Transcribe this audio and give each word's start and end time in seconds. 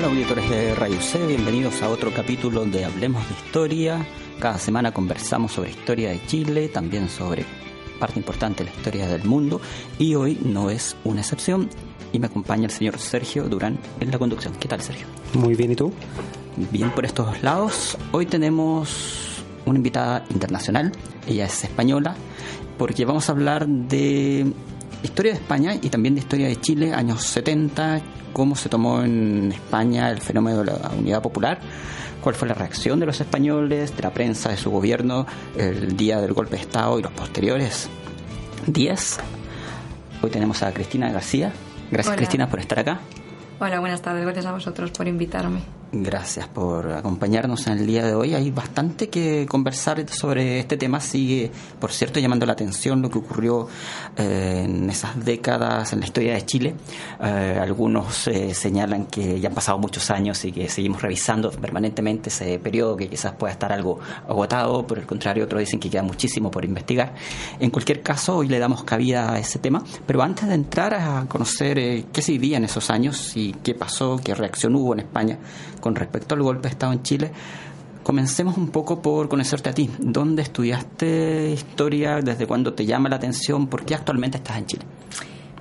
Hola 0.00 0.08
auditores 0.08 0.48
de 0.48 0.74
Radio 0.74 0.98
C, 0.98 1.26
bienvenidos 1.26 1.82
a 1.82 1.90
otro 1.90 2.10
capítulo 2.10 2.64
de 2.64 2.86
Hablemos 2.86 3.22
de 3.28 3.34
Historia. 3.34 4.06
Cada 4.38 4.56
semana 4.56 4.94
conversamos 4.94 5.52
sobre 5.52 5.72
historia 5.72 6.08
de 6.08 6.24
Chile, 6.26 6.68
también 6.68 7.10
sobre 7.10 7.44
parte 7.98 8.18
importante 8.18 8.64
de 8.64 8.70
la 8.70 8.76
historia 8.76 9.06
del 9.08 9.24
mundo 9.24 9.60
y 9.98 10.14
hoy 10.14 10.38
no 10.42 10.70
es 10.70 10.96
una 11.04 11.20
excepción 11.20 11.68
y 12.14 12.18
me 12.18 12.28
acompaña 12.28 12.64
el 12.64 12.70
señor 12.70 12.98
Sergio 12.98 13.46
Durán 13.46 13.78
en 14.00 14.10
la 14.10 14.18
conducción. 14.18 14.54
¿Qué 14.58 14.68
tal 14.68 14.80
Sergio? 14.80 15.06
Muy 15.34 15.54
bien, 15.54 15.72
¿y 15.72 15.76
tú? 15.76 15.92
Bien 16.72 16.90
por 16.92 17.04
estos 17.04 17.42
lados. 17.42 17.98
Hoy 18.12 18.24
tenemos 18.24 19.42
una 19.66 19.76
invitada 19.76 20.24
internacional, 20.30 20.92
ella 21.26 21.44
es 21.44 21.64
española, 21.64 22.16
porque 22.78 23.04
vamos 23.04 23.28
a 23.28 23.32
hablar 23.32 23.68
de 23.68 24.50
historia 25.02 25.32
de 25.32 25.38
España 25.38 25.74
y 25.74 25.90
también 25.90 26.14
de 26.14 26.20
historia 26.20 26.48
de 26.48 26.56
Chile, 26.56 26.94
años 26.94 27.22
70, 27.22 28.00
cómo 28.32 28.56
se 28.56 28.68
tomó 28.68 29.02
en 29.02 29.52
España 29.52 30.10
el 30.10 30.20
fenómeno 30.20 30.58
de 30.58 30.72
la 30.72 30.90
unidad 30.96 31.22
popular, 31.22 31.58
cuál 32.20 32.34
fue 32.34 32.48
la 32.48 32.54
reacción 32.54 33.00
de 33.00 33.06
los 33.06 33.20
españoles, 33.20 33.96
de 33.96 34.02
la 34.02 34.10
prensa, 34.10 34.50
de 34.50 34.56
su 34.56 34.70
gobierno 34.70 35.26
el 35.56 35.96
día 35.96 36.20
del 36.20 36.32
golpe 36.32 36.56
de 36.56 36.62
Estado 36.62 36.98
y 36.98 37.02
los 37.02 37.12
posteriores 37.12 37.88
días. 38.66 39.18
Hoy 40.22 40.30
tenemos 40.30 40.62
a 40.62 40.72
Cristina 40.72 41.10
García. 41.10 41.52
Gracias 41.90 42.16
Cristina 42.16 42.48
por 42.48 42.60
estar 42.60 42.78
acá. 42.78 43.00
Hola, 43.58 43.80
buenas 43.80 44.02
tardes. 44.02 44.22
Gracias 44.22 44.46
a 44.46 44.52
vosotros 44.52 44.90
por 44.90 45.08
invitarme. 45.08 45.79
Gracias 45.92 46.46
por 46.46 46.92
acompañarnos 46.92 47.66
en 47.66 47.72
el 47.72 47.84
día 47.84 48.06
de 48.06 48.14
hoy. 48.14 48.32
Hay 48.32 48.52
bastante 48.52 49.08
que 49.08 49.44
conversar 49.48 50.08
sobre 50.08 50.60
este 50.60 50.76
tema. 50.76 51.00
Sigue, 51.00 51.50
por 51.80 51.90
cierto, 51.90 52.20
llamando 52.20 52.46
la 52.46 52.52
atención 52.52 53.02
lo 53.02 53.10
que 53.10 53.18
ocurrió 53.18 53.66
eh, 54.16 54.62
en 54.66 54.88
esas 54.88 55.24
décadas 55.24 55.92
en 55.92 55.98
la 55.98 56.06
historia 56.06 56.34
de 56.34 56.46
Chile. 56.46 56.76
Eh, 57.20 57.58
algunos 57.60 58.28
eh, 58.28 58.54
señalan 58.54 59.06
que 59.06 59.40
ya 59.40 59.48
han 59.48 59.54
pasado 59.56 59.78
muchos 59.78 60.12
años 60.12 60.44
y 60.44 60.52
que 60.52 60.68
seguimos 60.68 61.02
revisando 61.02 61.50
permanentemente 61.50 62.28
ese 62.28 62.60
periodo 62.60 62.96
que 62.96 63.08
quizás 63.08 63.32
pueda 63.32 63.52
estar 63.52 63.72
algo 63.72 63.98
agotado. 64.28 64.86
Por 64.86 65.00
el 65.00 65.06
contrario, 65.06 65.42
otros 65.42 65.58
dicen 65.58 65.80
que 65.80 65.90
queda 65.90 66.04
muchísimo 66.04 66.52
por 66.52 66.64
investigar. 66.64 67.14
En 67.58 67.70
cualquier 67.70 68.00
caso, 68.00 68.36
hoy 68.36 68.46
le 68.46 68.60
damos 68.60 68.84
cabida 68.84 69.32
a 69.32 69.40
ese 69.40 69.58
tema. 69.58 69.82
Pero 70.06 70.22
antes 70.22 70.46
de 70.46 70.54
entrar 70.54 70.94
a 70.94 71.26
conocer 71.26 72.04
qué 72.12 72.22
se 72.22 72.30
vivía 72.30 72.58
en 72.58 72.64
esos 72.64 72.90
años 72.90 73.36
y 73.36 73.54
qué 73.64 73.74
pasó, 73.74 74.20
qué 74.22 74.36
reacción 74.36 74.76
hubo 74.76 74.92
en 74.92 75.00
España, 75.00 75.36
con 75.80 75.94
respecto 75.94 76.34
al 76.34 76.42
golpe 76.42 76.62
de 76.62 76.68
Estado 76.68 76.92
en 76.92 77.02
Chile, 77.02 77.30
comencemos 78.02 78.56
un 78.56 78.68
poco 78.68 79.02
por 79.02 79.28
conocerte 79.28 79.70
a 79.70 79.72
ti. 79.72 79.90
¿Dónde 79.98 80.42
estudiaste 80.42 81.50
historia? 81.50 82.20
¿Desde 82.20 82.46
cuándo 82.46 82.72
te 82.72 82.86
llama 82.86 83.08
la 83.08 83.16
atención? 83.16 83.66
¿Por 83.66 83.84
qué 83.84 83.94
actualmente 83.94 84.38
estás 84.38 84.58
en 84.58 84.66
Chile? 84.66 84.84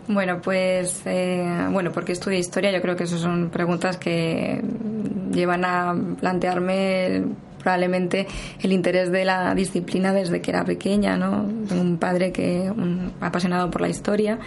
Bueno, 0.07 0.41
pues, 0.41 1.01
eh, 1.05 1.67
bueno, 1.71 1.91
¿por 1.91 2.03
qué 2.03 2.13
estudié 2.13 2.39
historia? 2.39 2.71
Yo 2.71 2.81
creo 2.81 2.95
que 2.95 3.03
esas 3.03 3.19
son 3.19 3.49
preguntas 3.49 3.97
que 3.97 4.59
llevan 5.31 5.63
a 5.63 5.95
plantearme 6.19 7.25
probablemente 7.59 8.25
el 8.61 8.71
interés 8.71 9.11
de 9.11 9.25
la 9.25 9.53
disciplina 9.53 10.11
desde 10.13 10.41
que 10.41 10.49
era 10.49 10.65
pequeña, 10.65 11.15
¿no? 11.17 11.45
Tengo 11.67 11.81
un 11.81 11.97
padre 11.97 12.31
que 12.31 12.71
un 12.75 13.11
apasionado 13.21 13.69
por 13.69 13.81
la 13.81 13.89
historia 13.89 14.39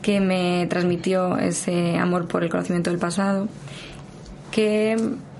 que 0.00 0.20
me 0.20 0.66
transmitió 0.68 1.36
ese 1.36 1.98
amor 1.98 2.26
por 2.26 2.42
el 2.42 2.50
conocimiento 2.50 2.90
del 2.90 2.98
pasado 2.98 3.48
que 4.52 4.96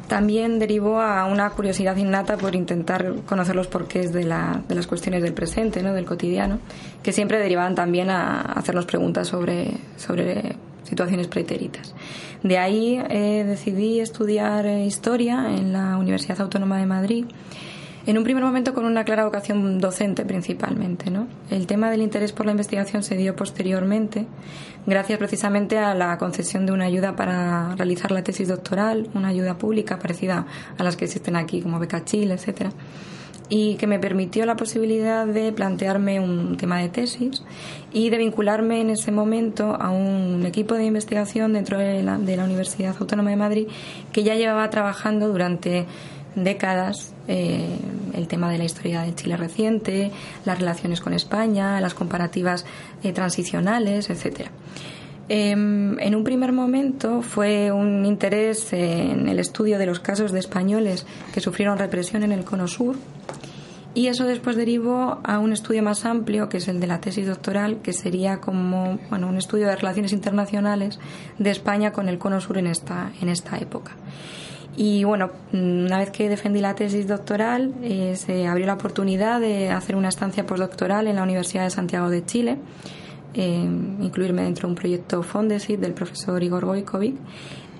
también 0.08 0.58
derivó 0.58 1.00
a 1.00 1.24
una 1.26 1.48
curiosidad 1.50 1.96
innata 1.96 2.36
por 2.36 2.54
intentar 2.54 3.14
conocer 3.24 3.54
los 3.54 3.68
porqués 3.68 4.12
de, 4.12 4.24
la, 4.24 4.62
de 4.68 4.74
las 4.74 4.86
cuestiones 4.86 5.22
del 5.22 5.32
presente, 5.32 5.82
¿no? 5.82 5.94
del 5.94 6.04
cotidiano, 6.04 6.58
que 7.02 7.12
siempre 7.12 7.38
derivaban 7.38 7.74
también 7.74 8.10
a 8.10 8.40
hacernos 8.40 8.84
preguntas 8.84 9.28
sobre, 9.28 9.70
sobre 9.96 10.56
situaciones 10.82 11.28
pretéritas. 11.28 11.94
De 12.42 12.58
ahí 12.58 13.00
eh, 13.08 13.44
decidí 13.46 14.00
estudiar 14.00 14.66
eh, 14.66 14.84
historia 14.84 15.46
en 15.56 15.72
la 15.72 15.96
Universidad 15.96 16.40
Autónoma 16.40 16.78
de 16.78 16.86
Madrid 16.86 17.24
en 18.06 18.18
un 18.18 18.24
primer 18.24 18.42
momento 18.42 18.74
con 18.74 18.84
una 18.84 19.04
clara 19.04 19.24
vocación 19.24 19.78
docente 19.78 20.24
principalmente. 20.24 21.10
¿no? 21.10 21.26
El 21.50 21.66
tema 21.66 21.90
del 21.90 22.02
interés 22.02 22.32
por 22.32 22.46
la 22.46 22.52
investigación 22.52 23.02
se 23.02 23.16
dio 23.16 23.36
posteriormente, 23.36 24.26
gracias 24.86 25.18
precisamente 25.18 25.78
a 25.78 25.94
la 25.94 26.18
concesión 26.18 26.66
de 26.66 26.72
una 26.72 26.86
ayuda 26.86 27.16
para 27.16 27.74
realizar 27.76 28.10
la 28.10 28.22
tesis 28.22 28.48
doctoral, 28.48 29.08
una 29.14 29.28
ayuda 29.28 29.58
pública 29.58 29.98
parecida 29.98 30.46
a 30.76 30.84
las 30.84 30.96
que 30.96 31.04
existen 31.04 31.36
aquí, 31.36 31.62
como 31.62 31.78
Beca 31.78 32.04
Chile, 32.04 32.34
etcétera 32.34 32.70
y 33.54 33.74
que 33.74 33.86
me 33.86 33.98
permitió 33.98 34.46
la 34.46 34.56
posibilidad 34.56 35.26
de 35.26 35.52
plantearme 35.52 36.20
un 36.20 36.56
tema 36.56 36.78
de 36.78 36.88
tesis 36.88 37.42
y 37.92 38.08
de 38.08 38.16
vincularme 38.16 38.80
en 38.80 38.88
ese 38.88 39.12
momento 39.12 39.76
a 39.78 39.90
un 39.90 40.46
equipo 40.46 40.74
de 40.74 40.86
investigación 40.86 41.52
dentro 41.52 41.76
de 41.76 42.02
la, 42.02 42.16
de 42.16 42.34
la 42.38 42.44
Universidad 42.44 42.96
Autónoma 42.98 43.28
de 43.28 43.36
Madrid 43.36 43.68
que 44.10 44.22
ya 44.22 44.36
llevaba 44.36 44.70
trabajando 44.70 45.28
durante 45.28 45.84
décadas 46.34 47.14
eh, 47.28 47.76
el 48.14 48.28
tema 48.28 48.50
de 48.50 48.58
la 48.58 48.64
historia 48.64 49.02
de 49.02 49.14
Chile 49.14 49.36
reciente, 49.36 50.10
las 50.44 50.58
relaciones 50.58 51.00
con 51.00 51.12
España, 51.12 51.80
las 51.80 51.94
comparativas 51.94 52.64
eh, 53.02 53.12
transicionales, 53.12 54.10
etcétera. 54.10 54.50
Em, 55.28 55.98
en 56.00 56.14
un 56.14 56.24
primer 56.24 56.52
momento 56.52 57.22
fue 57.22 57.70
un 57.70 58.04
interés 58.04 58.72
en 58.72 59.28
el 59.28 59.38
estudio 59.38 59.78
de 59.78 59.86
los 59.86 60.00
casos 60.00 60.32
de 60.32 60.40
españoles 60.40 61.06
que 61.32 61.40
sufrieron 61.40 61.78
represión 61.78 62.22
en 62.22 62.32
el 62.32 62.44
Cono 62.44 62.66
Sur 62.66 62.96
y 63.94 64.08
eso 64.08 64.24
después 64.24 64.56
derivó 64.56 65.20
a 65.22 65.38
un 65.38 65.52
estudio 65.52 65.82
más 65.82 66.04
amplio 66.04 66.48
que 66.48 66.56
es 66.56 66.68
el 66.68 66.80
de 66.80 66.86
la 66.86 67.00
tesis 67.00 67.26
doctoral 67.26 67.82
que 67.82 67.92
sería 67.92 68.40
como 68.40 68.98
bueno, 69.10 69.28
un 69.28 69.36
estudio 69.36 69.68
de 69.68 69.76
relaciones 69.76 70.12
internacionales 70.12 70.98
de 71.38 71.50
España 71.50 71.92
con 71.92 72.08
el 72.08 72.18
Cono 72.18 72.40
Sur 72.40 72.58
en 72.58 72.66
esta, 72.66 73.12
en 73.20 73.28
esta 73.28 73.58
época. 73.58 73.92
Y 74.76 75.04
bueno, 75.04 75.30
una 75.52 75.98
vez 75.98 76.10
que 76.10 76.28
defendí 76.28 76.60
la 76.60 76.74
tesis 76.74 77.06
doctoral, 77.06 77.74
eh, 77.82 78.14
se 78.16 78.46
abrió 78.46 78.66
la 78.66 78.74
oportunidad 78.74 79.40
de 79.40 79.70
hacer 79.70 79.96
una 79.96 80.08
estancia 80.08 80.46
postdoctoral 80.46 81.06
en 81.06 81.16
la 81.16 81.22
Universidad 81.22 81.64
de 81.64 81.70
Santiago 81.70 82.08
de 82.08 82.24
Chile, 82.24 82.56
eh, 83.34 83.68
incluirme 84.00 84.42
dentro 84.42 84.68
de 84.68 84.72
un 84.72 84.76
proyecto 84.76 85.22
Fondesit 85.22 85.78
del 85.78 85.92
profesor 85.92 86.42
Igor 86.42 86.64
Gojkovic. 86.64 87.16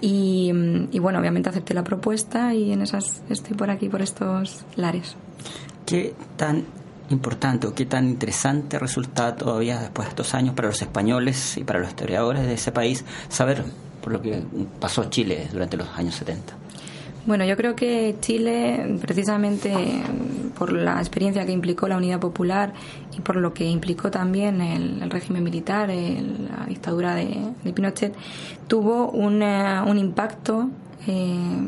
Y, 0.02 0.52
y, 0.90 0.98
bueno, 0.98 1.20
obviamente 1.20 1.48
acepté 1.48 1.74
la 1.74 1.84
propuesta 1.84 2.52
y 2.54 2.72
en 2.72 2.82
esas 2.82 3.22
estoy 3.28 3.56
por 3.56 3.70
aquí, 3.70 3.88
por 3.88 4.02
estos 4.02 4.64
lares. 4.74 5.14
¿Qué 5.86 6.12
tan 6.36 6.64
importante 7.08 7.68
o 7.68 7.74
qué 7.74 7.86
tan 7.86 8.08
interesante 8.08 8.78
resulta 8.78 9.36
todavía 9.36 9.78
después 9.78 10.06
de 10.06 10.10
estos 10.10 10.34
años 10.34 10.54
para 10.54 10.68
los 10.68 10.82
españoles 10.82 11.56
y 11.56 11.64
para 11.64 11.78
los 11.78 11.88
historiadores 11.88 12.46
de 12.46 12.54
ese 12.54 12.72
país 12.72 13.04
saber 13.28 13.64
por 14.02 14.12
lo 14.12 14.20
que 14.20 14.42
pasó 14.80 15.04
Chile 15.04 15.48
durante 15.52 15.76
los 15.76 15.88
años 15.96 16.16
70? 16.16 16.61
Bueno, 17.24 17.44
yo 17.44 17.56
creo 17.56 17.76
que 17.76 18.16
Chile, 18.20 18.98
precisamente 19.00 19.72
por 20.58 20.72
la 20.72 20.98
experiencia 20.98 21.46
que 21.46 21.52
implicó 21.52 21.86
la 21.86 21.96
Unidad 21.96 22.18
Popular 22.18 22.72
y 23.16 23.20
por 23.20 23.36
lo 23.36 23.54
que 23.54 23.64
implicó 23.64 24.10
también 24.10 24.60
el, 24.60 25.08
régimen 25.08 25.44
militar, 25.44 25.88
la 25.88 26.66
dictadura 26.66 27.14
de, 27.14 27.52
Pinochet, 27.72 28.14
tuvo 28.66 29.08
un, 29.08 29.40
un 29.42 29.98
impacto 29.98 30.68
eh, 31.06 31.12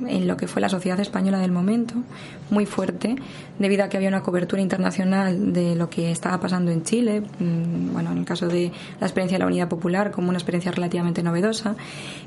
en 0.08 0.28
lo 0.28 0.36
que 0.36 0.46
fue 0.46 0.62
la 0.62 0.68
sociedad 0.68 0.98
española 1.00 1.38
del 1.38 1.52
momento, 1.52 1.94
muy 2.50 2.66
fuerte, 2.66 3.16
debido 3.58 3.84
a 3.84 3.88
que 3.88 3.96
había 3.96 4.08
una 4.08 4.22
cobertura 4.22 4.62
internacional 4.62 5.52
de 5.52 5.74
lo 5.74 5.90
que 5.90 6.10
estaba 6.10 6.38
pasando 6.40 6.70
en 6.70 6.82
Chile, 6.82 7.20
mm, 7.20 7.92
bueno, 7.92 8.12
en 8.12 8.18
el 8.18 8.24
caso 8.24 8.48
de 8.48 8.70
la 9.00 9.06
experiencia 9.06 9.36
de 9.36 9.40
la 9.40 9.46
Unidad 9.46 9.68
Popular 9.68 10.10
como 10.10 10.28
una 10.28 10.38
experiencia 10.38 10.70
relativamente 10.72 11.22
novedosa, 11.22 11.76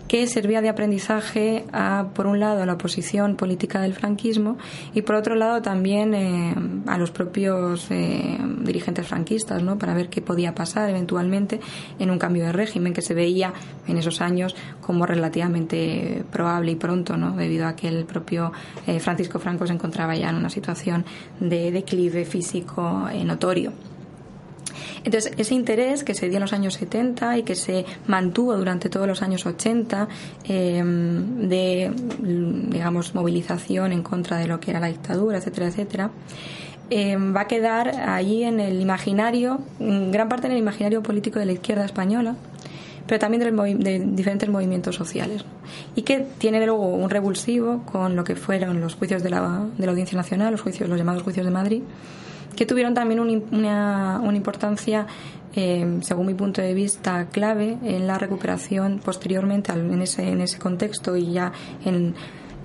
que 0.08 0.28
servía 0.28 0.62
de 0.62 0.70
aprendizaje 0.70 1.66
a, 1.72 2.08
por 2.14 2.28
un 2.28 2.40
lado, 2.40 2.62
a 2.62 2.66
la 2.66 2.74
oposición 2.74 3.36
política 3.36 3.82
del 3.82 3.94
franquismo 3.94 4.58
y, 4.94 5.02
por 5.02 5.16
otro 5.16 5.36
lado, 5.36 5.62
también 5.62 6.14
eh, 6.14 6.56
a 6.88 6.98
los 6.98 7.12
propios 7.12 7.88
eh, 7.90 8.38
dirigentes 8.62 9.08
franquistas, 9.08 9.64
¿no? 9.64 9.78
Para 9.78 9.94
ver 9.94 10.10
qué 10.10 10.22
podía 10.22 10.56
pasar 10.56 10.90
eventualmente 10.90 11.60
en 12.00 12.10
un 12.10 12.20
cambio 12.20 12.46
de 12.46 12.52
régimen 12.52 12.94
que 12.94 13.02
se 13.02 13.14
veía 13.14 13.54
en 13.88 13.98
esos 13.98 14.22
años 14.22 14.56
como 14.82 15.06
relativamente 15.06 16.24
probable 16.32 16.72
y 16.72 16.76
pronto, 16.76 16.97
¿no? 17.04 17.36
Debido 17.36 17.68
a 17.68 17.76
que 17.76 17.88
el 17.88 18.06
propio 18.06 18.52
eh, 18.86 19.00
Francisco 19.00 19.40
Franco 19.40 19.68
se 19.68 19.74
encontraba 19.74 20.16
ya 20.16 20.30
en 20.30 20.36
una 20.36 20.50
situación 20.50 21.06
de 21.40 21.72
declive 21.72 22.26
físico 22.26 23.08
notorio. 23.26 23.74
Entonces, 25.04 25.32
ese 25.38 25.56
interés 25.56 26.04
que 26.04 26.14
se 26.14 26.28
dio 26.28 26.38
en 26.38 26.42
los 26.42 26.54
años 26.54 26.76
70 26.76 27.38
y 27.38 27.44
que 27.44 27.56
se 27.56 27.86
mantuvo 28.08 28.56
durante 28.58 28.90
todos 28.90 29.08
los 29.08 29.22
años 29.22 29.46
80 29.46 30.08
em, 30.44 31.48
de, 31.48 31.92
digamos, 32.20 33.16
movilización 33.16 33.92
en 33.92 34.04
contra 34.04 34.38
de 34.38 34.48
lo 34.48 34.60
que 34.60 34.72
era 34.72 34.80
la 34.80 34.88
dictadura, 34.88 35.38
etcétera, 35.38 35.68
etcétera, 35.68 36.12
em, 36.90 37.36
va 37.36 37.42
a 37.42 37.48
quedar 37.48 37.90
ahí 38.08 38.44
en 38.44 38.60
el 38.60 38.82
imaginario, 38.82 39.60
en 39.80 40.12
gran 40.12 40.30
parte 40.30 40.48
en 40.48 40.54
el 40.54 40.60
imaginario 40.60 41.02
político 41.02 41.40
de 41.40 41.46
la 41.46 41.54
izquierda 41.54 41.86
española, 41.86 42.36
pero 43.08 43.20
también 43.20 43.56
de, 43.80 44.00
diferentes 44.00 44.50
movimientos 44.50 44.96
sociales. 44.96 45.46
Y 45.96 46.02
que 46.04 46.26
tiene 46.38 46.66
luego 46.66 46.88
un 46.88 47.10
revulsivo 47.10 47.84
con 47.86 48.16
lo 48.16 48.24
que 48.24 48.36
fueron 48.36 48.82
los 48.82 48.96
juicios 48.96 49.24
de 49.24 49.30
la, 49.30 49.66
de 49.78 49.86
la 49.86 49.92
Audiencia 49.92 50.18
Nacional, 50.18 50.52
los 50.52 50.62
juicios, 50.62 50.90
los 50.90 50.98
llamados 50.98 51.24
juicios 51.24 51.46
de 51.46 51.52
Madrid, 51.52 51.82
que 52.56 52.66
tuvieron 52.66 52.94
también 52.94 53.20
una, 53.20 54.20
una 54.22 54.38
importancia 54.38 55.08
eh, 55.56 56.00
según 56.02 56.28
mi 56.28 56.34
punto 56.36 56.62
de 56.62 56.74
vista, 56.74 57.30
clave 57.30 57.78
en 57.82 58.06
la 58.06 58.20
recuperación 58.20 59.00
posteriormente 59.04 59.72
en 59.72 60.02
ese, 60.02 60.30
en 60.30 60.42
ese 60.42 60.60
contexto 60.60 61.18
y 61.18 61.32
ya 61.32 61.52
en, 61.84 62.14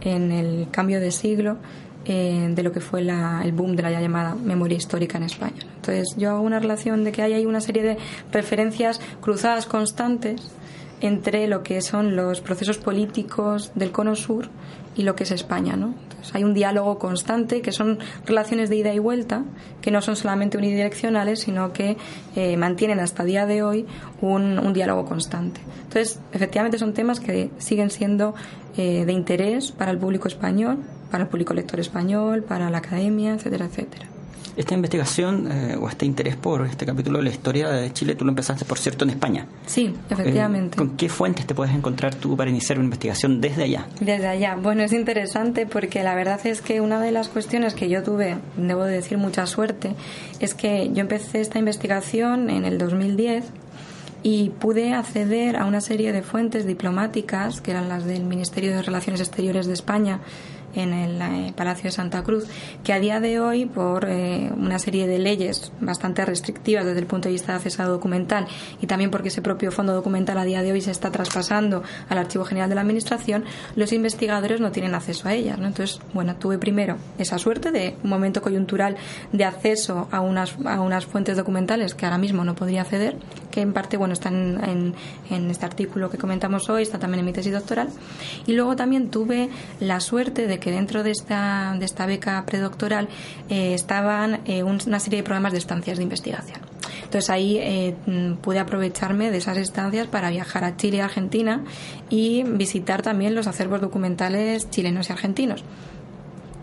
en 0.03 0.33
el 0.33 0.69
cambio 0.71 1.01
de 1.01 1.11
siglo 1.11 1.57
eh, 2.05 2.49
de 2.51 2.63
lo 2.63 2.73
que 2.73 2.81
fue 2.81 3.01
el 3.01 3.53
boom 3.53 3.77
de 3.77 3.83
la 3.83 3.91
ya 3.91 4.01
llamada 4.01 4.35
memoria 4.35 4.77
histórica 4.77 5.19
en 5.19 5.25
España. 5.25 5.63
Entonces, 5.77 6.15
yo 6.17 6.31
hago 6.31 6.41
una 6.41 6.59
relación 6.59 7.05
de 7.05 7.13
que 7.13 7.23
hay 7.23 7.47
una 7.47 7.61
serie 7.61 7.83
de 7.83 7.99
referencias 8.31 9.01
cruzadas 9.21 9.67
constantes 9.67 10.53
entre 11.01 11.49
lo 11.49 11.63
que 11.63 11.81
son 11.83 12.17
los 12.17 12.41
procesos 12.41 12.79
políticos 12.79 13.73
del 13.75 13.91
cono 13.91 14.15
sur 14.15 14.49
y 14.95 15.03
lo 15.03 15.15
que 15.15 15.25
es 15.25 15.31
España, 15.31 15.77
¿no? 15.77 15.95
hay 16.33 16.45
un 16.45 16.55
diálogo 16.55 16.99
constante, 16.99 17.63
que 17.63 17.73
son 17.73 17.99
relaciones 18.27 18.71
de 18.71 18.77
ida 18.77 18.95
y 18.95 18.99
vuelta, 18.99 19.43
que 19.81 19.91
no 19.91 20.01
son 20.01 20.17
solamente 20.17 20.57
unidireccionales, 20.57 21.41
sino 21.41 21.73
que 21.73 21.97
eh, 22.37 22.57
mantienen 22.57 23.01
hasta 23.01 23.23
el 23.23 23.29
día 23.29 23.47
de 23.47 23.63
hoy 23.63 23.87
un, 24.21 24.59
un, 24.59 24.73
diálogo 24.73 25.05
constante. 25.05 25.61
Entonces, 25.83 26.21
efectivamente 26.33 26.79
son 26.79 26.95
temas 26.95 27.21
que 27.21 27.51
siguen 27.59 27.91
siendo 27.91 28.35
eh, 28.77 29.05
de 29.05 29.13
interés 29.13 29.73
para 29.73 29.91
el 29.91 29.99
público 29.99 30.29
español, 30.29 30.79
para 31.11 31.25
el 31.25 31.29
público 31.29 31.55
lector 31.55 31.81
español, 31.81 32.43
para 32.43 32.71
la 32.71 32.79
academia, 32.79 33.35
etcétera, 33.35 33.67
etcétera. 33.67 34.12
Esta 34.57 34.75
investigación 34.75 35.51
eh, 35.51 35.77
o 35.81 35.89
este 35.89 36.05
interés 36.05 36.37
por 36.37 36.67
este 36.67 36.85
capítulo 36.85 37.19
de 37.19 37.25
la 37.25 37.31
historia 37.31 37.69
de 37.69 37.93
Chile, 37.93 38.15
tú 38.15 38.25
lo 38.25 38.31
empezaste, 38.31 38.65
por 38.65 38.79
cierto, 38.79 39.05
en 39.05 39.11
España. 39.11 39.47
Sí, 39.67 39.95
efectivamente. 40.11 40.77
¿Con 40.77 40.97
qué 40.97 41.09
fuentes 41.09 41.47
te 41.47 41.55
puedes 41.55 41.75
encontrar 41.75 42.15
tú 42.15 42.37
para 42.37 42.51
iniciar 42.51 42.79
una 42.79 42.85
investigación 42.85 43.41
desde 43.41 43.65
allá? 43.65 43.87
Desde 44.01 44.29
allá. 44.29 44.57
Bueno, 44.57 44.83
es 44.83 44.93
interesante 44.93 45.67
porque 45.67 46.03
la 46.03 46.15
verdad 46.15 46.45
es 46.47 46.61
que 46.61 46.81
una 46.81 47.01
de 47.01 47.13
las 47.13 47.29
cuestiones 47.29 47.75
que 47.75 47.89
yo 47.89 48.03
tuve, 48.03 48.37
debo 48.57 48.85
decir 48.85 49.19
mucha 49.19 49.47
suerte, 49.47 49.95
es 50.41 50.55
que 50.55 50.91
yo 50.93 51.01
empecé 51.01 51.41
esta 51.41 51.59
investigación 51.59 52.51
en 52.51 52.65
el 52.65 52.79
2010 52.79 53.45
y 54.23 54.51
pude 54.51 54.93
acceder 54.93 55.57
a 55.57 55.67
una 55.67 55.81
serie 55.81 56.13
de 56.13 56.23
fuentes 56.23 56.67
diplomáticas, 56.67 57.61
que 57.61 57.73
eran 57.73 57.89
las 57.89 58.05
del 58.05 58.25
Ministerio 58.25 58.75
de 58.75 58.83
Relaciones 58.83 59.21
Exteriores 59.21 59.67
de 59.67 59.73
España, 59.73 60.21
en 60.75 60.93
el 60.93 61.21
eh, 61.21 61.53
Palacio 61.57 61.85
de 61.85 61.93
Santa 61.93 62.23
Cruz, 62.23 62.47
que 62.85 62.93
a 62.93 63.01
día 63.01 63.21
de 63.21 63.41
hoy, 63.41 63.67
por 63.67 64.07
eh, 64.09 64.51
una 64.57 64.79
serie 64.79 65.07
de 65.07 65.19
leyes 65.19 65.73
bastante 65.81 66.25
restrictivas 66.25 66.85
desde 66.85 67.01
el 67.01 67.07
punto 67.07 67.29
de 67.29 67.33
vista 67.33 67.53
de 67.53 67.57
acceso 67.57 67.85
documental 67.85 68.47
y 68.81 68.87
también 68.87 69.11
porque 69.11 69.29
ese 69.29 69.43
propio 69.43 69.73
fondo 69.73 69.93
documental 69.95 70.39
a 70.39 70.45
día 70.45 70.63
de 70.63 70.73
hoy 70.73 70.81
se 70.81 70.91
está 70.91 71.11
traspasando 71.11 71.83
al 72.09 72.19
Archivo 72.19 72.45
General 72.45 72.69
de 72.69 72.75
la 72.75 72.81
Administración, 72.81 73.45
los 73.77 73.93
investigadores 73.93 74.61
no 74.61 74.73
tienen 74.73 74.95
acceso 74.95 75.29
a 75.29 75.35
ellas. 75.35 75.59
¿no? 75.59 75.67
Entonces, 75.67 76.01
bueno, 76.13 76.37
tuve 76.37 76.59
primero 76.59 76.97
esa 77.19 77.39
suerte 77.39 77.71
de 77.71 77.97
un 78.03 78.11
momento 78.11 78.43
coyuntural 78.43 78.97
de 79.33 79.45
acceso 79.45 80.09
a 80.11 80.21
unas, 80.21 80.57
a 80.65 80.81
unas 80.81 81.07
fuentes 81.07 81.37
documentales 81.37 81.95
que 81.95 82.07
ahora 82.07 82.19
mismo 82.19 82.45
no 82.45 82.55
podría 82.55 82.83
acceder, 82.83 83.17
que 83.53 83.61
en 83.61 83.73
parte, 83.73 83.97
bueno, 83.97 84.15
están 84.15 84.61
en, 84.65 84.95
en 85.31 85.51
este 85.51 85.65
artículo 85.65 86.11
que 86.11 86.19
comentamos 86.19 86.69
hoy, 86.69 86.83
está 86.83 86.99
también 86.99 87.21
en 87.21 87.27
mi 87.27 87.33
tesis 87.33 87.53
doctoral. 87.53 87.89
Y 88.47 88.55
luego 88.55 88.75
también 88.75 89.11
tuve 89.11 89.49
la 89.79 90.01
suerte 90.01 90.49
de 90.49 90.59
que 90.59 90.73
dentro 90.73 91.05
de 91.05 91.13
esta, 91.13 91.77
de 91.79 91.85
esta 91.85 92.07
beca 92.07 92.45
predoctoral 92.45 93.09
eh, 93.49 93.75
estaban 93.75 94.41
eh, 94.47 94.65
una 94.65 94.99
serie 94.99 95.19
de 95.19 95.23
programas 95.23 95.53
de 95.53 95.59
estancias 95.59 95.99
de 95.99 96.03
investigación. 96.03 96.61
Entonces 97.05 97.31
ahí 97.31 97.59
eh, 97.59 97.95
pude 98.41 98.59
aprovecharme 98.59 99.31
de 99.31 99.37
esas 99.37 99.59
estancias 99.59 100.07
para 100.07 100.31
viajar 100.31 100.65
a 100.65 100.77
Chile 100.77 100.97
y 100.97 101.01
Argentina 101.01 101.63
y 102.09 102.43
visitar 102.43 103.03
también 103.03 103.35
los 103.35 103.47
acervos 103.47 103.83
documentales 103.83 104.71
chilenos 104.71 105.11
y 105.11 105.13
argentinos. 105.13 105.63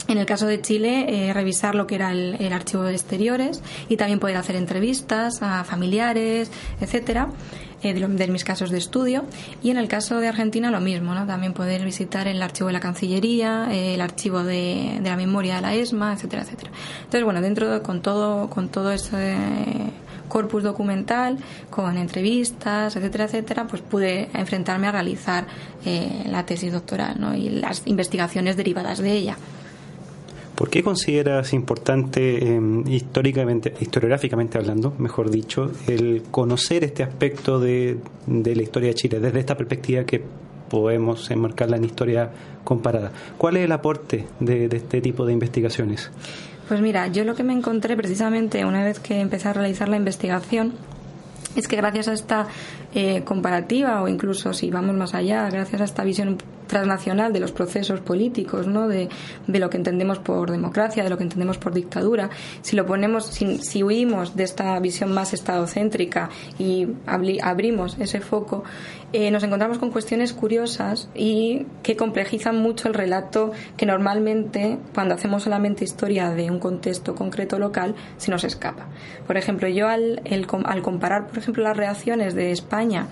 En 0.10 0.18
el 0.18 0.26
caso 0.26 0.48
de 0.48 0.60
Chile, 0.60 1.32
revisar 1.34 1.76
lo 1.76 1.88
que 1.88 1.96
era 1.96 2.12
el, 2.12 2.52
archivo 2.52 2.84
de 2.84 2.94
exteriores 2.94 3.62
y 3.88 3.96
también 3.96 4.20
poder 4.20 4.38
hacer 4.38 4.56
entrevistas 4.56 5.42
a 5.42 5.64
familiares, 5.64 6.52
etcétera. 6.82 7.30
Eh, 7.82 7.94
de, 7.94 8.28
mis 8.28 8.44
casos 8.44 8.72
de 8.72 8.78
estudio. 8.78 9.24
Y 9.64 9.70
en 9.70 9.78
el 9.78 9.88
caso 9.88 10.20
de 10.20 10.28
Argentina 10.28 10.70
lo 10.70 10.82
mismo, 10.82 11.14
¿no? 11.14 11.26
También 11.26 11.54
poder 11.54 11.86
visitar 11.86 12.28
el 12.28 12.42
archivo 12.42 12.68
de 12.68 12.74
la 12.74 12.82
Cancillería, 12.82 13.70
eh, 13.72 13.94
el 13.94 14.02
archivo 14.02 14.44
de, 14.44 15.00
de, 15.02 15.10
la 15.10 15.16
memoria 15.16 15.56
de 15.56 15.62
la 15.62 15.74
ESMA, 15.74 16.14
etcétera, 16.14 16.42
etcétera. 16.42 16.72
Entonces, 16.98 17.24
bueno, 17.24 17.40
dentro 17.40 17.72
de, 17.72 17.82
con 17.82 18.02
todo, 18.02 18.50
con 18.50 18.68
todo 18.68 18.92
ese 18.92 19.38
corpus 20.28 20.64
documental, 20.64 21.38
con 21.70 21.98
entrevistas, 21.98 22.98
etcétera, 22.98 23.26
etcétera, 23.26 23.66
pues 23.66 23.82
pude 23.82 24.30
enfrentarme 24.34 24.88
a 24.88 24.92
realizar 24.92 25.46
eh, 25.86 26.26
la 26.28 26.46
tesis 26.46 26.74
doctoral 26.74 27.16
¿no? 27.20 27.34
y 27.34 27.50
las 27.50 27.84
investigaciones 27.86 28.58
derivadas 28.58 29.00
de 29.00 29.12
ella. 29.14 29.38
¿Por 30.60 30.70
qué 30.70 30.84
consideras 30.84 31.54
importante, 31.54 32.54
em, 32.54 32.86
históricamente, 32.86 33.74
historiográficamente 33.80 34.58
hablando, 34.58 34.94
mejor 34.98 35.32
dicho, 35.32 35.72
el 35.88 36.24
conocer 36.32 36.84
este 36.84 37.02
aspecto 37.02 37.62
de, 37.62 37.96
la 38.28 38.62
historia 38.62 38.90
de 38.90 38.94
Chile 38.94 39.22
desde 39.22 39.40
esta 39.40 39.56
perspectiva 39.56 40.04
que 40.04 40.22
podemos 40.70 41.32
enmarcarla 41.32 41.78
en 41.78 41.86
historia 41.86 42.30
comparada? 42.66 43.14
¿Cuál 43.38 43.56
es 43.56 43.64
el 43.64 43.72
aporte 43.72 44.28
de, 44.42 44.66
este 44.66 45.00
tipo 45.00 45.26
de 45.26 45.32
investigaciones? 45.32 46.12
Pues 46.68 46.82
mira, 46.82 47.08
yo 47.08 47.24
lo 47.24 47.36
que 47.36 47.44
me 47.46 47.54
encontré 47.54 47.96
precisamente 47.96 48.66
una 48.66 48.84
vez 48.84 49.00
que 49.00 49.22
empecé 49.22 49.48
a 49.48 49.54
realizar 49.54 49.88
la 49.88 49.96
investigación 49.96 50.74
es 51.56 51.70
que 51.70 51.78
gracias 51.78 52.10
a 52.10 52.14
esta 52.14 52.48
eh, 52.94 53.24
comparativa 53.24 54.02
o 54.02 54.10
incluso 54.10 54.52
si 54.52 54.70
vamos 54.72 54.98
más 54.98 55.14
allá, 55.14 55.50
gracias 55.50 55.80
a 55.80 55.86
esta 55.86 56.04
visión 56.04 56.38
transnacional 56.70 57.34
de 57.34 57.40
los 57.42 57.52
procesos 57.52 58.00
políticos, 58.00 58.68
¿no? 58.68 58.88
de, 58.88 59.10
de, 59.48 59.60
lo 59.60 59.70
que 59.70 59.78
entendemos 59.78 60.20
por 60.20 60.52
democracia, 60.52 61.04
de 61.04 61.10
lo 61.10 61.18
que 61.18 61.24
entendemos 61.24 61.58
por 61.58 61.74
dictadura, 61.74 62.30
si 62.62 62.76
lo 62.76 62.86
ponemos, 62.86 63.26
si, 63.26 63.58
si 63.58 63.84
huimos 63.84 64.36
de 64.36 64.44
esta 64.44 64.80
visión 64.80 65.12
más 65.12 65.34
estadocéntrica 65.34 66.30
y 66.58 66.88
abrimos 67.08 67.98
ese 68.00 68.22
foco, 68.22 68.64
eh, 69.12 69.32
nos 69.32 69.42
encontramos 69.44 69.80
con 69.80 69.90
cuestiones 69.90 70.34
curiosas 70.34 71.10
y 71.16 71.66
que 71.82 71.96
complejizan 71.96 72.62
mucho 72.62 72.88
el 72.88 72.94
relato 72.94 73.52
que 73.76 73.88
normalmente, 73.88 74.78
cuando 74.94 75.16
hacemos 75.16 75.44
solamente 75.44 75.84
historia 75.84 76.30
de 76.30 76.52
un 76.52 76.60
contexto 76.60 77.16
concreto 77.16 77.58
local, 77.58 77.96
se 78.18 78.30
nos 78.30 78.44
escapa. 78.44 78.88
Por 79.26 79.38
ejemplo, 79.38 79.68
yo 79.68 79.88
al, 79.88 80.22
el, 80.26 80.46
al 80.66 80.82
comparar, 80.84 81.28
por 81.28 81.40
ejemplo, 81.40 81.64
las 81.64 81.76
reacciones 81.76 82.36
de 82.36 82.52
España 82.52 83.08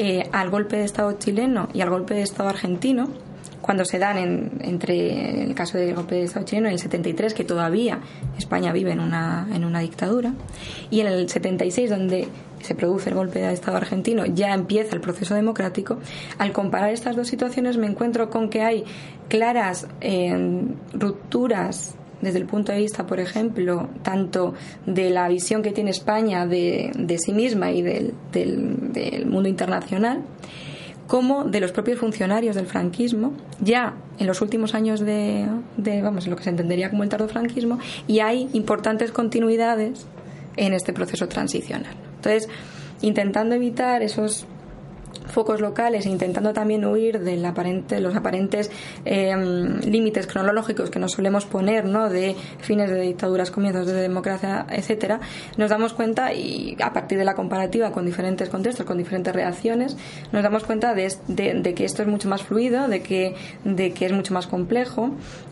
eh, 0.00 0.28
al 0.30 0.48
golpe 0.48 0.76
de 0.76 0.84
Estado 0.84 1.10
chileno 1.18 1.68
y 1.74 1.80
al 1.80 1.90
golpe 1.90 2.14
de 2.14 2.22
Estado 2.22 2.48
argentino, 2.48 3.08
cuando 3.60 3.84
se 3.84 3.98
dan 3.98 4.16
en, 4.16 4.52
entre 4.60 5.42
el 5.42 5.56
caso 5.56 5.76
del 5.76 5.92
golpe 5.96 6.14
de 6.14 6.22
Estado 6.22 6.46
chileno 6.46 6.68
en 6.68 6.74
el 6.74 6.78
73, 6.78 7.34
que 7.34 7.42
todavía 7.42 7.98
España 8.38 8.70
vive 8.72 8.92
en 8.92 9.00
una, 9.00 9.48
en 9.52 9.64
una 9.64 9.80
dictadura, 9.80 10.34
y 10.88 11.00
en 11.00 11.08
el 11.08 11.28
76, 11.28 11.90
donde 11.90 12.28
se 12.60 12.76
produce 12.76 13.10
el 13.10 13.16
golpe 13.16 13.40
de 13.40 13.52
Estado 13.52 13.76
argentino, 13.76 14.24
ya 14.24 14.54
empieza 14.54 14.94
el 14.94 15.00
proceso 15.00 15.34
democrático, 15.34 15.98
al 16.38 16.52
comparar 16.52 16.90
estas 16.90 17.16
dos 17.16 17.26
situaciones 17.26 17.76
me 17.76 17.88
encuentro 17.88 18.30
con 18.30 18.50
que 18.50 18.62
hay 18.62 18.84
claras 19.28 19.88
eh, 20.00 20.62
rupturas 20.92 21.97
desde 22.20 22.38
el 22.38 22.46
punto 22.46 22.72
de 22.72 22.78
vista, 22.78 23.06
por 23.06 23.20
ejemplo, 23.20 23.88
tanto 24.02 24.54
de 24.86 25.10
la 25.10 25.28
visión 25.28 25.62
que 25.62 25.70
tiene 25.70 25.90
España 25.90 26.46
de, 26.46 26.90
de 26.96 27.18
sí 27.18 27.32
misma 27.32 27.70
y 27.70 27.82
del, 27.82 28.14
mundo 29.26 29.48
internacional, 29.48 30.22
como 31.06 31.44
de 31.44 31.60
los 31.60 31.72
propios 31.72 31.98
funcionarios 31.98 32.54
del 32.54 32.66
franquismo, 32.66 33.32
ya 33.60 33.94
en 34.18 34.26
los 34.26 34.42
últimos 34.42 34.74
años 34.74 35.00
de, 35.00 35.46
de 35.76 36.02
vamos, 36.02 36.26
lo 36.26 36.36
que 36.36 36.44
se 36.44 36.50
entendería 36.50 36.90
como 36.90 37.02
el 37.02 37.10
franquismo, 37.10 37.78
y 38.06 38.20
hay 38.20 38.48
importantes 38.52 39.12
continuidades 39.12 40.06
en 40.56 40.74
este 40.74 40.92
proceso 40.92 41.28
transicional. 41.28 41.94
Entonces, 42.16 42.48
intentando 43.00 43.54
evitar 43.54 44.02
esos 44.02 44.46
focos 45.28 45.60
locales 45.60 46.06
e 46.06 46.10
intentando 46.10 46.52
también 46.52 46.84
huir 46.84 47.20
de 47.20 47.36
los 48.00 48.16
aparentes 48.16 48.70
em, 49.04 49.80
límites 49.80 50.26
cronológicos 50.26 50.90
que 50.90 50.98
nos 50.98 51.12
solemos 51.12 51.44
poner 51.46 51.84
¿no? 51.84 52.08
de 52.08 52.34
fines 52.58 52.90
de 52.90 53.00
dictaduras, 53.00 53.50
comienzos 53.50 53.86
de 53.86 53.94
democracia, 53.94 54.66
etcétera, 54.70 55.20
nos 55.56 55.70
damos 55.70 55.92
cuenta 55.92 56.32
y 56.32 56.76
a 56.82 56.92
partir 56.92 57.18
de 57.18 57.24
la 57.24 57.34
comparativa 57.34 57.92
con 57.92 58.04
diferentes 58.04 58.48
contextos, 58.48 58.86
con 58.86 58.98
diferentes 58.98 59.34
reacciones, 59.34 59.96
nos 60.32 60.42
damos 60.42 60.64
cuenta 60.64 60.94
de, 60.94 61.74
que 61.74 61.84
esto 61.84 62.02
es 62.02 62.08
mucho 62.08 62.28
más 62.28 62.42
fluido, 62.42 62.88
de 62.88 63.02
que, 63.02 63.34
de 63.64 63.92
que 63.92 64.06
es 64.06 64.12
mucho 64.12 64.34
más 64.34 64.46
complejo 64.46 65.10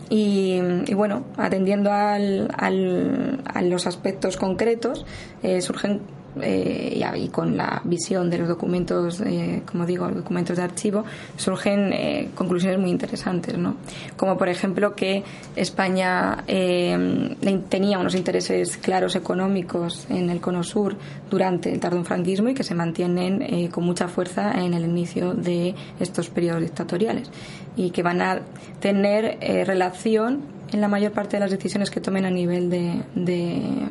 y, 0.09 0.59
bueno, 0.93 1.25
atendiendo 1.37 1.91
al, 1.91 2.47
a 2.57 3.61
los 3.61 3.87
aspectos 3.87 4.37
concretos, 4.37 5.05
eh, 5.43 5.61
surgen 5.61 6.01
eh, 6.41 7.03
y, 7.15 7.27
con 7.29 7.57
la 7.57 7.81
visión 7.83 8.29
de 8.29 8.37
los 8.39 8.47
documentos, 8.47 9.21
eh, 9.21 9.61
como 9.65 9.85
digo, 9.85 10.07
los 10.07 10.17
documentos 10.17 10.57
de 10.57 10.63
archivo, 10.63 11.03
surgen 11.35 11.91
eh, 11.93 12.29
conclusiones 12.35 12.79
muy 12.79 12.89
interesantes, 12.89 13.57
¿no? 13.57 13.75
Como 14.15 14.37
por 14.37 14.49
ejemplo 14.49 14.95
que 14.95 15.23
España 15.55 16.43
tenía 16.47 17.99
unos 17.99 18.15
intereses 18.15 18.77
claros 18.77 19.15
económicos 19.15 20.07
en 20.09 20.29
el 20.29 20.39
cono 20.39 20.63
sur 20.63 20.95
durante 21.29 21.71
el 21.71 21.79
tardonfranquismo 21.79 22.49
y 22.49 22.53
que 22.53 22.63
se 22.63 22.75
mantienen 22.75 23.69
con 23.69 23.83
mucha 23.83 24.07
fuerza 24.07 24.51
en 24.51 24.73
el 24.73 24.83
inicio 24.85 25.33
de 25.33 25.75
estos 25.99 26.29
periodos 26.29 26.61
dictatoriales 26.61 27.29
y 27.75 27.91
que 27.91 28.03
van 28.03 28.21
a 28.21 28.41
tener 28.79 29.37
relación 29.65 30.41
en 30.71 30.81
la 30.81 30.87
mayor 30.87 31.11
parte 31.11 31.37
de 31.37 31.41
las 31.41 31.51
decisiones 31.51 31.89
que 31.89 32.01
tomen 32.01 32.25
a 32.25 32.31
nivel 32.31 32.69
de 32.69 33.89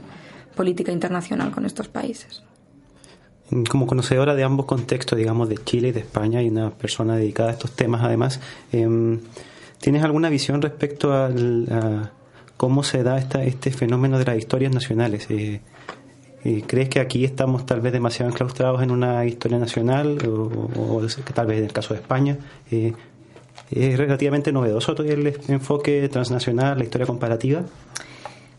política 0.57 0.91
internacional 0.91 1.53
con 1.53 1.65
estos 1.65 1.87
países. 1.87 2.43
Como 3.69 3.87
conocedora 3.87 4.35
de 4.35 4.43
ambos 4.43 4.67
contextos, 4.67 5.17
digamos, 5.17 5.49
de 5.49 5.59
Chile 5.59 5.89
y 5.89 5.93
de 5.93 6.01
España, 6.01 6.43
y 6.43 6.49
una 6.49 6.71
persona 6.71 7.15
dedicada 7.15 7.51
a 7.51 7.53
estos 7.53 7.71
temas 7.71 8.03
además, 8.03 8.41
em, 8.73 9.21
¿tienes 9.81 10.03
alguna 10.03 10.29
visión 10.29 10.61
respecto 10.61 11.13
a 11.13 11.31
cómo 12.57 12.83
se 12.83 13.03
da 13.03 13.19
esta, 13.19 13.45
este 13.45 13.71
fenómeno 13.71 14.19
de 14.19 14.25
las 14.25 14.39
historias 14.39 14.73
nacionales? 14.73 15.31
Eh, 15.31 15.61
eh, 16.45 16.63
¿Crees 16.67 16.89
que 16.89 17.01
aquí 17.01 17.25
estamos 17.25 17.67
tal 17.67 17.81
vez 17.81 17.93
demasiado 17.93 18.31
enclaustrados 18.31 18.83
en 18.83 18.91
una 18.91 19.25
historia 19.25 19.59
nacional 19.59 20.19
o, 20.27 21.03
tal 21.35 21.47
vez 21.47 21.59
en 21.59 21.65
el 21.65 21.73
caso 21.73 21.95
de 21.95 22.01
España? 22.01 22.39
Eh, 22.71 22.93
¿Es 23.71 23.99
relativamente 23.99 24.53
novedoso 24.53 24.97
el 25.03 25.27
enfoque 25.49 26.09
transnacional, 26.09 26.79
la 26.79 26.85
historia 26.85 27.07
comparativa? 27.07 27.63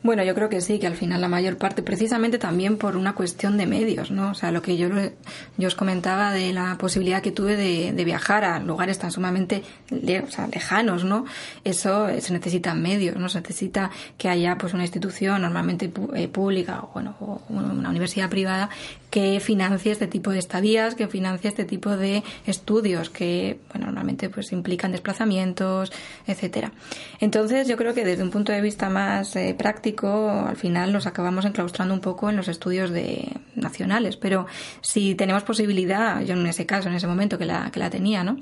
Bueno, 0.03 0.23
yo 0.23 0.35
creo 0.35 0.47
que 0.47 0.61
sí, 0.61 0.79
que 0.79 0.87
al 0.87 0.95
final 0.95 1.19
la 1.21 1.27
mayor 1.27 1.57
parte, 1.57 1.81
precisamente 1.81 2.37
también 2.37 2.77
por 2.77 2.95
una 2.95 3.15
cuestión 3.15 3.57
de 3.57 3.65
medios, 3.65 4.11
¿no? 4.11 4.31
O 4.31 4.33
sea, 4.35 4.51
lo 4.51 4.61
que 4.61 4.77
yo, 4.77 4.87
yo 5.57 5.67
os 5.67 5.75
comentaba 5.75 6.31
de 6.31 6.53
la 6.53 6.77
posibilidad 6.77 7.21
que 7.21 7.31
tuve 7.31 7.55
de, 7.55 8.05
viajar 8.05 8.45
a 8.45 8.59
lugares 8.59 8.99
tan 8.99 9.11
sumamente 9.11 9.63
lejanos, 9.89 11.03
¿no? 11.03 11.25
Eso 11.63 12.07
se 12.21 12.31
necesitan 12.31 12.81
medios, 12.81 13.17
¿no? 13.17 13.27
Se 13.27 13.41
necesita 13.41 13.89
que 14.17 14.29
haya 14.29 14.57
pues 14.57 14.73
una 14.73 14.83
institución 14.83 15.41
normalmente 15.41 15.91
eh, 16.15 16.27
pública 16.27 16.79
o, 16.83 16.91
bueno, 16.93 17.15
o 17.19 17.41
una 17.49 17.89
universidad 17.89 18.29
privada 18.29 18.69
que 19.09 19.39
financie 19.39 19.91
este 19.91 20.07
tipo 20.07 20.31
de 20.31 20.39
estadías, 20.39 20.95
que 20.95 21.07
financie 21.07 21.49
este 21.49 21.65
tipo 21.65 21.95
de 21.95 22.23
estudios 22.45 23.09
que, 23.09 23.59
bueno, 23.71 23.85
normalmente 23.87 24.29
pues 24.29 24.51
implican 24.51 24.91
desplazamientos, 24.91 25.91
etcétera. 26.25 26.71
Entonces, 27.19 27.67
yo 27.67 27.77
creo 27.77 27.93
que 27.93 28.03
desde 28.03 28.23
un 28.23 28.31
punto 28.31 28.51
de 28.51 28.61
vista 28.61 28.89
más 28.89 29.35
eh, 29.35 29.55
práctico, 29.57 30.29
al 30.29 30.57
final 30.57 30.91
nos 30.91 31.07
acabamos 31.07 31.45
enclaustrando 31.45 31.93
un 31.93 32.01
poco 32.01 32.29
en 32.29 32.35
los 32.35 32.47
estudios 32.47 32.91
de 32.91 33.31
nacionales, 33.55 34.17
pero 34.17 34.45
si 34.81 35.15
tenemos 35.15 35.43
posibilidad, 35.43 36.21
yo 36.21 36.33
en 36.33 36.45
ese 36.47 36.65
caso, 36.65 36.89
en 36.89 36.95
ese 36.95 37.07
momento 37.07 37.37
que 37.37 37.45
la, 37.45 37.71
que 37.71 37.79
la 37.79 37.89
tenía, 37.89 38.23
¿no? 38.23 38.37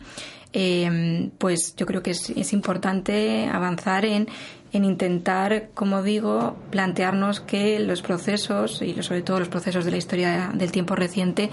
Eh, 0.58 1.30
pues 1.38 1.76
yo 1.76 1.86
creo 1.86 2.02
que 2.02 2.12
es, 2.12 2.30
es 2.30 2.54
importante 2.54 3.46
avanzar 3.52 4.06
en 4.06 4.28
en 4.76 4.84
intentar, 4.84 5.70
como 5.74 6.04
digo, 6.04 6.56
plantearnos 6.70 7.40
que 7.40 7.80
los 7.80 8.02
procesos, 8.02 8.82
y 8.82 9.02
sobre 9.04 9.22
todo 9.22 9.40
los 9.40 9.48
procesos 9.48 9.86
de 9.86 9.92
la 9.92 9.98
historia 9.98 10.52
del 10.54 10.72
tiempo 10.72 10.96
reciente, 10.96 11.50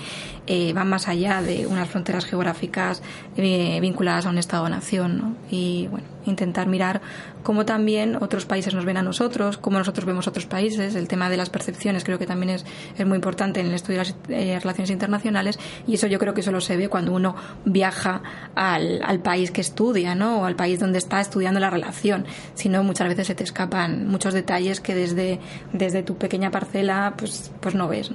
eh, 0.47 0.73
van 0.73 0.89
más 0.89 1.09
allá 1.09 1.41
de 1.41 1.67
unas 1.67 1.89
fronteras 1.89 2.25
geográficas 2.25 3.03
eh, 3.37 3.79
vinculadas 3.81 4.27
a 4.27 4.31
un 4.31 4.39
Estado-nación. 4.39 5.19
¿no? 5.19 5.37
Y 5.51 5.87
bueno, 5.89 6.07
intentar 6.27 6.67
mirar 6.67 7.01
cómo 7.43 7.65
también 7.65 8.17
otros 8.17 8.47
países 8.47 8.75
nos 8.75 8.85
ven 8.85 8.97
a 8.97 9.03
nosotros, 9.03 9.59
cómo 9.59 9.79
nosotros 9.79 10.07
vemos 10.07 10.27
otros 10.27 10.47
países. 10.47 10.95
El 10.95 11.09
tema 11.09 11.31
de 11.31 11.37
las 11.37 11.51
percepciones 11.51 12.05
creo 12.05 12.19
que 12.19 12.27
también 12.27 12.51
es, 12.51 12.65
es 12.97 13.07
muy 13.07 13.17
importante 13.17 13.61
en 13.61 13.67
el 13.67 13.75
estudio 13.75 14.01
de 14.01 14.05
las 14.05 14.17
eh, 14.29 14.59
relaciones 14.61 14.91
internacionales 14.91 15.59
y 15.87 15.95
eso 15.95 16.07
yo 16.07 16.19
creo 16.19 16.35
que 16.35 16.43
solo 16.43 16.61
se 16.61 16.77
ve 16.77 16.89
cuando 16.89 17.13
uno 17.13 17.35
viaja 17.65 18.23
al, 18.55 19.03
al 19.03 19.21
país 19.21 19.51
que 19.51 19.61
estudia 19.61 20.15
¿no? 20.15 20.43
o 20.43 20.45
al 20.45 20.57
país 20.57 20.81
donde 20.81 20.99
está 20.99 21.21
estudiando 21.21 21.61
la 21.61 21.71
relación. 21.71 22.27
Si 22.55 22.69
no, 22.69 22.83
muchas 22.83 23.09
veces 23.09 23.27
se 23.27 23.35
te 23.35 23.45
escapan 23.45 24.07
muchos 24.09 24.35
detalles 24.35 24.81
que 24.81 24.95
desde, 24.95 25.41
desde 25.73 26.03
tu 26.03 26.17
pequeña 26.17 26.51
parcela 26.51 27.15
pues, 27.17 27.51
pues 27.61 27.75
no 27.75 27.89
ves. 27.89 28.11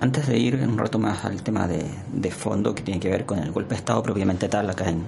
Antes 0.00 0.26
de 0.26 0.38
ir 0.38 0.56
un 0.56 0.76
rato 0.76 0.98
más 0.98 1.24
al 1.24 1.42
tema 1.42 1.66
de, 1.66 1.84
de 2.12 2.30
fondo 2.30 2.74
que 2.74 2.82
tiene 2.82 3.00
que 3.00 3.08
ver 3.08 3.24
con 3.24 3.38
el 3.38 3.50
golpe 3.50 3.70
de 3.70 3.76
Estado 3.76 4.02
propiamente 4.02 4.48
tal 4.48 4.68
acá 4.68 4.90
en, 4.90 5.04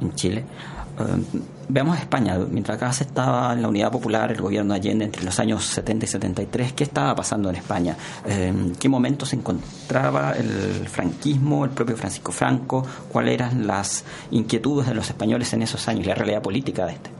en 0.00 0.14
Chile. 0.14 0.44
Eh, 0.98 1.40
veamos 1.68 1.98
España, 1.98 2.38
mientras 2.50 2.76
acá 2.76 2.92
se 2.92 3.04
estaba 3.04 3.52
en 3.52 3.62
la 3.62 3.68
Unidad 3.68 3.90
Popular, 3.90 4.30
el 4.30 4.40
gobierno 4.40 4.74
de 4.74 4.80
Allende 4.80 5.04
entre 5.06 5.24
los 5.24 5.38
años 5.40 5.64
70 5.64 6.04
y 6.04 6.08
73, 6.08 6.72
¿qué 6.72 6.84
estaba 6.84 7.14
pasando 7.14 7.50
en 7.50 7.56
España? 7.56 7.96
¿En 8.24 8.70
eh, 8.70 8.72
qué 8.78 8.88
momento 8.88 9.26
se 9.26 9.36
encontraba 9.36 10.32
el 10.32 10.88
franquismo, 10.88 11.64
el 11.64 11.70
propio 11.70 11.96
Francisco 11.96 12.32
Franco? 12.32 12.86
¿Cuáles 13.10 13.34
eran 13.34 13.66
las 13.66 14.04
inquietudes 14.30 14.86
de 14.86 14.94
los 14.94 15.08
españoles 15.08 15.52
en 15.52 15.62
esos 15.62 15.88
años 15.88 16.06
la 16.06 16.14
realidad 16.14 16.42
política 16.42 16.86
de 16.86 16.92
este? 16.92 17.10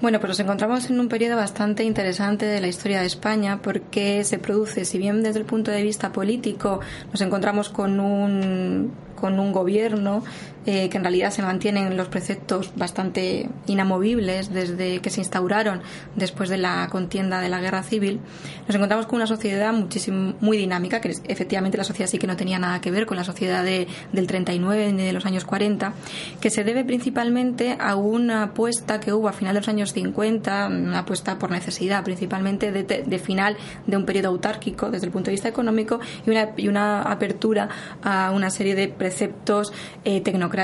Bueno, 0.00 0.20
pues 0.20 0.28
nos 0.28 0.40
encontramos 0.40 0.88
en 0.90 1.00
un 1.00 1.08
periodo 1.08 1.34
bastante 1.34 1.82
interesante 1.82 2.46
de 2.46 2.60
la 2.60 2.68
historia 2.68 3.00
de 3.00 3.06
España 3.06 3.58
porque 3.60 4.22
se 4.22 4.38
produce, 4.38 4.84
si 4.84 4.96
bien 4.96 5.24
desde 5.24 5.40
el 5.40 5.44
punto 5.44 5.72
de 5.72 5.82
vista 5.82 6.12
político 6.12 6.78
nos 7.10 7.20
encontramos 7.20 7.68
con 7.68 7.98
un, 7.98 8.92
con 9.16 9.40
un 9.40 9.50
gobierno 9.52 10.22
eh, 10.70 10.90
que 10.90 10.98
en 10.98 11.02
realidad 11.02 11.30
se 11.30 11.40
mantienen 11.40 11.96
los 11.96 12.08
preceptos 12.08 12.72
bastante 12.76 13.48
inamovibles 13.64 14.52
desde 14.52 15.00
que 15.00 15.08
se 15.08 15.22
instauraron 15.22 15.80
después 16.14 16.50
de 16.50 16.58
la 16.58 16.88
contienda 16.90 17.40
de 17.40 17.48
la 17.48 17.58
guerra 17.58 17.82
civil, 17.82 18.20
nos 18.66 18.76
encontramos 18.76 19.06
con 19.06 19.16
una 19.16 19.26
sociedad 19.26 19.72
muchísimo, 19.72 20.34
muy 20.40 20.58
dinámica, 20.58 21.00
que 21.00 21.14
efectivamente 21.26 21.78
la 21.78 21.84
sociedad 21.84 22.10
sí 22.10 22.18
que 22.18 22.26
no 22.26 22.36
tenía 22.36 22.58
nada 22.58 22.82
que 22.82 22.90
ver 22.90 23.06
con 23.06 23.16
la 23.16 23.24
sociedad 23.24 23.64
de, 23.64 23.88
del 24.12 24.26
39 24.26 24.92
ni 24.92 25.04
de 25.04 25.14
los 25.14 25.24
años 25.24 25.46
40, 25.46 25.94
que 26.38 26.50
se 26.50 26.64
debe 26.64 26.84
principalmente 26.84 27.78
a 27.80 27.96
una 27.96 28.42
apuesta 28.42 29.00
que 29.00 29.14
hubo 29.14 29.26
a 29.26 29.32
final 29.32 29.54
de 29.54 29.60
los 29.60 29.68
años 29.70 29.94
50, 29.94 30.66
una 30.66 30.98
apuesta 30.98 31.38
por 31.38 31.50
necesidad 31.50 32.04
principalmente 32.04 32.72
de, 32.72 32.82
de 32.82 33.18
final 33.18 33.56
de 33.86 33.96
un 33.96 34.04
periodo 34.04 34.28
autárquico 34.28 34.90
desde 34.90 35.06
el 35.06 35.12
punto 35.12 35.30
de 35.30 35.32
vista 35.32 35.48
económico 35.48 35.98
y 36.26 36.30
una, 36.30 36.50
y 36.58 36.68
una 36.68 37.00
apertura 37.04 37.70
a 38.02 38.32
una 38.32 38.50
serie 38.50 38.74
de 38.74 38.88
preceptos 38.88 39.72
eh, 40.04 40.20
tecnocráticos 40.20 40.57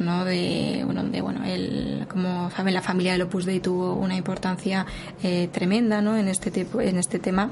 ¿no? 0.00 0.24
De, 0.24 0.82
bueno, 0.84 1.04
de, 1.04 1.20
bueno, 1.20 1.44
él, 1.44 2.06
como 2.08 2.50
saben, 2.50 2.74
la 2.74 2.82
familia 2.82 3.12
del 3.12 3.22
Opus 3.22 3.46
Dei 3.46 3.60
tuvo 3.60 3.94
una 3.94 4.16
importancia 4.16 4.86
eh, 5.22 5.48
tremenda, 5.50 6.02
¿no? 6.02 6.16
En 6.16 6.28
este, 6.28 6.66
en 6.78 6.96
este 6.98 7.18
tema 7.18 7.50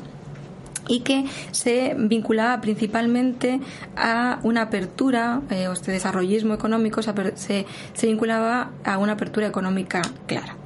y 0.88 1.00
que 1.00 1.26
se 1.50 1.95
vinculaba 1.99 2.61
principalmente 2.61 3.61
a 3.97 4.40
una 4.42 4.62
apertura, 4.62 5.42
eh, 5.50 5.68
o 5.68 5.73
este 5.73 5.92
desarrollismo 5.92 6.54
económico 6.54 7.02
se, 7.02 7.12
se, 7.35 8.07
vinculaba 8.07 8.71
a 8.85 8.99
una 8.99 9.12
apertura 9.12 9.47
económica 9.47 10.00
clara. 10.26 10.57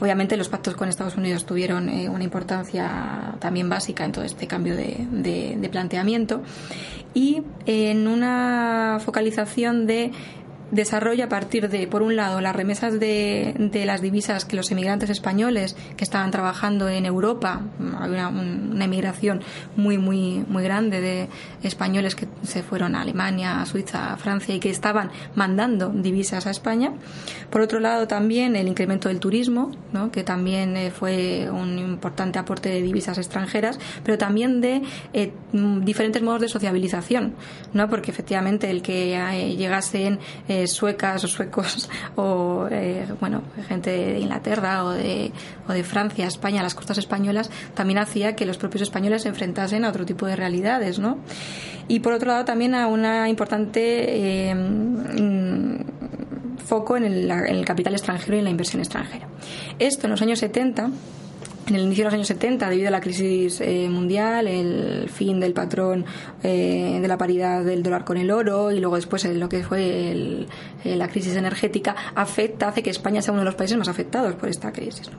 Obviamente 0.00 0.36
los 0.36 0.48
pactos 0.48 0.74
con 0.74 0.88
Estados 0.88 1.16
Unidos 1.16 1.44
tuvieron 1.44 1.88
eh, 1.90 2.08
una 2.08 2.24
importancia 2.24 3.34
también 3.38 3.68
básica 3.68 4.04
en 4.04 4.12
todo 4.12 4.24
este 4.24 4.46
cambio 4.46 4.74
de, 4.74 5.06
de 5.56 5.68
planteamiento 5.68 6.42
y 7.14 7.42
en 7.66 8.06
una 8.06 8.98
focalización 9.04 9.86
de 9.86 10.12
desarrolla 10.70 11.26
a 11.26 11.28
partir 11.28 11.68
de, 11.68 11.86
por 11.86 12.02
un 12.02 12.16
lado, 12.16 12.40
las 12.40 12.54
remesas 12.54 12.98
de, 13.00 13.54
de, 13.58 13.86
las 13.86 14.00
divisas 14.00 14.44
que 14.44 14.56
los 14.56 14.70
emigrantes 14.70 15.10
españoles 15.10 15.76
que 15.96 16.04
estaban 16.04 16.30
trabajando 16.30 16.88
en 16.88 17.06
Europa, 17.06 17.62
había 17.98 18.28
una, 18.28 18.84
emigración 18.84 19.42
muy, 19.76 19.98
muy, 19.98 20.44
muy 20.48 20.62
grande 20.62 21.00
de 21.00 21.28
españoles 21.62 22.14
que 22.14 22.26
se 22.42 22.62
fueron 22.62 22.94
a 22.94 23.02
Alemania, 23.02 23.60
a 23.60 23.66
Suiza, 23.66 24.12
a 24.12 24.16
Francia 24.16 24.54
y 24.54 24.60
que 24.60 24.70
estaban 24.70 25.10
mandando 25.34 25.90
divisas 25.90 26.46
a 26.46 26.50
España. 26.50 26.92
Por 27.50 27.60
otro 27.60 27.80
lado, 27.80 28.06
también 28.06 28.56
el 28.56 28.68
incremento 28.68 29.08
del 29.08 29.20
turismo, 29.20 29.72
¿no? 29.92 30.10
que 30.10 30.22
también 30.22 30.76
eh, 30.76 30.90
fue 30.90 31.48
un 31.50 31.78
importante 31.78 32.38
aporte 32.38 32.68
de 32.68 32.82
divisas 32.82 33.18
extranjeras, 33.18 33.78
pero 34.04 34.18
también 34.18 34.60
de 34.60 34.82
eh, 35.12 35.32
diferentes 35.52 36.22
modos 36.22 36.40
de 36.40 36.48
sociabilización, 36.48 37.34
¿no? 37.72 37.88
porque 37.88 38.10
efectivamente 38.10 38.70
el 38.70 38.82
que 38.82 39.14
eh, 39.14 39.56
llegasen 39.56 40.18
suecas 40.66 41.24
o 41.24 41.28
suecos 41.28 41.88
o 42.16 42.66
eh, 42.70 43.06
bueno 43.20 43.42
gente 43.68 43.90
de 43.90 44.18
Inglaterra 44.18 44.84
o 44.84 44.90
de, 44.90 45.32
o 45.66 45.72
de 45.72 45.84
Francia, 45.84 46.26
España, 46.26 46.62
las 46.62 46.74
costas 46.74 46.98
españolas 46.98 47.50
también 47.74 47.98
hacía 47.98 48.34
que 48.34 48.46
los 48.46 48.58
propios 48.58 48.82
españoles 48.82 49.22
se 49.22 49.28
enfrentasen 49.28 49.84
a 49.84 49.90
otro 49.90 50.04
tipo 50.04 50.26
de 50.26 50.36
realidades, 50.36 50.98
¿no? 50.98 51.18
Y 51.88 52.00
por 52.00 52.12
otro 52.12 52.28
lado 52.28 52.44
también 52.44 52.74
a 52.74 52.86
una 52.86 53.28
importante 53.28 54.50
eh, 54.50 54.54
mm, 54.54 55.78
foco 56.58 56.96
en 56.96 57.04
el, 57.04 57.30
en 57.30 57.56
el 57.56 57.64
capital 57.64 57.94
extranjero 57.94 58.36
y 58.36 58.38
en 58.40 58.44
la 58.44 58.50
inversión 58.50 58.80
extranjera. 58.80 59.28
Esto 59.78 60.06
en 60.06 60.10
los 60.10 60.22
años 60.22 60.38
70 60.40 60.90
en 61.68 61.74
el 61.74 61.82
inicio 61.82 62.04
de 62.04 62.06
los 62.06 62.14
años 62.14 62.26
70 62.28 62.68
debido 62.70 62.88
a 62.88 62.90
la 62.90 63.00
crisis 63.00 63.60
eh, 63.60 63.88
mundial, 63.88 64.46
el 64.48 65.08
fin 65.10 65.38
del 65.38 65.52
patrón 65.52 66.04
eh, 66.42 66.98
de 67.00 67.08
la 67.08 67.18
paridad 67.18 67.64
del 67.64 67.82
dólar 67.82 68.04
con 68.04 68.16
el 68.16 68.30
oro 68.30 68.72
y 68.72 68.80
luego 68.80 68.96
después 68.96 69.24
lo 69.24 69.48
que 69.48 69.62
fue 69.62 70.12
eh, 70.12 70.46
la 70.96 71.08
crisis 71.08 71.36
energética 71.36 71.94
afecta, 72.14 72.68
hace 72.68 72.82
que 72.82 72.90
España 72.90 73.20
sea 73.20 73.32
uno 73.32 73.42
de 73.42 73.46
los 73.46 73.54
países 73.54 73.76
más 73.76 73.88
afectados 73.88 74.34
por 74.36 74.48
esta 74.48 74.72
crisis. 74.72 75.10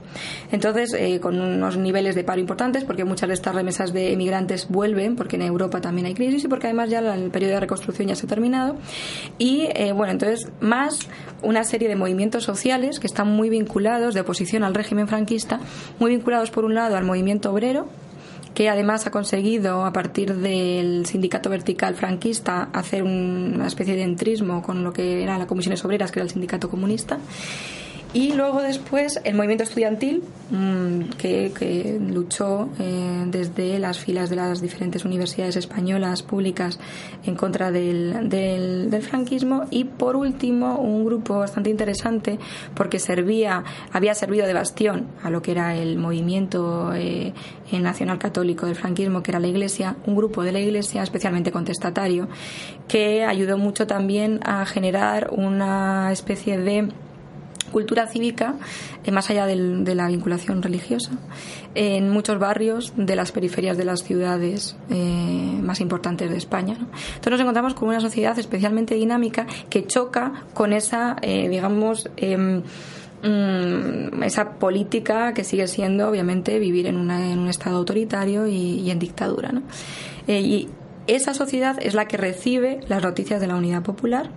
Entonces, 0.51 0.95
con 1.21 1.39
unos 1.39 1.77
niveles 1.77 2.15
de 2.15 2.23
paro 2.23 2.39
importantes, 2.39 2.83
porque 2.83 3.03
muchas 3.03 3.27
de 3.27 3.35
estas 3.35 3.53
remesas 3.53 3.93
de 3.93 4.13
emigrantes 4.13 4.67
vuelven, 4.69 5.15
porque 5.15 5.35
en 5.35 5.43
Europa 5.43 5.81
también 5.81 6.07
hay 6.07 6.13
crisis 6.13 6.43
y 6.43 6.47
porque 6.47 6.67
además 6.67 6.89
ya 6.89 6.99
el 6.99 7.29
periodo 7.29 7.55
de 7.55 7.59
reconstrucción 7.59 8.07
ya 8.07 8.15
se 8.15 8.25
ha 8.25 8.29
terminado. 8.29 8.77
Y 9.37 9.67
bueno, 9.93 10.11
entonces, 10.11 10.49
más 10.61 11.07
una 11.41 11.63
serie 11.63 11.87
de 11.87 11.95
movimientos 11.95 12.43
sociales 12.43 12.99
que 12.99 13.07
están 13.07 13.27
muy 13.27 13.49
vinculados, 13.49 14.13
de 14.13 14.21
oposición 14.21 14.63
al 14.63 14.73
régimen 14.73 15.07
franquista, 15.07 15.59
muy 15.99 16.11
vinculados 16.11 16.38
por 16.49 16.65
un 16.65 16.75
lado 16.75 16.95
al 16.95 17.03
movimiento 17.03 17.51
obrero, 17.51 17.87
que 18.53 18.69
además 18.69 19.05
ha 19.05 19.11
conseguido, 19.11 19.85
a 19.85 19.93
partir 19.93 20.35
del 20.35 21.05
sindicato 21.05 21.49
vertical 21.49 21.95
franquista, 21.95 22.69
hacer 22.73 23.03
una 23.03 23.67
especie 23.67 23.95
de 23.95 24.03
entrismo 24.03 24.61
con 24.61 24.83
lo 24.83 24.93
que 24.93 25.23
eran 25.23 25.39
las 25.39 25.47
comisiones 25.47 25.83
obreras, 25.85 26.11
que 26.11 26.19
era 26.19 26.25
el 26.25 26.31
sindicato 26.31 26.69
comunista. 26.69 27.19
Y 28.11 28.33
luego 28.33 28.63
después 28.63 29.19
el 29.23 29.35
movimiento 29.35 29.63
estudiantil, 29.63 30.23
mm, 30.49 31.09
que, 31.19 31.99
luchó 32.09 32.69
eh, 32.79 33.25
desde 33.27 33.77
las 33.77 33.99
filas 33.99 34.31
de 34.31 34.35
las 34.35 34.61
diferentes 34.61 35.05
universidades 35.05 35.55
españolas 35.57 36.23
públicas 36.23 36.79
en 37.23 37.35
contra 37.35 37.71
del, 37.71 38.27
del, 38.27 39.01
franquismo. 39.03 39.65
Y 39.69 39.83
por 39.83 40.15
último, 40.15 40.79
un 40.79 41.05
grupo 41.05 41.37
bastante 41.37 41.69
interesante, 41.69 42.39
porque 42.73 42.97
servía, 42.97 43.63
había 43.91 44.15
servido 44.15 44.47
de 44.47 44.53
bastión 44.55 45.05
a 45.21 45.29
lo 45.29 45.43
que 45.43 45.51
era 45.51 45.75
el 45.75 45.99
movimiento 45.99 46.91
eh, 46.95 47.31
nacional 47.71 48.17
católico 48.17 48.65
del 48.65 48.75
franquismo, 48.75 49.21
que 49.21 49.29
era 49.29 49.39
la 49.39 49.47
Iglesia, 49.47 49.97
un 50.07 50.15
grupo 50.15 50.43
de 50.43 50.51
la 50.51 50.59
Iglesia 50.59 51.03
especialmente 51.03 51.51
contestatario, 51.51 52.27
que 52.87 53.23
ayudó 53.23 53.59
mucho 53.59 53.85
también 53.85 54.39
a 54.43 54.65
generar 54.65 55.29
una 55.31 56.11
especie 56.11 56.57
de 56.57 56.89
cultura 57.69 58.07
cívica, 58.07 58.55
eh, 59.03 59.11
más 59.11 59.29
allá 59.29 59.45
de 59.45 59.95
la 59.95 60.07
vinculación 60.07 60.61
religiosa, 60.61 61.11
en 61.75 62.09
muchos 62.09 62.39
barrios 62.39 62.93
de 62.95 63.15
las 63.15 63.31
periferias 63.31 63.77
de 63.77 63.85
las 63.85 64.03
ciudades 64.03 64.75
eh, 64.89 65.59
más 65.61 65.81
importantes 65.81 66.29
de 66.29 66.37
España. 66.37 66.77
Entonces 66.79 67.31
nos 67.31 67.41
encontramos 67.41 67.73
con 67.73 67.89
una 67.89 67.99
sociedad 67.99 68.37
especialmente 68.37 68.95
dinámica 68.95 69.45
que 69.69 69.85
choca 69.85 70.45
con 70.53 70.73
esa, 70.73 71.17
eh, 71.21 71.49
digamos, 71.49 72.09
em, 72.17 72.63
mm, 73.23 74.23
esa 74.23 74.51
política 74.53 75.33
que 75.33 75.43
sigue 75.43 75.67
siendo, 75.67 76.09
obviamente, 76.09 76.59
vivir 76.59 76.87
en, 76.87 76.97
un 76.97 77.47
estado 77.47 77.77
autoritario 77.77 78.47
y, 78.47 78.89
en 78.89 78.99
dictadura. 78.99 79.51
y 80.27 80.69
esa 81.07 81.33
sociedad 81.33 81.77
es 81.81 81.95
la 81.95 82.07
que 82.07 82.17
recibe 82.17 82.81
las 82.87 83.01
noticias 83.01 83.41
de 83.41 83.47
la 83.47 83.55
Unidad 83.55 83.81
Popular 83.81 84.29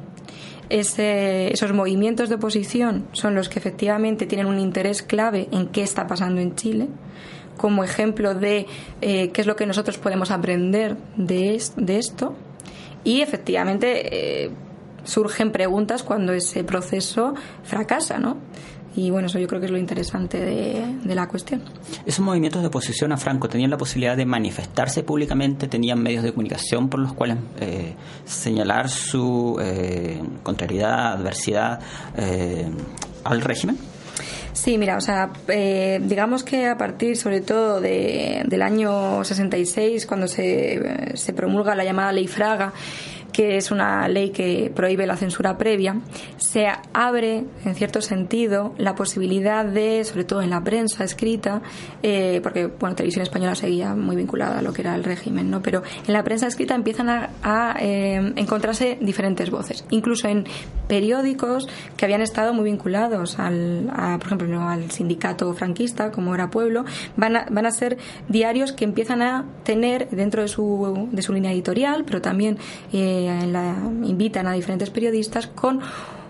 esos 0.81 1.73
movimientos 1.73 2.29
de 2.29 2.37
oposición 2.37 3.07
son 3.13 3.35
los 3.35 3.49
que 3.49 3.59
efectivamente 3.59 4.27
tienen 4.27 4.47
un 4.47 4.59
interés 4.59 5.03
clave 5.03 5.49
en 5.53 5.69
qué 5.69 5.83
está 5.83 6.07
pasando 6.07 6.41
en 6.41 6.55
Chile 6.55 6.89
como 7.57 7.85
ejemplo 7.85 8.35
de 8.35 8.67
eh, 9.01 9.31
qué 9.31 9.41
es 9.41 9.47
lo 9.47 9.57
que 9.57 9.67
nosotros 9.67 9.99
podemos 9.99 10.31
aprender 10.31 10.97
de, 11.17 11.63
de 11.77 11.99
esto 11.99 12.35
y 13.05 13.21
efectivamente 13.21 14.45
eh, 14.45 14.51
surgen 15.05 15.53
preguntas 15.53 16.03
cuando 16.03 16.33
ese 16.33 16.65
proceso 16.65 17.35
fracasa, 17.65 18.19
¿no? 18.19 18.37
Y 18.95 19.11
bueno, 19.11 19.27
eso 19.27 19.39
yo 19.39 19.47
creo 19.47 19.61
que 19.61 19.67
es 19.67 19.73
lo 19.73 19.79
interesante 19.79 20.39
de, 20.39 21.15
la 21.15 21.27
cuestión. 21.29 21.63
Esos 22.05 22.25
movimientos 22.25 22.61
de 22.63 22.69
oposición 22.69 23.13
a 23.13 23.17
Franco 23.17 23.49
tenían 23.49 23.71
la 23.71 23.79
posibilidad 23.79 24.17
de 24.17 24.27
manifestarse 24.27 25.03
públicamente, 25.03 25.67
tenían 25.67 26.03
medios 26.03 26.23
de 26.23 26.33
comunicación 26.33 26.89
por 26.89 27.01
los 27.01 27.13
cuales 27.15 27.39
eh, 27.61 27.95
señalar 28.25 28.89
su 28.89 29.59
eh, 29.63 30.21
contrariedad, 30.43 31.13
adversidad 31.13 31.81
eh, 32.17 32.69
al 33.25 33.41
régimen. 33.41 33.79
Sí, 34.53 34.77
mira, 34.77 34.99
o 34.99 35.01
sea, 35.01 35.33
digamos 35.49 36.45
que 36.45 36.67
a 36.67 36.77
partir 36.77 37.17
sobre 37.17 37.41
todo 37.41 37.81
de, 37.81 38.43
del 38.47 38.61
año 38.61 39.25
66, 39.25 40.07
cuando 40.07 40.29
se, 40.29 41.17
se 41.17 41.33
promulga 41.33 41.75
la 41.75 41.85
llamada 41.85 42.13
Ley 42.13 42.27
Fraga, 42.27 42.75
que 43.33 43.57
es 43.57 43.71
una 43.71 44.09
ley 44.09 44.31
que 44.31 44.71
prohíbe 44.75 45.07
la 45.07 45.17
censura 45.17 45.57
previa, 45.57 46.01
se 46.37 46.67
abre, 46.93 47.45
en 47.65 47.75
cierto 47.75 48.01
sentido, 48.01 48.75
la 48.79 48.95
posibilidad 48.95 49.65
de, 49.65 50.05
sobre 50.05 50.25
todo 50.25 50.43
en 50.43 50.51
la 50.51 50.63
prensa 50.63 51.05
escrita, 51.05 51.63
eh, 52.03 52.41
porque 52.43 52.67
bueno, 52.67 52.95
televisión 52.95 53.23
española 53.23 53.55
seguía 53.55 53.95
muy 53.95 54.17
vinculada 54.17 54.59
a 54.59 54.63
lo 54.63 54.73
que 54.73 54.83
era 54.83 54.95
el 54.95 55.05
régimen, 55.05 55.51
¿no? 55.51 55.63
Pero 55.63 55.83
en 56.07 56.13
la 56.13 56.23
prensa 56.23 56.47
escrita 56.47 56.75
empiezan 56.75 57.09
a, 57.09 57.77
eh, 57.81 58.33
encontrarse 58.37 58.99
diferentes 59.01 59.51
voces, 59.51 59.85
incluso 59.91 60.29
en 60.29 60.45
periódicos 60.89 61.69
que 61.97 62.05
habían 62.05 62.21
estado 62.21 62.53
muy 62.53 62.65
vinculados 62.65 63.39
al, 63.39 63.91
por 64.19 64.27
ejemplo, 64.27 64.61
al 64.61 64.91
sindicato 64.91 65.53
franquista, 65.55 66.11
como 66.11 66.35
era 66.35 66.51
Pueblo, 66.51 66.85
van 67.17 67.37
a, 67.37 67.47
van 67.51 67.67
a 67.67 67.71
ser 67.71 67.97
diarios 68.29 68.73
que 68.73 68.85
empiezan 68.85 69.23
a 69.23 69.47
tener 69.65 70.09
dentro 70.11 70.43
de 70.43 70.49
su, 70.49 71.09
de 71.11 71.23
su 71.23 71.33
línea 71.33 71.53
editorial, 71.53 72.05
pero 72.05 72.21
también 72.21 72.59
eh, 72.93 73.22
la, 73.27 73.77
invitan 74.05 74.47
a 74.47 74.53
diferentes 74.53 74.91
periodistas 74.91 75.47
con 75.47 75.81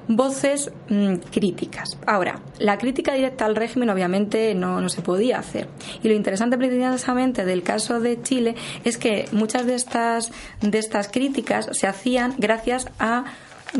voces 0.08 0.70
mm, 0.88 1.14
críticas. 1.30 1.96
Ahora, 2.06 2.40
la 2.58 2.78
crítica 2.78 3.14
directa 3.14 3.44
al 3.44 3.56
régimen 3.56 3.90
obviamente 3.90 4.54
no, 4.54 4.80
no, 4.80 4.88
se 4.88 5.02
podía 5.02 5.38
hacer. 5.38 5.68
Y 6.02 6.08
lo 6.08 6.14
interesante 6.14 6.58
precisamente 6.58 7.44
del 7.44 7.62
caso 7.62 8.00
de 8.00 8.20
Chile 8.22 8.54
es 8.84 8.98
que 8.98 9.26
muchas 9.32 9.66
de 9.66 9.74
estas, 9.74 10.32
de 10.60 10.78
estas 10.78 11.08
críticas 11.08 11.68
se 11.72 11.86
hacían 11.86 12.34
gracias 12.38 12.88
a 12.98 13.24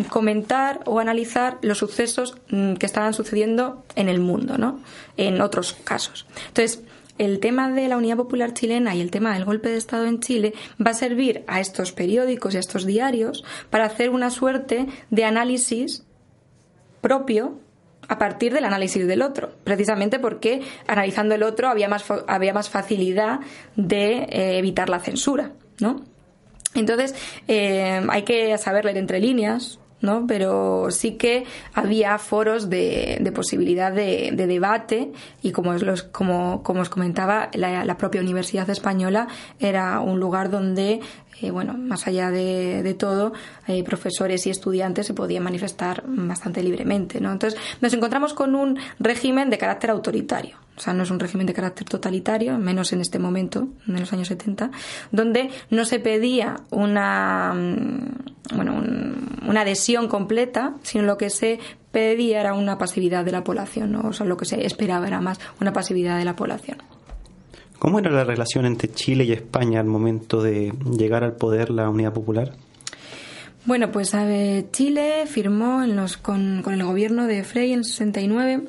comentar 0.09 0.81
o 0.87 1.01
analizar 1.01 1.59
los 1.61 1.79
sucesos 1.79 2.37
mm, 2.49 2.75
que 2.75 2.87
estaban 2.87 3.15
sucediendo 3.15 3.85
en 3.95 4.09
el 4.09 4.21
mundo, 4.21 4.57
¿no? 4.57 4.81
En 5.17 5.41
otros 5.41 5.75
casos. 5.85 6.27
Entonces, 6.49 6.83
el 7.25 7.39
tema 7.39 7.71
de 7.71 7.87
la 7.87 7.97
Unidad 7.97 8.17
Popular 8.17 8.53
Chilena 8.53 8.97
y 8.97 9.01
el 9.01 9.13
tema 9.13 9.33
del 9.35 9.45
golpe 9.45 9.69
de 9.69 9.77
Estado 9.77 10.07
en 10.07 10.19
Chile 10.19 10.55
va 10.85 10.91
a 10.91 10.95
servir 10.95 11.45
a 11.47 11.61
estos 11.61 11.93
periódicos 11.93 12.53
y 12.53 12.57
a 12.57 12.61
estos 12.61 12.85
diarios 12.85 13.45
para 13.71 13.85
hacer 13.85 14.11
una 14.11 14.31
suerte 14.31 14.87
de 15.11 15.25
análisis 15.25 16.05
propio 17.01 17.61
a 18.09 18.19
partir 18.19 18.53
del 18.53 18.65
análisis 18.65 19.07
del 19.07 19.23
otro, 19.23 19.53
precisamente 19.63 20.19
porque 20.19 20.63
analizando 20.89 21.37
el 21.37 21.45
otro 21.45 21.69
había 21.69 21.89
más, 21.89 22.05
había 22.27 22.53
más 22.53 22.69
facilidad 22.69 23.39
de 23.77 24.25
eh, 24.25 24.59
evitar 24.59 24.89
la 24.89 24.99
censura, 24.99 25.53
¿no? 25.79 26.03
Entonces, 26.75 27.15
eh, 27.47 28.05
hay 28.09 28.23
que 28.23 28.59
saber 28.59 28.85
leer 28.85 28.97
entre 28.97 29.21
líneas, 29.21 29.79
¿no? 30.03 30.27
Pero 30.27 30.91
sí 30.91 31.13
que 31.13 31.45
había 31.73 32.19
foros 32.19 32.69
de, 32.69 33.19
de 33.21 33.33
posibilidad 33.33 33.93
de, 33.93 34.31
de, 34.33 34.47
debate 34.47 35.13
y 35.43 35.53
como, 35.53 35.73
los, 35.75 36.03
como, 36.03 36.63
como 36.63 36.83
os 36.83 36.89
comentaba, 36.89 37.49
la, 37.55 37.85
la, 37.85 37.97
propia 37.97 38.21
Universidad 38.21 38.69
Española 38.69 39.29
era 39.61 40.01
un 40.01 40.21
lugar 40.21 40.51
donde 40.51 41.01
eh, 41.43 41.51
bueno, 41.51 41.75
más 41.75 42.07
allá 42.07 42.31
de, 42.31 42.95
todo, 42.99 43.33
eh, 43.67 43.83
profesores 43.83 44.47
y 44.47 44.51
estudiantes 44.51 45.07
se 45.07 45.15
podían 45.15 45.43
manifestar 45.43 46.05
bastante 46.07 46.63
libremente, 46.63 47.21
¿no? 47.21 47.33
Entonces, 47.33 47.59
nos 47.81 47.93
encontramos 47.93 48.33
con 48.33 48.55
un 48.55 48.79
régimen 48.99 49.51
de 49.51 49.59
carácter 49.59 49.91
autoritario. 49.91 50.57
O 50.77 50.81
sea, 50.81 50.95
no 50.95 51.03
es 51.03 51.11
un 51.11 51.21
régimen 51.21 51.47
de 51.47 51.53
carácter 51.53 51.87
totalitario, 51.87 52.57
menos 52.59 52.93
en 52.93 53.01
este 53.01 53.19
momento, 53.19 53.69
en 53.87 54.01
los 54.01 54.13
años 54.13 54.29
70, 54.29 54.71
donde 55.11 55.51
no 55.71 55.85
se 55.85 55.99
pedía 55.99 56.61
una, 56.71 57.53
mm, 57.55 58.57
bueno, 58.57 58.83
una 59.47 59.61
adhesión 59.63 60.09
completa, 60.09 60.75
sino 60.83 61.05
lo 61.05 61.19
que 61.19 61.29
se 61.29 61.59
pedía 61.91 62.41
era 62.41 62.55
una 62.55 62.79
pasividad 62.79 63.25
de 63.25 63.33
la 63.33 63.45
población, 63.45 63.95
o 63.97 64.13
sea, 64.13 64.27
lo 64.27 64.37
que 64.37 64.47
se 64.47 64.65
esperaba 64.65 65.07
era 65.07 65.21
más 65.21 65.39
una 65.61 65.73
pasividad 65.73 66.19
de 66.19 66.25
la 66.25 66.37
población. 66.37 66.79
¿Cómo 67.83 67.99
era 67.99 68.13
la 68.13 68.23
relación 68.23 68.65
entre 68.65 68.93
Chile 68.93 69.25
y 69.25 69.33
España 69.33 69.81
al 69.81 69.87
momento 69.87 70.41
de 70.41 70.73
llegar 70.97 71.25
al 71.25 71.35
poder 71.35 71.71
la 71.71 71.91
Unidad 71.91 72.13
Popular? 72.13 72.53
Bueno, 73.65 73.91
pues 73.91 74.15
Chile 74.71 75.27
firmó 75.27 75.83
en 75.83 75.97
los, 75.97 76.17
con, 76.17 76.63
con 76.63 76.75
el 76.75 76.85
gobierno 76.85 77.27
de 77.27 77.43
Frey 77.43 77.73
en 77.73 77.83
69 77.83 78.69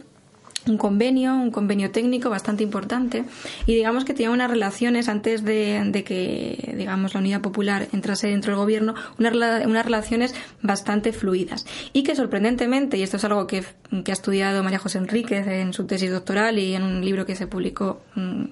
un 0.67 0.77
convenio, 0.77 1.35
un 1.35 1.51
convenio 1.51 1.91
técnico 1.91 2.29
bastante 2.29 2.63
importante 2.63 3.25
y 3.65 3.75
digamos 3.75 4.05
que 4.05 4.13
tenía 4.13 4.31
unas 4.31 4.49
relaciones 4.49 5.09
antes 5.09 5.43
de, 5.43 6.03
que 6.05 6.73
digamos 6.77 7.13
la 7.13 7.19
Unidad 7.19 7.41
Popular 7.41 7.87
entrase 7.91 8.27
dentro 8.27 8.51
del 8.51 8.59
gobierno, 8.59 8.95
unas, 9.19 9.33
unas 9.65 9.85
relaciones 9.85 10.33
bastante 10.61 11.11
fluidas. 11.11 11.65
Y 11.91 12.03
que 12.03 12.15
sorprendentemente, 12.15 12.97
y 12.97 13.03
esto 13.03 13.17
es 13.17 13.23
algo 13.25 13.47
que, 13.47 13.63
que, 14.03 14.11
ha 14.11 14.13
estudiado 14.13 14.63
María 14.63 14.79
José 14.79 14.97
Enríquez 14.99 15.47
en 15.47 15.73
su 15.73 15.85
tesis 15.85 16.11
doctoral 16.11 16.59
y 16.59 16.75
en 16.75 16.83
un 16.83 17.03
libro 17.03 17.25
que 17.25 17.35
se 17.35 17.47
publicó 17.47 18.01
mm, 18.15 18.43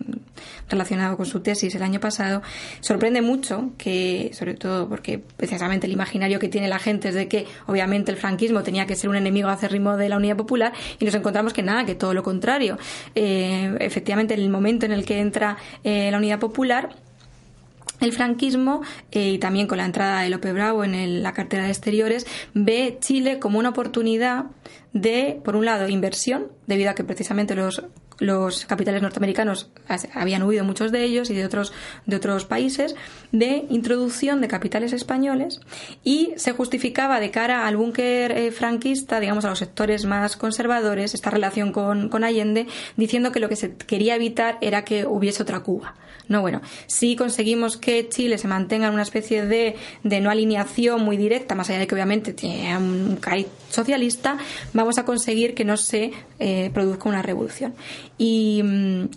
relacionado 0.69 1.17
con 1.17 1.25
su 1.25 1.41
tesis 1.41 1.73
el 1.75 1.83
año 1.83 1.99
pasado, 1.99 2.41
sorprende 2.79 3.21
mucho 3.21 3.71
que, 3.77 4.31
sobre 4.33 4.53
todo 4.53 4.87
porque 4.89 5.19
precisamente 5.19 5.87
el 5.87 5.93
imaginario 5.93 6.39
que 6.39 6.49
tiene 6.49 6.67
la 6.67 6.79
gente 6.79 7.09
es 7.09 7.15
de 7.15 7.27
que 7.27 7.45
obviamente 7.67 8.11
el 8.11 8.17
franquismo 8.17 8.63
tenía 8.63 8.85
que 8.85 8.95
ser 8.95 9.09
un 9.09 9.15
enemigo 9.15 9.49
acérrimo 9.49 9.97
de 9.97 10.09
la 10.09 10.17
Unidad 10.17 10.37
Popular 10.37 10.73
y 10.99 11.05
nos 11.05 11.15
encontramos 11.15 11.53
que 11.53 11.63
nada, 11.63 11.85
que 11.85 11.95
todo 12.01 12.13
lo 12.13 12.23
contrario. 12.23 12.77
efectivamente, 13.15 14.33
en 14.33 14.41
el 14.41 14.49
momento 14.49 14.85
en 14.85 14.91
el 14.91 15.05
que 15.05 15.19
entra 15.19 15.57
la 15.83 16.17
Unidad 16.17 16.39
Popular, 16.39 16.89
el 18.01 18.11
franquismo 18.13 18.81
y 19.11 19.37
también 19.37 19.67
con 19.67 19.77
la 19.77 19.85
entrada 19.85 20.21
de 20.21 20.29
López 20.29 20.53
Bravo 20.53 20.83
en 20.83 21.23
la 21.23 21.33
cartera 21.33 21.63
de 21.63 21.69
exteriores 21.69 22.25
ve 22.53 22.97
Chile 22.99 23.39
como 23.39 23.59
una 23.59 23.69
oportunidad 23.69 24.45
de, 24.91 25.39
por 25.45 25.55
un 25.55 25.65
lado, 25.65 25.87
inversión, 25.87 26.47
debido 26.67 26.89
a 26.89 26.95
que 26.95 27.03
precisamente 27.03 27.55
los 27.55 27.83
los 28.21 28.65
capitales 28.67 29.01
norteamericanos 29.01 29.71
habían 30.13 30.43
huido 30.43 30.63
muchos 30.63 30.91
de 30.91 31.03
ellos 31.03 31.31
y 31.31 31.33
de 31.33 31.43
otros, 31.43 31.73
de 32.05 32.15
otros 32.15 32.45
países, 32.45 32.95
de 33.31 33.65
introducción 33.69 34.41
de 34.41 34.47
capitales 34.47 34.93
españoles 34.93 35.59
y 36.03 36.33
se 36.37 36.51
justificaba 36.51 37.19
de 37.19 37.31
cara 37.31 37.65
al 37.67 37.77
búnker 37.77 38.31
eh, 38.31 38.51
franquista, 38.51 39.19
digamos, 39.19 39.43
a 39.43 39.49
los 39.49 39.57
sectores 39.57 40.05
más 40.05 40.37
conservadores, 40.37 41.15
esta 41.15 41.31
relación 41.31 41.71
con, 41.71 42.09
con 42.09 42.23
Allende, 42.23 42.67
diciendo 42.95 43.31
que 43.31 43.39
lo 43.39 43.49
que 43.49 43.55
se 43.55 43.75
quería 43.75 44.15
evitar 44.15 44.59
era 44.61 44.83
que 44.83 45.07
hubiese 45.07 45.41
otra 45.41 45.61
Cuba. 45.61 45.95
No, 46.27 46.41
bueno, 46.41 46.61
si 46.87 47.15
conseguimos 47.15 47.75
que 47.75 48.07
Chile 48.07 48.37
se 48.37 48.47
mantenga 48.47 48.87
en 48.87 48.93
una 48.93 49.03
especie 49.03 49.45
de, 49.45 49.75
de 50.03 50.21
no 50.21 50.29
alineación 50.29 51.03
muy 51.03 51.17
directa, 51.17 51.55
más 51.55 51.69
allá 51.69 51.79
de 51.79 51.87
que 51.87 51.95
obviamente 51.95 52.33
tiene 52.33 52.77
un 52.77 53.17
cariz 53.17 53.47
socialista, 53.69 54.37
vamos 54.73 54.97
a 54.97 55.03
conseguir 55.03 55.53
que 55.53 55.65
no 55.65 55.75
se 55.75 56.11
eh, 56.39 56.71
produzca 56.73 57.09
una 57.09 57.21
revolución. 57.21 57.73
Y, 58.23 58.61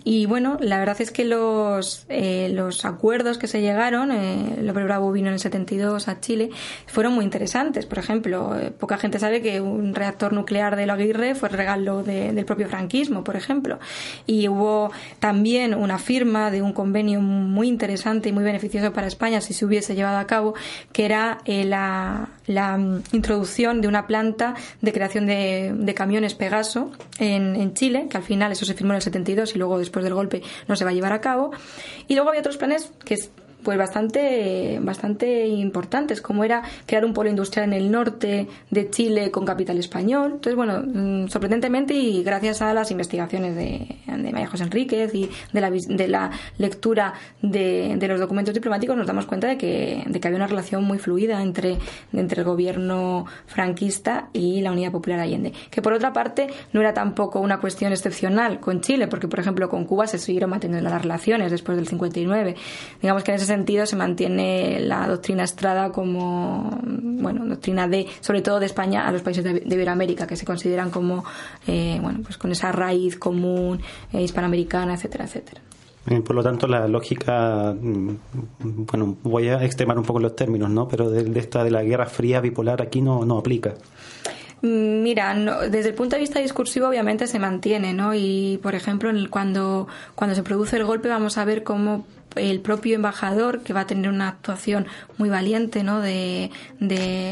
y, 0.03 0.25
bueno, 0.25 0.57
la 0.59 0.79
verdad 0.79 0.99
es 0.99 1.11
que 1.11 1.25
los, 1.25 2.07
eh, 2.09 2.49
los 2.51 2.85
acuerdos 2.85 3.37
que 3.37 3.45
se 3.45 3.61
llegaron, 3.61 4.11
eh, 4.11 4.57
López 4.63 4.83
Bravo 4.83 5.11
vino 5.11 5.27
en 5.27 5.35
el 5.35 5.39
72 5.39 6.07
a 6.07 6.21
Chile, 6.21 6.49
fueron 6.87 7.13
muy 7.13 7.23
interesantes. 7.23 7.85
Por 7.85 7.99
ejemplo, 7.99 8.57
eh, 8.57 8.71
poca 8.71 8.97
gente 8.97 9.19
sabe 9.19 9.43
que 9.43 9.61
un 9.61 9.93
reactor 9.93 10.33
nuclear 10.33 10.75
de 10.75 10.87
la 10.87 10.93
Aguirre 10.93 11.35
fue 11.35 11.49
regalo 11.49 12.01
del 12.01 12.45
propio 12.45 12.67
franquismo, 12.67 13.23
por 13.23 13.35
ejemplo. 13.35 13.77
Y 14.25 14.47
hubo 14.47 14.91
también 15.19 15.75
una 15.75 15.99
firma 15.99 16.49
de 16.49 16.63
un 16.63 16.73
convenio 16.73 17.21
muy 17.21 17.67
interesante 17.67 18.29
y 18.29 18.31
muy 18.31 18.43
beneficioso 18.43 18.91
para 18.91 19.05
España 19.05 19.39
si 19.39 19.53
se 19.53 19.65
hubiese 19.65 19.93
llevado 19.93 20.17
a 20.17 20.25
cabo, 20.25 20.55
que 20.91 21.05
era 21.05 21.37
la, 21.45 22.29
la 22.47 22.75
mm, 22.75 23.03
introducción 23.11 23.81
de 23.81 23.87
una 23.87 24.07
planta 24.07 24.55
de 24.81 24.91
creación 24.91 25.27
de, 25.27 25.75
de 25.77 25.93
camiones 25.93 26.33
Pegaso 26.33 26.91
en, 27.19 27.55
en 27.55 27.75
Chile, 27.75 28.07
que 28.09 28.17
al 28.17 28.23
final 28.23 28.51
eso 28.51 28.65
se 28.65 28.73
firmó 28.73 28.94
el 28.95 29.01
72 29.01 29.55
y 29.55 29.59
luego 29.59 29.79
después 29.79 30.03
del 30.03 30.13
golpe 30.13 30.41
no 30.67 30.75
se 30.75 30.85
va 30.85 30.91
a 30.91 30.93
llevar 30.93 31.13
a 31.13 31.21
cabo. 31.21 31.51
Y 32.07 32.15
luego 32.15 32.29
había 32.29 32.41
otros 32.41 32.57
planes 32.57 32.91
que 33.03 33.17
pues 33.65 33.77
bastante, 33.79 34.79
bastante 34.79 35.47
importantes, 35.47 36.21
como 36.21 36.43
era 36.43 36.61
crear 36.85 37.03
un 37.03 37.13
polo 37.13 37.31
industrial 37.31 37.65
en 37.65 37.73
el 37.73 37.91
norte 37.91 38.47
de 38.69 38.89
Chile 38.91 39.31
con 39.31 39.43
capital 39.43 39.77
español. 39.79 40.33
Entonces, 40.35 40.55
bueno, 40.55 40.83
mm, 40.85 41.27
sorprendentemente 41.29 41.95
y 41.95 42.23
gracias 42.23 42.61
a 42.61 42.73
las 42.75 42.91
investigaciones 42.91 43.55
de, 43.55 43.97
de 44.05 44.31
María 44.31 44.47
José 44.47 44.63
Enríquez 44.63 45.13
y 45.15 45.29
de 45.51 45.61
la, 45.61 45.71
de 45.71 46.07
la 46.07 46.29
lectura 46.59 47.13
de, 47.41 47.95
de, 47.97 48.07
los 48.07 48.19
documentos 48.19 48.53
diplomáticos, 48.53 48.95
nos 48.95 49.07
damos 49.07 49.25
cuenta 49.25 49.47
de 49.47 49.57
que, 49.57 50.03
de 50.05 50.19
que 50.19 50.27
había 50.27 50.37
una 50.37 50.47
relación 50.47 50.83
muy 50.83 50.99
fluida 50.99 51.41
entre, 51.41 51.79
entre 52.13 52.41
el 52.41 52.45
gobierno 52.45 53.25
franquista 53.47 54.29
y 54.31 54.61
la 54.61 54.71
Unidad 54.71 54.91
Popular 54.91 55.19
Allende. 55.19 55.53
Que 55.71 55.81
por 55.81 55.93
otra 55.93 56.13
parte, 56.13 56.47
no 56.71 56.81
era 56.81 56.93
tampoco 56.93 57.39
una 57.39 57.59
cuestión 57.59 57.91
excepcional 57.91 58.59
con 58.59 58.81
Chile, 58.81 59.07
porque 59.07 59.27
por 59.27 59.39
ejemplo 59.39 59.69
con 59.69 59.85
Cuba 59.85 60.05
se 60.05 60.19
siguieron 60.19 60.51
manteniendo 60.51 60.87
las 60.87 61.01
relaciones 61.01 61.49
después 61.51 61.75
del 61.77 61.87
59. 61.87 62.55
Digamos 63.01 63.23
que 63.23 63.31
en 63.31 63.35
ese 63.35 63.45
sentido 63.55 63.85
se 63.85 63.95
mantiene 63.95 64.79
la 64.79 65.07
doctrina 65.07 65.43
Estrada 65.43 65.91
como, 65.91 66.79
bueno, 66.83 67.45
doctrina 67.45 67.87
de, 67.87 68.07
sobre 68.21 68.41
todo 68.41 68.59
de 68.59 68.65
España 68.65 69.07
a 69.07 69.11
los 69.11 69.21
países 69.21 69.43
de, 69.43 69.63
Iberoamérica, 69.65 70.27
que 70.27 70.35
se 70.35 70.45
consideran 70.45 70.89
como, 70.91 71.23
eh, 71.67 71.99
bueno, 72.01 72.19
pues 72.23 72.37
con 72.37 72.51
esa 72.51 72.71
raíz 72.71 73.17
común 73.17 73.81
eh, 74.11 74.21
hispanoamericana, 74.21 74.95
etcétera, 74.95 75.25
etcétera. 75.25 75.61
Por 76.23 76.35
lo 76.35 76.43
tanto, 76.43 76.67
la 76.67 76.87
lógica, 76.87 77.73
mm, 77.73 78.09
bueno, 78.59 79.17
voy 79.23 79.47
a 79.47 79.63
extremar 79.63 79.97
un 79.97 80.05
poco 80.05 80.19
los 80.19 80.35
términos, 80.35 80.69
¿no? 80.69 80.87
Pero 80.87 81.09
de, 81.09 81.23
de 81.23 81.39
esta 81.39 81.63
de 81.63 81.71
la 81.71 81.81
guerra 81.81 82.05
fría 82.05 82.41
bipolar 82.41 82.79
aquí 82.81 83.01
no, 83.01 83.25
no 83.25 83.39
aplica. 83.39 83.73
Mm, 84.61 85.03
mira, 85.03 85.35
desde 85.69 85.89
el 85.89 85.95
punto 85.95 86.15
de 86.15 86.21
vista 86.21 86.39
discursivo 86.39 86.87
obviamente 86.87 87.27
se 87.27 87.39
mantiene, 87.39 87.93
¿no? 87.93 88.13
Y 88.15 88.59
por 88.63 88.73
ejemplo, 88.73 89.11
cuando, 89.29 89.87
cuando 90.15 90.35
se 90.35 90.43
produce 90.43 90.77
el 90.77 90.85
golpe 90.85 91.07
vamos 91.07 91.37
a 91.37 91.45
ver 91.45 91.63
cómo 91.63 92.05
el 92.35 92.59
propio 92.61 92.95
embajador, 92.95 93.61
que 93.61 93.73
va 93.73 93.81
a 93.81 93.87
tener 93.87 94.09
una 94.09 94.29
actuación 94.29 94.87
muy 95.17 95.29
valiente, 95.29 95.83
¿no? 95.83 96.01
De, 96.01 96.51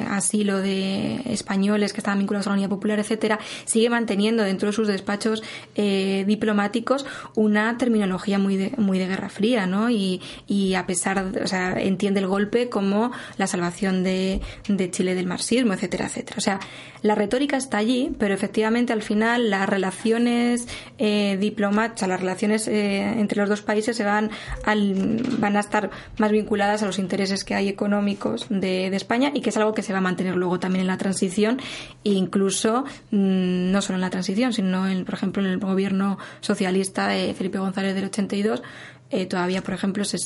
asilo 0.10 0.60
de 0.60 1.22
españoles 1.26 1.94
que 1.94 2.00
estaban 2.00 2.20
vinculados 2.20 2.48
a 2.48 2.52
la 2.52 2.56
Unidad 2.56 2.70
Popular, 2.70 3.00
etcétera, 3.00 3.40
sigue 3.66 3.90
manteniendo 3.90 4.44
dentro 4.44 4.68
de 4.68 4.74
sus 4.74 4.88
despachos 4.88 5.44
eh, 5.76 6.24
diplomáticos 6.28 7.06
una 7.36 7.78
terminología 7.78 8.40
muy 8.40 8.58
de, 8.58 8.72
muy 8.78 9.00
de 9.00 9.08
Guerra 9.08 9.30
Fría, 9.30 9.66
¿no? 9.66 9.90
Y, 9.90 10.22
y 10.48 10.74
a 10.76 10.86
pesar, 10.86 11.32
o 11.44 11.48
sea, 11.48 11.80
entiende 11.80 12.20
el 12.20 12.28
golpe 12.28 12.70
como 12.70 13.12
la 13.38 13.48
salvación 13.48 14.04
de, 14.04 14.42
de 14.68 14.92
Chile 14.92 15.16
del 15.16 15.26
marxismo, 15.28 15.74
etcétera, 15.74 16.06
etcétera. 16.06 16.36
O 16.38 16.42
sea, 16.42 16.60
la 17.02 17.16
retórica 17.16 17.58
está 17.58 17.78
allí, 17.78 18.12
pero 18.18 18.34
efectivamente 18.34 18.94
al 18.94 19.02
final 19.02 19.50
las 19.50 19.68
relaciones 19.68 20.68
eh, 20.98 21.38
diplomáticas, 21.40 22.08
las 22.08 22.20
relaciones 22.20 22.68
eh, 22.68 23.02
entre 23.20 23.42
los 23.42 23.50
dos 23.50 23.62
países 23.62 23.98
se 23.98 24.04
van 24.04 24.32
al 24.64 24.93
van 25.40 25.58
a 25.58 25.60
estar 25.60 25.90
más 26.18 26.32
vinculadas 26.32 26.84
a 26.84 26.86
los 26.86 27.00
intereses 27.00 27.44
que 27.44 27.56
hay 27.56 27.70
económicos 27.70 28.48
de, 28.50 28.94
España 28.94 29.32
y 29.34 29.42
que 29.42 29.50
es 29.50 29.58
algo 29.58 29.74
que 29.74 29.82
se 29.82 29.92
va 29.92 30.00
a 30.00 30.02
mantener 30.02 30.36
luego 30.36 30.60
también 30.60 30.82
en 30.82 30.88
la 30.88 30.98
transición 30.98 31.60
e 32.04 32.12
incluso 32.12 32.86
mm, 33.12 33.72
no 33.72 33.82
solo 33.82 33.96
en 33.96 34.02
la 34.02 34.10
transición, 34.10 34.54
sino 34.54 34.88
en, 34.88 35.06
por 35.06 35.16
ejemplo 35.16 35.44
en 35.44 35.50
el 35.50 35.60
gobierno 35.60 36.20
socialista 36.42 37.08
de 37.08 37.34
Felipe 37.34 37.58
González 37.58 37.96
del 37.96 38.06
82 38.06 38.62
eh, 39.10 39.26
todavía, 39.26 39.62
por 39.62 39.74
ejemplo, 39.74 40.04
se, 40.06 40.18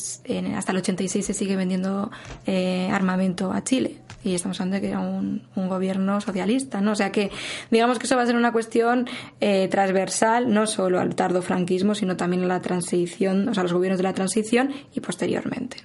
hasta 0.55 0.71
el 0.71 0.77
86 0.77 1.25
se 1.25 1.33
sigue 1.33 1.55
vendiendo 1.55 2.09
eh, 2.45 2.89
armamento 2.91 3.51
a 3.51 3.63
Chile. 3.63 3.97
Y 4.23 4.33
estamos 4.33 4.59
hablando 4.59 4.75
de 4.75 4.81
que 4.81 4.87
era 4.89 4.99
un, 4.99 5.41
gobierno 5.55 6.21
socialista, 6.21 6.81
¿no? 6.81 6.93
O 6.93 6.95
sea 6.95 7.11
que, 7.11 7.29
digamos 7.69 7.99
que 7.99 8.05
eso 8.05 8.15
va 8.15 8.23
a 8.23 8.25
ser 8.25 8.35
una 8.35 8.51
cuestión 8.51 9.07
eh, 9.41 9.67
transversal, 9.69 10.53
no 10.53 10.67
solo 10.67 10.99
al 10.99 11.15
tardo 11.15 11.41
franquismo, 11.41 11.95
sino 11.95 12.15
también 12.15 12.43
a 12.43 12.47
la 12.47 12.61
transición, 12.61 13.49
o 13.49 13.53
sea, 13.53 13.63
los 13.63 13.73
gobiernos 13.73 13.97
de 13.97 14.03
la 14.03 14.13
transición 14.13 14.71
y 14.93 15.01
posteriormente. 15.01 15.77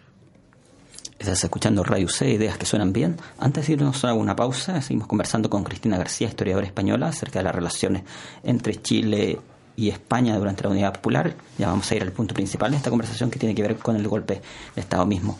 Estás 1.18 1.44
escuchando 1.44 1.84
Radio 1.84 2.08
C, 2.08 2.30
ideas 2.30 2.58
que 2.58 2.66
suenan 2.66 2.92
bien. 2.92 3.16
Antes 3.38 3.68
de 3.68 3.74
irnos 3.74 4.04
a 4.04 4.12
una 4.12 4.34
pausa, 4.34 4.82
seguimos 4.82 5.06
conversando 5.06 5.48
con 5.48 5.62
Cristina 5.62 5.96
García, 5.96 6.26
historiadora 6.26 6.66
española, 6.66 7.06
acerca 7.06 7.38
de 7.38 7.44
las 7.44 7.54
relaciones 7.54 8.02
entre 8.42 8.74
Chile 8.82 9.38
y 9.76 9.88
España 9.88 10.36
durante 10.36 10.62
la 10.64 10.70
Unidad 10.70 10.94
Popular. 10.94 11.34
Ya 11.58 11.68
vamos 11.68 11.90
a 11.90 11.94
ir 11.94 12.02
al 12.02 12.12
punto 12.12 12.34
principal 12.34 12.70
de 12.70 12.76
esta 12.76 12.90
conversación 12.90 13.30
que 13.30 13.38
tiene 13.38 13.54
que 13.54 13.62
ver 13.62 13.76
con 13.76 13.96
el 13.96 14.06
golpe 14.08 14.42
de 14.74 14.80
Estado 14.80 15.06
mismo. 15.06 15.38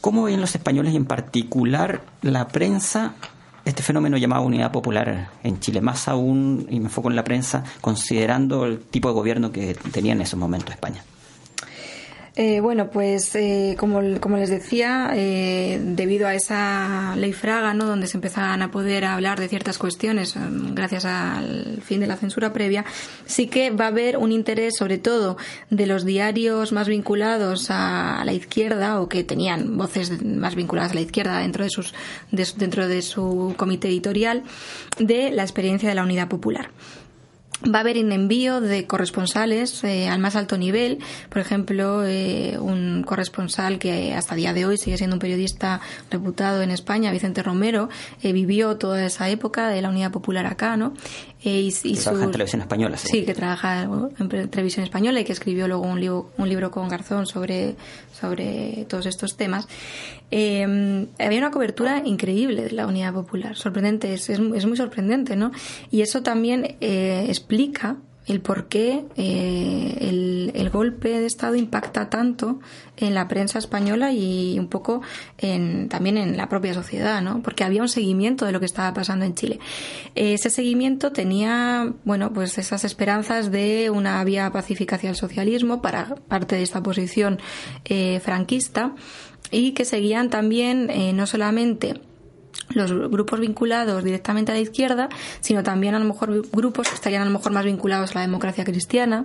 ¿Cómo 0.00 0.24
ven 0.24 0.40
los 0.40 0.54
españoles 0.54 0.92
y 0.92 0.96
en 0.96 1.06
particular 1.06 2.02
la 2.22 2.48
prensa 2.48 3.14
este 3.64 3.82
fenómeno 3.82 4.16
llamado 4.16 4.42
Unidad 4.42 4.72
Popular 4.72 5.30
en 5.42 5.60
Chile? 5.60 5.80
Más 5.80 6.08
aún, 6.08 6.66
y 6.70 6.78
me 6.78 6.86
enfoco 6.86 7.10
en 7.10 7.16
la 7.16 7.24
prensa, 7.24 7.64
considerando 7.80 8.64
el 8.64 8.78
tipo 8.78 9.08
de 9.08 9.14
gobierno 9.14 9.50
que 9.50 9.74
tenía 9.74 10.12
en 10.12 10.20
esos 10.20 10.38
momentos 10.38 10.70
España. 10.70 11.02
Eh, 12.40 12.60
bueno, 12.60 12.88
pues 12.88 13.34
eh, 13.34 13.74
como, 13.76 14.00
como, 14.20 14.36
les 14.36 14.48
decía, 14.48 15.10
eh, 15.12 15.80
debido 15.82 16.28
a 16.28 16.36
esa 16.36 17.16
ley 17.16 17.32
Fraga, 17.32 17.74
¿no? 17.74 17.84
donde 17.84 18.06
se 18.06 18.16
empezaban 18.16 18.62
a 18.62 18.70
poder 18.70 19.06
hablar 19.06 19.40
de 19.40 19.48
ciertas 19.48 19.76
cuestiones 19.76 20.36
gracias 20.72 21.04
al 21.04 21.82
fin 21.82 21.98
de 21.98 22.06
la 22.06 22.14
censura 22.14 22.52
previa, 22.52 22.84
sí 23.26 23.48
que 23.48 23.70
va 23.70 23.86
a 23.86 23.88
haber 23.88 24.18
un 24.18 24.30
interés, 24.30 24.76
sobre 24.76 24.98
todo, 24.98 25.36
de 25.70 25.86
los 25.86 26.04
diarios 26.04 26.70
más 26.70 26.86
vinculados 26.86 27.72
a 27.72 28.22
la 28.24 28.32
izquierda 28.32 29.00
o 29.00 29.08
que 29.08 29.24
tenían 29.24 29.76
voces 29.76 30.22
más 30.22 30.54
vinculadas 30.54 30.92
a 30.92 30.94
la 30.94 31.00
izquierda 31.00 31.38
dentro 31.38 31.64
de 31.64 31.70
sus 31.70 31.92
dentro 32.30 32.86
de 32.86 33.02
su 33.02 33.54
comité 33.56 33.88
editorial 33.88 34.44
de 35.00 35.32
la 35.32 35.42
experiencia 35.42 35.88
de 35.88 35.96
la 35.96 36.04
Unidad 36.04 36.28
Popular 36.28 36.70
va 37.64 37.78
a 37.78 37.80
haber 37.80 37.98
un 37.98 38.12
envío 38.12 38.60
de 38.60 38.86
corresponsales 38.86 39.82
eh, 39.84 40.08
al 40.08 40.18
más 40.20 40.36
alto 40.36 40.56
nivel. 40.58 40.98
Por 41.28 41.38
ejemplo, 41.38 42.04
eh, 42.04 42.56
un 42.60 43.02
corresponsal 43.02 43.78
que 43.78 44.14
hasta 44.14 44.34
el 44.34 44.40
día 44.40 44.52
de 44.52 44.66
hoy 44.66 44.78
sigue 44.78 44.96
siendo 44.96 45.16
un 45.16 45.20
periodista 45.20 45.80
reputado 46.10 46.62
en 46.62 46.70
España, 46.70 47.10
Vicente 47.10 47.42
Romero, 47.42 47.88
eh, 48.22 48.32
vivió 48.32 48.76
toda 48.76 49.04
esa 49.04 49.28
época 49.28 49.68
de 49.68 49.82
la 49.82 49.88
Unidad 49.88 50.12
Popular 50.12 50.46
acá, 50.46 50.76
¿no? 50.76 50.94
Y, 51.42 51.72
que 51.72 52.00
trabaja 52.00 52.24
en 52.24 52.30
televisión 52.32 52.62
española, 52.62 52.96
sí. 52.96 53.08
Sí, 53.08 53.24
que 53.24 53.34
trabaja 53.34 53.82
en 53.82 54.50
televisión 54.50 54.84
española 54.84 55.20
y 55.20 55.24
que 55.24 55.32
escribió 55.32 55.68
luego 55.68 55.84
un 55.86 56.00
libro, 56.00 56.30
un 56.36 56.48
libro 56.48 56.70
con 56.70 56.88
Garzón 56.88 57.26
sobre, 57.26 57.76
sobre 58.12 58.86
todos 58.88 59.06
estos 59.06 59.36
temas. 59.36 59.68
había 60.30 61.38
una 61.38 61.50
cobertura 61.50 62.02
increíble 62.04 62.64
de 62.64 62.72
la 62.72 62.86
Unidad 62.86 63.12
Popular, 63.12 63.56
sorprendente, 63.56 64.14
es, 64.14 64.28
es, 64.28 64.40
muy 64.40 64.76
sorprendente, 64.76 65.36
¿no? 65.36 65.52
Y 65.90 66.00
eso 66.00 66.22
también 66.22 66.76
explica 66.80 67.96
el 68.28 68.40
por 68.40 68.68
qué 68.68 69.04
eh, 69.16 69.96
el, 70.00 70.70
golpe 70.70 71.08
de 71.08 71.24
Estado 71.24 71.54
impacta 71.54 72.10
tanto 72.10 72.60
en 72.98 73.14
la 73.14 73.26
prensa 73.26 73.58
española 73.58 74.12
y 74.12 74.58
un 74.58 74.68
poco 74.68 75.00
en, 75.38 75.88
también 75.88 76.18
en 76.18 76.36
la 76.36 76.50
propia 76.50 76.74
sociedad, 76.74 77.22
¿no? 77.22 77.42
Porque 77.42 77.64
había 77.64 77.80
un 77.80 77.88
seguimiento 77.88 78.44
de 78.44 78.52
lo 78.52 78.60
que 78.60 78.66
estaba 78.66 78.92
pasando 78.92 79.24
en 79.24 79.34
Chile. 79.34 79.58
ese 80.14 80.50
seguimiento 80.50 81.10
tenía, 81.10 81.90
bueno, 82.04 82.32
pues 82.34 82.58
esas 82.58 82.84
esperanzas 82.84 83.50
de 83.50 83.88
una 83.88 84.22
vía 84.24 84.52
pacífica 84.52 84.96
hacia 84.96 85.08
el 85.08 85.16
socialismo 85.16 85.80
para 85.80 86.14
parte 86.28 86.56
de 86.56 86.62
esta 86.62 86.82
posición 86.82 87.40
eh, 87.86 88.20
franquista 88.20 88.94
y 89.50 89.72
que 89.72 89.84
seguían 89.84 90.30
también 90.30 90.90
eh, 90.90 91.12
no 91.12 91.26
solamente 91.26 92.00
los 92.78 93.10
grupos 93.10 93.40
vinculados 93.40 94.02
directamente 94.04 94.52
a 94.52 94.54
la 94.54 94.60
izquierda, 94.60 95.08
sino 95.40 95.62
también 95.62 95.94
a 95.94 95.98
lo 95.98 96.04
mejor 96.04 96.42
grupos 96.50 96.88
que 96.88 96.94
estarían 96.94 97.22
a 97.22 97.24
lo 97.26 97.30
mejor 97.30 97.52
más 97.52 97.64
vinculados 97.64 98.12
a 98.12 98.14
la 98.14 98.20
democracia 98.22 98.64
cristiana 98.64 99.24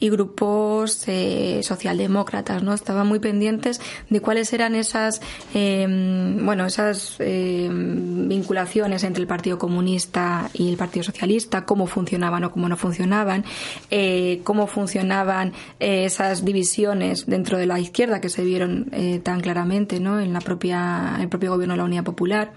y 0.00 0.10
grupos 0.10 1.04
eh, 1.08 1.60
socialdemócratas, 1.62 2.62
¿no? 2.62 2.72
Estaban 2.72 3.06
muy 3.06 3.18
pendientes 3.18 3.80
de 4.10 4.20
cuáles 4.20 4.52
eran 4.52 4.74
esas, 4.74 5.20
em, 5.54 6.44
bueno, 6.44 6.66
esas 6.66 7.16
em, 7.18 8.28
vinculaciones 8.28 9.04
entre 9.04 9.22
el 9.22 9.26
Partido 9.26 9.58
Comunista 9.58 10.50
y 10.52 10.70
el 10.70 10.76
Partido 10.76 11.04
Socialista, 11.04 11.64
cómo 11.64 11.86
funcionaban 11.86 12.44
o 12.44 12.52
cómo 12.52 12.68
no 12.68 12.76
funcionaban, 12.76 13.44
eh, 13.90 14.40
cómo 14.44 14.66
funcionaban 14.66 15.52
eh, 15.80 16.04
esas 16.04 16.44
divisiones 16.44 17.26
dentro 17.26 17.58
de 17.58 17.66
la 17.66 17.80
izquierda 17.80 18.20
que 18.20 18.28
se 18.28 18.44
vieron 18.44 18.90
tan 19.22 19.40
claramente, 19.40 20.00
¿no? 20.00 20.20
En 20.20 20.32
la 20.32 20.40
propia, 20.40 21.16
el 21.20 21.28
propio 21.28 21.52
gobierno 21.52 21.74
de 21.74 21.78
la 21.78 21.84
Unidad 21.84 22.04
Popular 22.04 22.52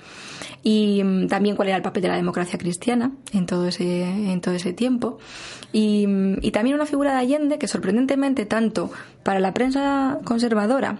y 0.63 1.03
mm, 1.03 1.27
también 1.27 1.55
cuál 1.55 1.69
era 1.69 1.77
el 1.77 1.83
papel 1.83 2.03
de 2.03 2.09
la 2.09 2.15
democracia 2.15 2.57
cristiana 2.59 3.11
en 3.33 3.45
todo 3.45 3.67
ese, 3.67 4.03
en 4.03 4.41
todo 4.41 4.53
ese 4.53 4.73
tiempo. 4.73 5.17
Y, 5.71 6.07
mm, 6.07 6.37
y 6.41 6.51
también 6.51 6.75
una 6.75 6.85
figura 6.85 7.13
de 7.13 7.19
Allende 7.19 7.57
que 7.57 7.67
sorprendentemente 7.67 8.45
tanto 8.45 8.91
para 9.23 9.39
la 9.39 9.53
prensa 9.53 10.19
conservadora 10.23 10.99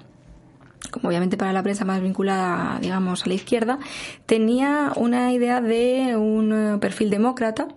como 0.89 1.09
obviamente 1.09 1.37
para 1.37 1.53
la 1.53 1.63
prensa 1.63 1.85
más 1.85 2.01
vinculada, 2.01 2.79
digamos, 2.81 3.23
a 3.23 3.29
la 3.29 3.35
izquierda, 3.35 3.79
tenía 4.25 4.91
una 4.95 5.31
idea 5.31 5.61
de 5.61 6.17
un 6.17 6.51
eh, 6.51 6.77
perfil 6.79 7.09
demócrata 7.09 7.67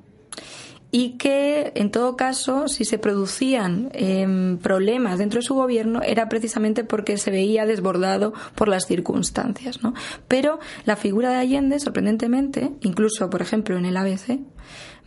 y 0.97 1.19
que 1.19 1.73
en 1.75 1.91
todo 1.91 2.17
caso 2.17 2.69
si 2.69 2.85
se 2.85 2.99
producían 3.01 3.91
em, 3.95 4.59
problemas 4.59 5.19
dentro 5.19 5.41
de 5.41 5.45
su 5.45 5.57
gobierno 5.57 6.01
era 6.03 6.29
precisamente 6.29 6.85
porque 6.85 7.19
se 7.19 7.33
veía 7.33 7.67
desbordado 7.67 8.33
por 8.55 8.69
las 8.69 8.87
circunstancias 8.87 9.83
¿no? 9.83 9.93
pero 10.29 10.61
la 10.85 10.95
figura 10.95 11.31
de 11.31 11.39
Allende 11.39 11.81
sorprendentemente 11.81 12.71
incluso 12.83 13.29
por 13.29 13.43
ejemplo 13.43 13.77
en 13.77 13.87
el 13.87 13.97
ABC 13.97 14.39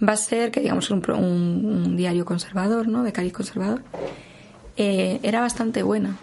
va 0.05 0.11
a 0.11 0.17
ser 0.17 0.51
que 0.51 0.59
digamos 0.59 0.91
un, 0.91 1.09
un, 1.09 1.95
diario 1.95 2.25
conservador 2.25 2.89
¿no? 2.89 3.03
de 3.03 3.13
cariz 3.13 3.31
conservador 3.31 3.81
eh, 4.75 5.21
era 5.23 5.39
bastante 5.39 5.83
buena 5.83 6.17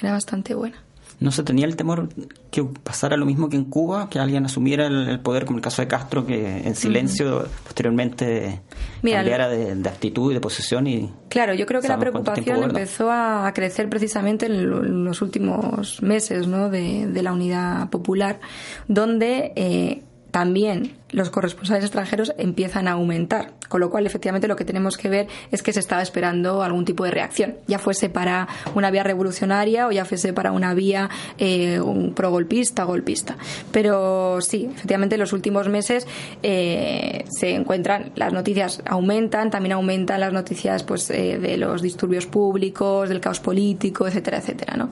era 0.00 0.12
bastante 0.12 0.54
buena 0.54 0.82
¿No 1.20 1.30
se 1.32 1.42
tenía 1.42 1.66
el 1.66 1.76
temor 1.76 2.08
que 2.50 2.64
pasara 2.64 3.18
lo 3.18 3.26
mismo 3.26 3.50
que 3.50 3.56
en 3.56 3.64
Cuba, 3.64 4.08
que 4.08 4.18
alguien 4.18 4.46
asumiera 4.46 4.86
el, 4.86 5.20
poder, 5.20 5.44
como 5.44 5.58
el 5.58 5.62
caso 5.62 5.82
de 5.82 5.88
Castro, 5.88 6.24
que 6.24 6.66
en 6.66 6.74
silencio 6.74 7.46
posteriormente 7.62 8.62
cambiara 9.02 9.50
de, 9.50 9.72
actitud 9.86 10.30
y 10.30 10.34
de 10.34 10.40
posición? 10.40 10.86
Y 10.86 11.12
claro, 11.28 11.52
yo 11.52 11.66
creo 11.66 11.82
que 11.82 11.88
la 11.88 11.98
preocupación 11.98 12.62
empezó 12.62 13.10
a 13.10 13.52
crecer 13.54 13.90
precisamente 13.90 14.46
en 14.46 15.04
los 15.04 15.20
últimos 15.20 16.02
meses 16.02 16.46
¿no? 16.46 16.70
de, 16.70 17.06
de 17.06 17.22
la 17.22 17.34
unidad 17.34 17.90
popular, 17.90 18.40
donde 18.88 19.52
eh, 19.56 20.02
también 20.30 20.99
los 21.12 21.30
corresponsales 21.30 21.84
extranjeros 21.84 22.32
empiezan 22.38 22.88
a 22.88 22.92
aumentar, 22.92 23.52
con 23.68 23.80
lo 23.80 23.90
cual 23.90 24.06
efectivamente 24.06 24.48
lo 24.48 24.56
que 24.56 24.64
tenemos 24.64 24.96
que 24.96 25.08
ver 25.08 25.28
es 25.50 25.62
que 25.62 25.72
se 25.72 25.80
estaba 25.80 26.02
esperando 26.02 26.62
algún 26.62 26.84
tipo 26.84 27.04
de 27.04 27.10
reacción, 27.10 27.56
ya 27.66 27.78
fuese 27.78 28.08
para 28.08 28.48
una 28.74 28.90
vía 28.90 29.02
revolucionaria 29.02 29.86
o 29.86 29.92
ya 29.92 30.04
fuese 30.04 30.32
para 30.32 30.52
una 30.52 30.74
vía 30.74 31.10
eh, 31.38 31.80
un 31.80 32.14
pro-golpista, 32.14 32.84
golpista. 32.84 33.36
Pero 33.72 34.40
sí, 34.40 34.68
efectivamente 34.72 35.16
en 35.16 35.20
los 35.20 35.32
últimos 35.32 35.68
meses 35.68 36.06
eh, 36.42 37.24
se 37.28 37.54
encuentran, 37.54 38.12
las 38.14 38.32
noticias 38.32 38.82
aumentan, 38.86 39.50
también 39.50 39.72
aumentan 39.72 40.20
las 40.20 40.32
noticias 40.32 40.82
pues 40.82 41.10
eh, 41.10 41.38
de 41.38 41.56
los 41.56 41.82
disturbios 41.82 42.26
públicos, 42.26 43.08
del 43.08 43.20
caos 43.20 43.40
político, 43.40 44.06
etcétera, 44.06 44.38
etcétera, 44.38 44.76
¿no? 44.76 44.90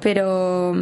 Pero, 0.00 0.72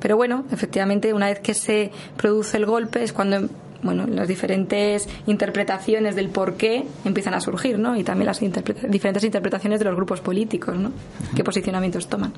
pero 0.00 0.16
bueno, 0.16 0.44
efectivamente 0.52 1.14
una 1.14 1.28
vez 1.28 1.40
que 1.40 1.54
se 1.54 1.90
produce 2.16 2.58
el 2.58 2.66
golpe 2.66 3.02
es 3.02 3.14
cuando 3.14 3.48
bueno, 3.86 4.06
las 4.06 4.28
diferentes 4.28 5.08
interpretaciones 5.26 6.16
del 6.16 6.28
por 6.28 6.56
qué 6.56 6.84
empiezan 7.04 7.34
a 7.34 7.40
surgir, 7.40 7.78
¿no? 7.78 7.96
Y 7.96 8.04
también 8.04 8.26
las 8.26 8.40
diferentes 8.40 9.24
interpretaciones 9.24 9.78
de 9.78 9.84
los 9.86 9.96
grupos 9.96 10.20
políticos, 10.20 10.76
¿no? 10.76 10.92
¿Qué 11.34 11.42
posicionamientos 11.42 12.08
toman? 12.08 12.32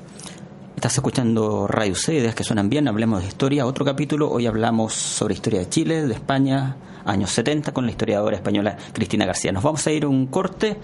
Estás 0.75 0.95
escuchando 0.95 1.67
Radio 1.67 1.93
C, 1.93 2.13
ideas 2.13 2.35
que 2.35 2.45
suenan 2.45 2.69
bien, 2.69 2.87
hablemos 2.87 3.21
de 3.21 3.27
historia, 3.27 3.65
otro 3.65 3.83
capítulo, 3.83 4.31
hoy 4.31 4.47
hablamos 4.47 4.93
sobre 4.93 5.33
historia 5.33 5.59
de 5.59 5.67
Chile, 5.67 6.07
de 6.07 6.13
España, 6.13 6.77
años 7.03 7.31
70, 7.31 7.73
con 7.73 7.85
la 7.85 7.91
historiadora 7.91 8.37
española 8.37 8.77
Cristina 8.93 9.25
García. 9.25 9.51
Nos 9.51 9.63
vamos 9.63 9.85
a 9.85 9.91
ir 9.91 10.05
un 10.05 10.27
corte, 10.27 10.77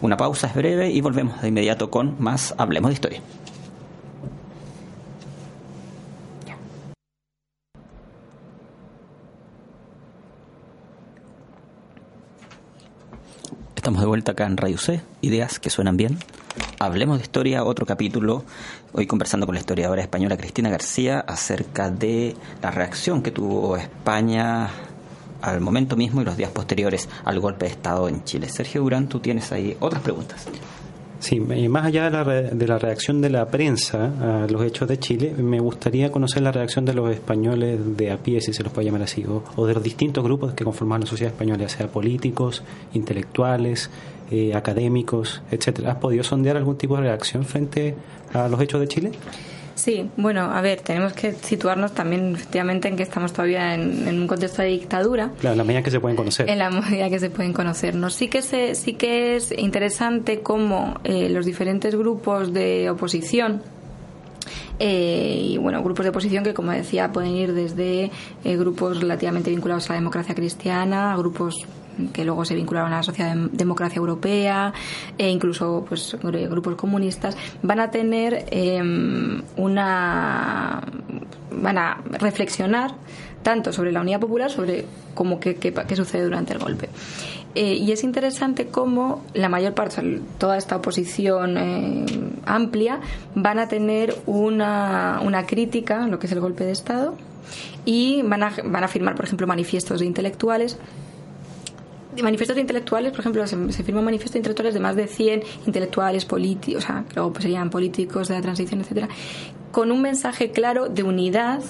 una 0.00 0.16
pausa 0.16 0.46
es 0.46 0.54
breve 0.54 0.90
y 0.90 1.02
volvemos 1.02 1.42
de 1.42 1.48
inmediato 1.48 1.90
con 1.90 2.16
más 2.18 2.54
Hablemos 2.56 2.88
de 2.88 2.94
Historia. 2.94 3.20
Estamos 13.82 14.00
de 14.00 14.06
vuelta 14.06 14.30
acá 14.30 14.46
en 14.46 14.56
Radio 14.56 14.78
C, 14.78 15.02
ideas 15.22 15.58
que 15.58 15.68
suenan 15.68 15.96
bien. 15.96 16.16
Hablemos 16.78 17.18
de 17.18 17.24
historia, 17.24 17.64
otro 17.64 17.84
capítulo. 17.84 18.44
Hoy 18.92 19.08
conversando 19.08 19.44
con 19.44 19.56
la 19.56 19.60
historiadora 19.60 20.00
española 20.00 20.36
Cristina 20.36 20.70
García 20.70 21.18
acerca 21.18 21.90
de 21.90 22.36
la 22.62 22.70
reacción 22.70 23.24
que 23.24 23.32
tuvo 23.32 23.76
España 23.76 24.70
al 25.40 25.60
momento 25.60 25.96
mismo 25.96 26.22
y 26.22 26.24
los 26.24 26.36
días 26.36 26.52
posteriores 26.52 27.08
al 27.24 27.40
golpe 27.40 27.64
de 27.64 27.72
Estado 27.72 28.08
en 28.08 28.22
Chile. 28.22 28.48
Sergio 28.48 28.82
Durán, 28.82 29.08
tú 29.08 29.18
tienes 29.18 29.50
ahí 29.50 29.76
otras 29.80 30.00
preguntas. 30.00 30.46
Sí, 31.22 31.38
más 31.38 31.86
allá 31.86 32.10
de 32.10 32.10
la, 32.10 32.24
de 32.24 32.66
la 32.66 32.78
reacción 32.78 33.20
de 33.20 33.30
la 33.30 33.46
prensa 33.46 34.42
a 34.42 34.48
los 34.48 34.64
hechos 34.64 34.88
de 34.88 34.98
Chile, 34.98 35.32
me 35.38 35.60
gustaría 35.60 36.10
conocer 36.10 36.42
la 36.42 36.50
reacción 36.50 36.84
de 36.84 36.94
los 36.94 37.12
españoles 37.12 37.78
de 37.96 38.10
a 38.10 38.16
pie, 38.16 38.40
si 38.40 38.52
se 38.52 38.64
los 38.64 38.72
puede 38.72 38.86
llamar 38.86 39.02
así, 39.02 39.24
o, 39.54 39.64
de 39.64 39.72
los 39.72 39.84
distintos 39.84 40.24
grupos 40.24 40.52
que 40.54 40.64
conforman 40.64 41.02
la 41.02 41.06
sociedad 41.06 41.32
española, 41.32 41.68
sea 41.68 41.86
políticos, 41.86 42.64
intelectuales, 42.92 43.88
eh, 44.32 44.52
académicos, 44.52 45.42
etcétera. 45.52 45.92
¿Has 45.92 45.98
podido 45.98 46.24
sondear 46.24 46.56
algún 46.56 46.76
tipo 46.76 46.96
de 46.96 47.02
reacción 47.02 47.44
frente 47.44 47.94
a 48.32 48.48
los 48.48 48.60
hechos 48.60 48.80
de 48.80 48.88
Chile? 48.88 49.12
Sí, 49.82 50.08
bueno, 50.16 50.42
a 50.42 50.60
ver, 50.60 50.80
tenemos 50.80 51.12
que 51.12 51.32
situarnos 51.32 51.90
también 51.90 52.36
efectivamente 52.36 52.86
en 52.86 52.94
que 52.94 53.02
estamos 53.02 53.32
todavía 53.32 53.74
en, 53.74 54.16
un 54.16 54.28
contexto 54.28 54.62
de 54.62 54.68
dictadura. 54.68 55.32
Claro, 55.40 55.54
en 55.54 55.58
la 55.58 55.64
medida 55.64 55.82
que 55.82 55.90
se 55.90 55.98
pueden 55.98 56.16
conocer. 56.16 56.48
En 56.48 56.60
la 56.60 56.70
medida 56.70 57.10
que 57.10 57.18
se 57.18 57.30
pueden 57.30 57.52
conocer. 57.52 57.96
¿no? 57.96 58.08
Sí, 58.08 58.28
que 58.28 58.42
se, 58.42 58.76
sí 58.76 58.94
que 58.94 59.34
es 59.34 59.50
interesante 59.50 60.40
cómo 60.40 61.00
eh, 61.02 61.28
los 61.30 61.44
diferentes 61.44 61.96
grupos 61.96 62.52
de 62.52 62.90
oposición 62.90 63.60
eh, 64.78 65.48
y 65.50 65.58
bueno, 65.58 65.82
grupos 65.82 66.04
de 66.04 66.10
oposición 66.10 66.44
que, 66.44 66.54
como 66.54 66.70
decía, 66.70 67.10
pueden 67.10 67.34
ir 67.34 67.52
desde 67.52 68.12
eh, 68.44 68.56
grupos 68.56 69.00
relativamente 69.00 69.50
vinculados 69.50 69.90
a 69.90 69.94
la 69.94 69.98
democracia 69.98 70.36
cristiana, 70.36 71.12
a 71.12 71.16
grupos 71.16 71.66
que 72.12 72.24
luego 72.24 72.44
se 72.44 72.54
vincularon 72.54 72.92
a 72.92 72.98
la 72.98 73.02
Sociedad 73.02 73.34
Democracia 73.34 73.98
Europea 73.98 74.72
e 75.18 75.28
incluso 75.28 75.84
pues 75.88 76.16
grupos 76.22 76.74
comunistas 76.74 77.36
van 77.62 77.80
a 77.80 77.90
tener 77.90 78.46
em, 78.50 79.42
una 79.56 80.82
van 81.50 81.78
a 81.78 82.02
reflexionar 82.12 82.94
tanto 83.42 83.72
sobre 83.72 83.92
la 83.92 84.00
unidad 84.00 84.20
popular 84.20 84.50
sobre 84.50 84.86
cómo 85.14 85.40
qué, 85.40 85.56
qué, 85.56 85.96
sucede 85.96 86.24
durante 86.24 86.52
el 86.52 86.58
golpe. 86.58 86.88
Eh, 87.54 87.74
y 87.74 87.92
es 87.92 88.02
interesante 88.02 88.68
cómo 88.68 89.24
la 89.34 89.48
mayor 89.50 89.74
parte, 89.74 90.20
toda 90.38 90.56
esta 90.56 90.76
oposición 90.76 91.58
eh, 91.58 92.06
amplia, 92.46 93.00
van 93.34 93.58
a 93.58 93.68
tener 93.68 94.16
una, 94.26 95.20
una 95.22 95.44
crítica 95.44 96.06
lo 96.06 96.18
que 96.18 96.26
es 96.26 96.32
el 96.32 96.40
golpe 96.40 96.64
de 96.64 96.72
Estado 96.72 97.14
y 97.84 98.22
van 98.22 98.42
a, 98.42 98.52
van 98.64 98.84
a 98.84 98.88
firmar, 98.88 99.14
por 99.16 99.26
ejemplo, 99.26 99.46
manifiestos 99.46 100.00
de 100.00 100.06
intelectuales 100.06 100.78
de 102.14 102.22
manifiestos 102.22 102.56
intelectuales, 102.58 103.10
por 103.12 103.20
ejemplo, 103.20 103.46
se, 103.46 103.72
se 103.72 103.82
firma 103.82 104.00
un 104.00 104.04
manifiesto 104.06 104.34
de 104.34 104.40
intelectuales 104.40 104.74
de 104.74 104.80
más 104.80 104.96
de 104.96 105.06
100 105.06 105.42
intelectuales 105.66 106.24
políticos, 106.24 106.84
o 106.84 106.86
sea, 106.86 107.04
que 107.08 107.14
luego 107.16 107.32
pues, 107.32 107.42
serían 107.42 107.70
políticos 107.70 108.28
de 108.28 108.34
la 108.34 108.42
transición, 108.42 108.80
etcétera, 108.80 109.08
con 109.70 109.90
un 109.90 110.02
mensaje 110.02 110.50
claro 110.50 110.88
de 110.88 111.02
unidad 111.02 111.62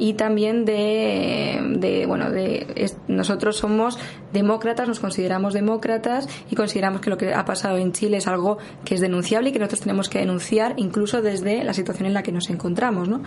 y 0.00 0.14
también 0.14 0.64
de, 0.64 1.60
de 1.76 2.06
bueno, 2.06 2.30
de 2.30 2.90
nosotros 3.06 3.58
somos 3.58 3.98
demócratas, 4.32 4.88
nos 4.88 4.98
consideramos 4.98 5.52
demócratas 5.52 6.26
y 6.50 6.56
consideramos 6.56 7.02
que 7.02 7.10
lo 7.10 7.18
que 7.18 7.34
ha 7.34 7.44
pasado 7.44 7.76
en 7.76 7.92
Chile 7.92 8.16
es 8.16 8.26
algo 8.26 8.56
que 8.84 8.94
es 8.94 9.02
denunciable 9.02 9.50
y 9.50 9.52
que 9.52 9.58
nosotros 9.58 9.82
tenemos 9.82 10.08
que 10.08 10.18
denunciar 10.18 10.72
incluso 10.78 11.20
desde 11.20 11.62
la 11.64 11.74
situación 11.74 12.06
en 12.06 12.14
la 12.14 12.22
que 12.22 12.32
nos 12.32 12.48
encontramos, 12.48 13.10
¿no? 13.10 13.22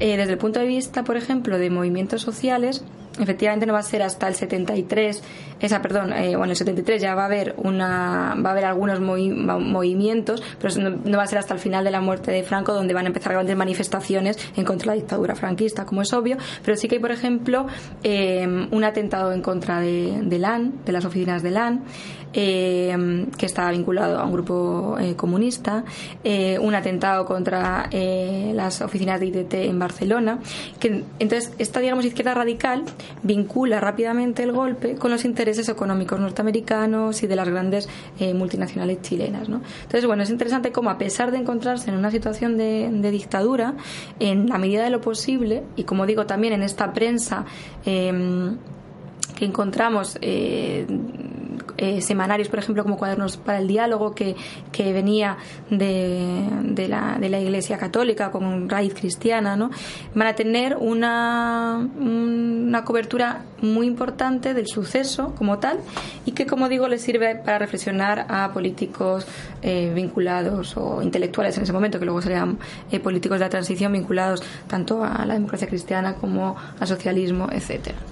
Eh, 0.00 0.18
desde 0.18 0.32
el 0.32 0.38
punto 0.38 0.60
de 0.60 0.66
vista, 0.66 1.02
por 1.02 1.16
ejemplo, 1.16 1.58
de 1.58 1.70
movimientos 1.70 2.20
sociales, 2.20 2.84
efectivamente 3.20 3.66
no 3.66 3.72
va 3.72 3.80
a 3.80 3.82
ser 3.82 4.02
hasta 4.02 4.28
el 4.28 4.34
73, 4.34 5.22
esa, 5.60 5.82
perdón, 5.82 6.12
eh, 6.12 6.36
bueno, 6.36 6.52
el 6.52 6.56
73 6.56 7.00
ya 7.00 7.14
va 7.14 7.22
a 7.22 7.26
haber 7.26 7.54
una, 7.56 8.34
va 8.44 8.50
a 8.50 8.52
haber 8.52 8.64
algunos 8.64 9.00
movimientos, 9.00 10.42
pero 10.60 10.74
no, 10.90 11.16
va 11.16 11.22
a 11.22 11.26
ser 11.26 11.38
hasta 11.38 11.54
el 11.54 11.60
final 11.60 11.84
de 11.84 11.90
la 11.90 12.00
muerte 12.00 12.30
de 12.30 12.42
Franco 12.42 12.72
donde 12.72 12.94
van 12.94 13.04
a 13.04 13.08
empezar 13.08 13.32
grandes 13.32 13.56
manifestaciones 13.56 14.38
en 14.56 14.64
contra 14.64 14.92
de 14.92 14.98
la 14.98 15.02
dictadura 15.02 15.34
franquista, 15.34 15.84
como 15.84 16.02
es 16.02 16.12
obvio, 16.12 16.36
pero 16.64 16.76
sí 16.76 16.88
que 16.88 16.96
hay, 16.96 17.00
por 17.00 17.12
ejemplo, 17.12 17.66
eh, 18.02 18.46
un 18.70 18.84
atentado 18.84 19.32
en 19.32 19.42
contra 19.42 19.80
de, 19.80 20.20
de 20.22 20.42
de 20.42 20.92
las 20.92 21.04
oficinas 21.04 21.42
de 21.42 21.50
LAN, 21.52 21.84
eh, 22.32 23.26
que 23.36 23.46
estaba 23.46 23.70
vinculado 23.70 24.18
a 24.18 24.24
un 24.24 24.32
grupo 24.32 24.96
eh, 24.98 25.14
comunista, 25.16 25.84
eh, 26.24 26.58
un 26.58 26.74
atentado 26.74 27.24
contra 27.24 27.90
las 27.92 28.80
oficinas 28.80 29.20
de 29.20 29.26
ITT 29.26 29.54
en 29.54 29.78
Barcelona. 29.78 30.38
Que, 30.80 31.04
entonces, 31.18 31.52
esta, 31.58 31.80
digamos, 31.80 32.04
izquierda 32.04 32.34
radical 32.34 32.84
vincula 33.22 33.80
rápidamente 33.80 34.42
el 34.42 34.52
golpe 34.52 34.94
con 34.96 35.10
los 35.10 35.24
intereses 35.24 35.68
económicos 35.68 36.18
norteamericanos 36.20 37.22
y 37.22 37.26
de 37.26 37.36
las 37.36 37.48
grandes 37.48 37.88
multinacionales 38.34 39.02
chilenas. 39.02 39.48
¿no? 39.48 39.60
Entonces, 39.82 40.06
bueno, 40.06 40.22
es 40.22 40.30
interesante 40.30 40.72
cómo, 40.72 40.90
a 40.90 40.98
pesar 40.98 41.30
de 41.30 41.38
encontrarse 41.38 41.90
en 41.90 41.96
una 41.96 42.10
situación 42.10 42.56
de, 42.56 43.10
dictadura, 43.10 43.74
en 44.20 44.48
la 44.48 44.58
medida 44.58 44.84
de 44.84 44.90
lo 44.90 45.00
posible, 45.00 45.62
y 45.76 45.84
como 45.84 46.06
digo 46.06 46.26
también 46.26 46.54
en 46.54 46.62
esta 46.62 46.92
prensa, 46.92 47.44
que 49.42 49.46
encontramos 49.46 50.18
eh, 50.20 50.86
eh, 51.82 52.00
semanarios, 52.00 52.48
por 52.48 52.60
ejemplo, 52.60 52.84
como 52.84 52.96
Cuadernos 52.96 53.36
para 53.36 53.58
el 53.58 53.66
Diálogo, 53.66 54.14
que, 54.14 54.36
que 54.70 54.92
venía 54.92 55.36
de, 55.68 56.46
de, 56.62 56.86
la, 56.86 57.18
de 57.18 57.28
la 57.28 57.40
Iglesia 57.40 57.76
Católica 57.76 58.30
con 58.30 58.68
raíz 58.68 58.94
cristiana, 58.94 59.56
¿no? 59.56 59.70
van 60.14 60.28
a 60.28 60.34
tener 60.36 60.76
una, 60.76 61.88
una 61.98 62.84
cobertura 62.84 63.42
muy 63.62 63.88
importante 63.88 64.54
del 64.54 64.68
suceso 64.68 65.34
como 65.36 65.58
tal 65.58 65.80
y 66.24 66.30
que, 66.30 66.46
como 66.46 66.68
digo, 66.68 66.86
les 66.86 67.02
sirve 67.02 67.34
para 67.34 67.58
reflexionar 67.58 68.26
a 68.28 68.52
políticos 68.52 69.26
eh, 69.60 69.90
vinculados 69.92 70.76
o 70.76 71.02
intelectuales 71.02 71.56
en 71.56 71.64
ese 71.64 71.72
momento, 71.72 71.98
que 71.98 72.04
luego 72.04 72.22
serían 72.22 72.58
políticos 73.02 73.40
de 73.40 73.44
la 73.46 73.50
transición 73.50 73.90
vinculados 73.90 74.40
tanto 74.68 75.02
a 75.02 75.26
la 75.26 75.34
democracia 75.34 75.66
cristiana 75.66 76.14
como 76.14 76.54
al 76.78 76.86
socialismo, 76.86 77.48
etcétera. 77.50 78.11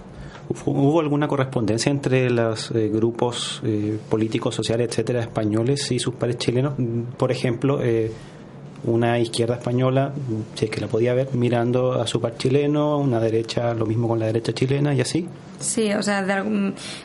¿Hubo 0.67 1.01
alguna 1.01 1.29
correspondencia 1.29 1.91
entre 1.91 2.29
los 2.29 2.73
eh, 2.73 2.89
grupos 2.89 3.61
eh, 3.65 3.99
políticos, 4.09 4.55
sociales, 4.55 4.89
etcétera, 4.89 5.21
españoles 5.21 5.93
y 5.93 5.99
sus 6.01 6.15
pares 6.15 6.39
chilenos? 6.39 6.75
Por 7.17 7.31
ejemplo, 7.31 7.81
eh, 7.81 8.11
una 8.85 9.19
izquierda 9.21 9.55
española, 9.55 10.13
si 10.55 10.65
es 10.65 10.71
que 10.71 10.81
la 10.81 10.89
podía 10.89 11.15
ver, 11.15 11.29
mirando 11.35 11.93
a 11.93 12.07
su 12.07 12.21
par 12.21 12.37
chileno, 12.37 12.99
una 12.99 13.21
derecha, 13.21 13.75
lo 13.75 13.87
mismo 13.87 14.09
con 14.09 14.19
la 14.19 14.27
derecha 14.27 14.53
chilena 14.53 14.93
y 14.93 15.01
así. 15.01 15.29
Sí, 15.61 15.93
o 15.93 16.03
sea, 16.03 16.45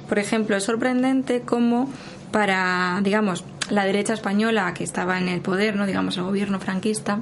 por 0.08 0.18
ejemplo, 0.18 0.56
es 0.56 0.64
sorprendente 0.64 1.42
cómo 1.42 1.90
para, 2.32 3.00
digamos, 3.04 3.44
la 3.70 3.86
derecha 3.86 4.14
española 4.14 4.74
que 4.74 4.84
estaba 4.84 5.20
en 5.20 5.28
el 5.28 5.42
poder, 5.42 5.76
no 5.76 5.86
digamos 5.86 6.18
el 6.18 6.24
gobierno 6.24 6.60
franquista, 6.60 7.22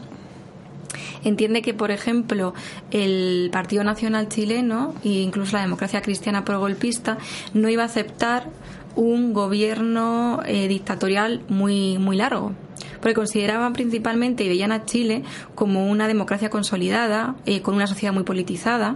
entiende 1.24 1.62
que, 1.62 1.74
por 1.74 1.92
ejemplo, 1.92 2.54
el 2.92 3.50
Partido 3.52 3.84
Nacional 3.84 4.30
chileno 4.30 4.94
e 5.04 5.10
incluso 5.10 5.56
la 5.56 5.64
democracia 5.64 6.02
cristiana 6.02 6.46
pro-golpista 6.46 7.18
no 7.54 7.70
iba 7.70 7.84
a 7.84 7.88
aceptar 7.88 8.50
un 8.96 9.34
gobierno 9.34 10.42
eh, 10.46 10.68
dictatorial 10.68 11.42
muy, 11.50 11.98
muy 11.98 12.16
largo 12.16 12.54
porque 13.02 13.16
consideraban 13.16 13.74
principalmente 13.74 14.46
y 14.46 14.48
veían 14.48 14.72
a 14.72 14.86
Chile 14.86 15.24
como 15.56 15.88
una 15.88 16.08
democracia 16.08 16.50
consolidada, 16.50 17.36
eh, 17.46 17.62
con 17.62 17.76
una 17.76 17.86
sociedad 17.86 18.14
muy 18.14 18.24
politizada 18.24 18.96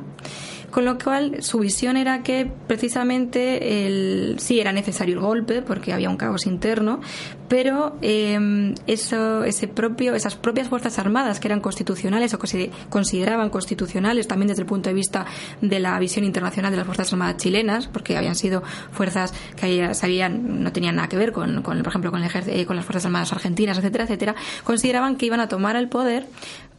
con 0.71 0.85
lo 0.85 0.97
cual, 0.97 1.43
su 1.43 1.59
visión 1.59 1.97
era 1.97 2.23
que 2.23 2.49
precisamente 2.67 3.85
el, 3.87 4.35
sí 4.39 4.59
era 4.59 4.71
necesario 4.71 5.15
el 5.15 5.21
golpe, 5.21 5.61
porque 5.61 5.93
había 5.93 6.09
un 6.09 6.17
caos 6.17 6.45
interno, 6.45 6.99
pero 7.47 7.97
eh, 8.01 8.73
eso, 8.85 9.43
ese 9.43 9.67
propio, 9.67 10.13
esas 10.15 10.35
propias 10.35 10.67
Fuerzas 10.67 10.99
Armadas, 10.99 11.39
que 11.39 11.47
eran 11.47 11.61
constitucionales 11.61 12.33
o 12.33 12.39
que 12.39 12.47
se 12.47 12.71
consideraban 12.89 13.49
constitucionales 13.49 14.27
también 14.27 14.49
desde 14.49 14.63
el 14.63 14.67
punto 14.67 14.89
de 14.89 14.93
vista 14.93 15.25
de 15.61 15.79
la 15.79 15.97
visión 15.99 16.25
internacional 16.25 16.71
de 16.71 16.77
las 16.77 16.85
Fuerzas 16.85 17.11
Armadas 17.13 17.37
chilenas, 17.37 17.87
porque 17.87 18.17
habían 18.17 18.35
sido 18.35 18.63
fuerzas 18.91 19.33
que 19.55 19.93
sabían, 19.93 20.63
no 20.63 20.71
tenían 20.73 20.95
nada 20.97 21.07
que 21.07 21.17
ver 21.17 21.31
con, 21.31 21.61
con 21.61 21.77
por 21.81 21.87
ejemplo, 21.87 22.11
con, 22.11 22.23
el 22.23 22.31
eh, 22.47 22.65
con 22.65 22.75
las 22.75 22.85
Fuerzas 22.85 23.05
Armadas 23.05 23.31
argentinas, 23.31 23.77
etcétera, 23.77 24.03
etcétera, 24.03 24.35
consideraban 24.63 25.15
que 25.15 25.25
iban 25.25 25.39
a 25.39 25.47
tomar 25.47 25.75
el 25.77 25.87
poder 25.87 26.27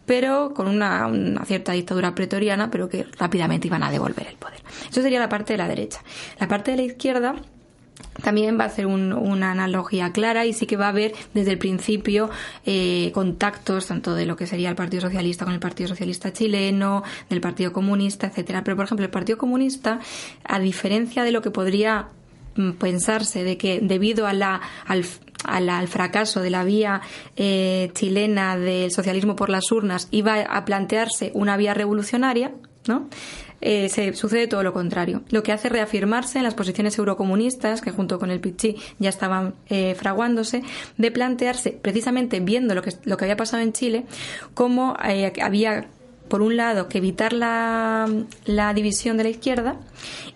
pero 0.08 0.54
con 0.54 0.66
una, 0.68 1.06
cierta 1.44 1.72
dictadura 1.72 2.14
pretoriana, 2.14 2.70
pero 2.70 2.88
que 2.88 3.04
rápidamente 3.18 3.68
iban 3.68 3.82
a 3.82 3.90
devolver 3.90 4.26
el 4.26 4.36
poder. 4.36 4.60
Eso 4.90 5.02
sería 5.02 5.20
la 5.20 5.28
parte 5.28 5.52
de 5.52 5.58
la 5.58 5.68
derecha. 5.68 6.00
La 6.40 6.48
parte 6.48 6.70
de 6.70 6.78
la 6.78 6.82
izquierda 6.84 7.34
también 8.22 8.58
va 8.58 8.64
a 8.64 8.70
ser 8.70 8.86
una 8.86 9.52
analogía 9.52 10.10
clara 10.12 10.46
y 10.46 10.54
sí 10.54 10.66
que 10.66 10.78
va 10.78 10.86
a 10.86 10.88
haber 10.88 11.12
desde 11.34 11.50
el 11.50 11.58
principio 11.58 12.30
eh, 12.64 13.10
contactos 13.12 13.86
tanto 13.86 14.14
de 14.14 14.24
lo 14.24 14.34
que 14.34 14.46
sería 14.46 14.70
el 14.70 14.76
Partido 14.76 15.02
Socialista 15.02 15.44
con 15.44 15.52
el 15.52 15.60
Partido 15.60 15.88
Socialista 15.88 16.32
chileno, 16.32 17.02
del 17.28 17.42
Partido 17.42 17.74
Comunista, 17.74 18.28
etcétera. 18.28 18.64
Pero 18.64 18.76
por 18.76 18.86
ejemplo 18.86 19.04
el 19.04 19.10
Partido 19.10 19.36
Comunista, 19.36 20.00
a 20.42 20.58
diferencia 20.58 21.22
de 21.22 21.32
lo 21.32 21.42
que 21.42 21.50
podría 21.50 22.08
mm, 22.56 22.72
pensarse 22.72 23.44
de 23.44 23.58
que 23.58 23.80
debido 23.82 24.26
a 24.26 24.32
la, 24.32 24.62
al, 24.86 25.04
al, 25.44 25.88
fracaso 25.88 26.40
de 26.40 26.50
la 26.50 26.64
vía 26.64 27.00
eh, 27.36 27.90
chilena 27.94 28.56
del 28.56 28.90
socialismo 28.90 29.36
por 29.36 29.50
las 29.50 29.70
urnas 29.70 30.08
iba 30.10 30.40
a 30.40 30.64
plantearse 30.64 31.30
una 31.34 31.56
vía 31.56 31.74
revolucionaria, 31.74 32.52
¿no? 32.86 33.08
Eh, 33.60 33.88
se 33.88 34.14
sucede 34.14 34.46
todo 34.46 34.62
lo 34.62 34.72
contrario. 34.72 35.22
Lo 35.30 35.42
que 35.42 35.52
hace 35.52 35.68
reafirmarse 35.68 36.38
en 36.38 36.44
las 36.44 36.54
posiciones 36.54 36.96
eurocomunistas, 36.96 37.80
que 37.80 37.90
junto 37.90 38.18
con 38.18 38.30
el 38.30 38.40
Pichi 38.40 38.76
ya 39.00 39.08
estaban 39.08 39.54
eh, 39.68 39.96
fraguándose, 39.96 40.62
de 40.96 41.10
plantearse, 41.10 41.72
precisamente 41.72 42.38
viendo 42.38 42.74
lo 42.76 42.82
que, 42.82 42.94
lo 43.04 43.16
que 43.16 43.24
había 43.24 43.36
pasado 43.36 43.62
en 43.62 43.72
Chile, 43.72 44.04
cómo 44.54 44.94
había 44.98 45.88
por 46.28 46.42
un 46.42 46.56
lado, 46.56 46.88
que 46.88 46.98
evitar 46.98 47.32
la, 47.32 48.08
la, 48.44 48.74
división 48.74 49.16
de 49.16 49.24
la 49.24 49.30
izquierda 49.30 49.76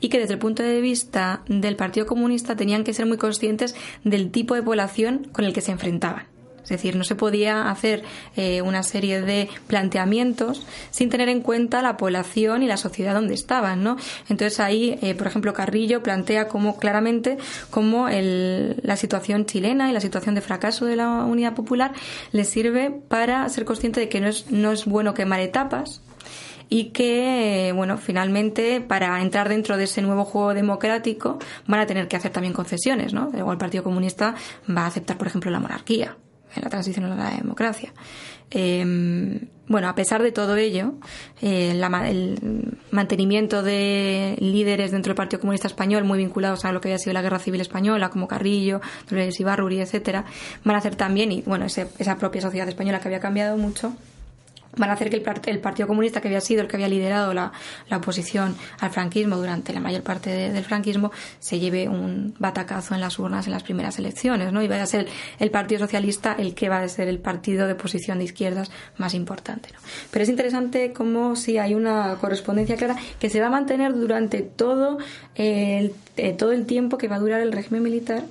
y 0.01 0.09
que 0.09 0.19
desde 0.19 0.35
el 0.35 0.39
punto 0.39 0.63
de 0.63 0.81
vista 0.81 1.43
del 1.49 1.77
Partido 1.77 2.07
Comunista 2.07 2.57
tenían 2.57 2.85
que 2.85 2.95
ser 2.95 3.07
muy 3.07 3.19
conscientes 3.19 3.75
del 4.05 4.31
tipo 4.31 4.55
de 4.55 4.63
población 4.63 5.29
con 5.33 5.45
el 5.45 5.53
que 5.53 5.61
se 5.61 5.73
enfrentaban. 5.73 6.32
Es 6.63 6.69
decir, 6.69 6.97
no 6.97 7.05
se 7.05 7.15
podía 7.15 7.71
hacer 7.71 8.05
eh, 8.37 8.63
una 8.63 8.83
serie 8.83 9.21
de 9.21 9.49
planteamientos 9.67 10.67
sin 10.91 11.11
tener 11.11 11.29
en 11.29 11.41
cuenta 11.41 11.83
la 11.83 11.97
población 11.97 12.63
y 12.63 12.67
la 12.67 12.77
sociedad 12.77 13.15
donde 13.15 13.35
estaban, 13.35 13.83
¿no? 13.83 13.97
Entonces 14.29 14.61
ahí, 14.61 14.99
eh, 15.03 15.15
por 15.15 15.27
ejemplo, 15.27 15.53
Carrillo 15.53 16.03
plantea 16.03 16.49
como 16.49 16.79
claramente 16.79 17.39
cómo 17.71 18.09
la 18.09 18.97
situación 18.97 19.47
chilena 19.47 19.91
y 19.91 19.93
la 19.93 20.01
situación 20.01 20.35
de 20.35 20.41
fracaso 20.41 20.87
de 20.87 20.97
la 20.97 21.09
Unidad 21.25 21.55
Popular 21.55 21.93
le 22.33 22.45
sirve 22.45 22.91
para 22.91 23.49
ser 23.49 23.65
consciente 23.65 24.01
de 24.01 24.09
que 24.09 24.21
no 24.21 24.29
es, 24.29 24.51
no 24.51 24.73
es 24.73 24.85
bueno 24.87 25.15
quemar 25.15 25.41
etapas, 25.41 26.03
y 26.69 26.85
que, 26.85 27.71
bueno, 27.77 27.99
finalmente 27.99 28.81
para 28.81 29.21
entrar 29.21 29.51
dentro 29.51 29.77
de 29.77 29.85
ese 29.85 30.01
nuevo 30.01 30.25
juego 30.25 30.55
democrático 30.55 31.39
van 31.67 31.81
a 31.81 31.87
tener 31.87 32.09
que 32.09 32.17
hacer 32.17 32.33
también 32.33 32.55
concesiones, 32.55 33.13
¿no? 33.13 33.29
Igual 33.37 33.57
el 33.57 33.59
Partido 33.59 33.85
Comunista 33.85 34.35
va 34.75 34.85
a 34.85 34.87
aceptar, 34.87 35.19
por 35.19 35.27
ejemplo, 35.27 35.51
la 35.51 35.61
monarquía 35.61 36.17
en 36.55 36.63
la 36.63 36.71
transición 36.71 37.07
a 37.07 37.15
la 37.15 37.31
democracia. 37.31 37.93
Em, 38.51 39.49
bueno, 39.67 39.89
a 39.89 39.95
pesar 39.95 40.23
de 40.23 40.33
todo 40.33 40.57
ello, 40.57 40.95
eh, 41.41 41.71
el 41.71 42.71
mantenimiento 42.91 43.63
de 43.63 44.37
líderes 44.39 44.91
dentro 44.91 45.11
del 45.11 45.17
Partido 45.17 45.41
Comunista 45.41 45.69
Español 45.69 46.05
muy 46.05 46.19
vinculados 46.19 46.65
a 46.67 46.73
lo 46.73 46.81
que 46.81 46.89
había 46.89 46.99
sido 46.99 47.15
la 47.15 47.23
Guerra 47.23 47.39
Civil 47.39 47.63
Española, 47.63 48.11
como 48.11 48.29
Carrillo, 48.29 48.83
Dolores 49.09 49.41
Ibarruri, 49.41 49.81
etcétera, 49.81 50.27
van 50.65 50.77
a 50.77 50.79
hacer 50.81 50.97
también, 50.97 51.33
y 51.33 51.43
bueno, 51.43 51.65
esa 51.65 52.19
propia 52.19 52.43
sociedad 52.43 52.69
española 52.69 53.01
que 53.01 53.09
había 53.09 53.21
cambiado 53.21 53.57
mucho, 53.57 53.95
van 54.77 54.91
a 54.91 54.95
hacer 54.95 55.11
que 55.11 55.23
el, 55.51 55.61
Partido 55.61 55.87
Comunista, 55.87 56.21
que 56.21 56.29
había 56.29 56.41
sido 56.41 56.63
el 56.63 56.69
que 56.69 56.77
había 56.77 56.89
liderado 56.89 57.35
la, 57.35 57.53
oposición 57.91 58.57
al 58.81 58.91
franquismo 58.91 59.37
durante 59.37 59.73
la 59.73 59.81
mayor 59.81 60.03
parte 60.03 60.31
del 60.31 60.65
franquismo, 60.65 61.13
se 61.39 61.59
lleve 61.59 61.89
un 61.89 62.35
batacazo 62.39 62.95
en 62.95 63.01
las 63.01 63.19
urnas 63.19 63.47
en 63.47 63.53
las 63.53 63.63
primeras 63.63 63.99
elecciones, 63.99 64.53
¿no? 64.53 64.63
Y 64.63 64.69
vaya 64.69 64.85
a 64.85 64.87
ser 64.87 65.09
el 65.39 65.51
Partido 65.51 65.81
Socialista 65.81 66.35
el 66.39 66.55
que 66.55 66.69
va 66.69 66.81
a 66.81 66.89
ser 66.89 67.09
el 67.09 67.19
partido 67.19 67.67
de 67.67 67.75
oposición 67.75 68.19
de 68.19 68.25
izquierdas 68.25 68.71
más 68.97 69.15
importante, 69.15 69.69
¿no? 69.73 69.79
Pero 70.11 70.23
es 70.23 70.29
interesante 70.29 70.93
cómo 70.93 71.37
si 71.37 71.59
hay 71.59 71.75
una 71.75 72.17
correspondencia 72.21 72.77
clara 72.77 72.97
que 73.19 73.29
se 73.29 73.41
va 73.41 73.49
a 73.49 73.51
mantener 73.51 73.93
durante 73.93 74.43
todo 74.43 74.99
el, 75.35 75.93
eh, 76.17 76.33
todo 76.33 76.53
el 76.53 76.67
tiempo 76.67 76.99
que 76.99 77.09
va 77.09 77.17
a 77.17 77.21
durar 77.21 77.41
el 77.41 77.53
régimen 77.53 77.83
militar 77.83 78.25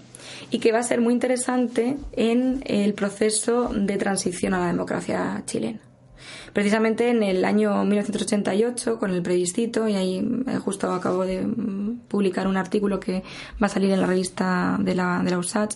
y 0.49 0.59
que 0.59 0.71
va 0.71 0.79
a 0.79 0.83
ser 0.83 1.01
muy 1.01 1.13
interesante 1.13 1.97
en 2.13 2.63
el 2.65 2.93
proceso 2.93 3.69
de 3.73 3.97
transición 3.97 4.53
a 4.53 4.59
la 4.59 4.67
democracia 4.67 5.43
chilena. 5.45 5.90
Precisamente 6.53 7.09
en 7.09 7.23
el 7.23 7.45
año 7.45 7.85
1988, 7.85 8.99
con 8.99 9.11
el 9.11 9.21
plebiscito, 9.21 9.87
y 9.87 9.95
ahí 9.95 10.17
eh, 10.47 10.57
justo 10.57 10.91
acabo 10.91 11.25
de 11.25 11.41
mm, 11.41 12.01
publicar 12.09 12.47
un 12.47 12.57
artículo 12.57 12.99
que 12.99 13.23
va 13.61 13.67
a 13.67 13.69
salir 13.69 13.91
en 13.91 14.01
la 14.01 14.07
revista 14.07 14.77
de 14.79 14.93
la, 14.95 15.21
de 15.23 15.31
la 15.31 15.37
USACH, 15.37 15.75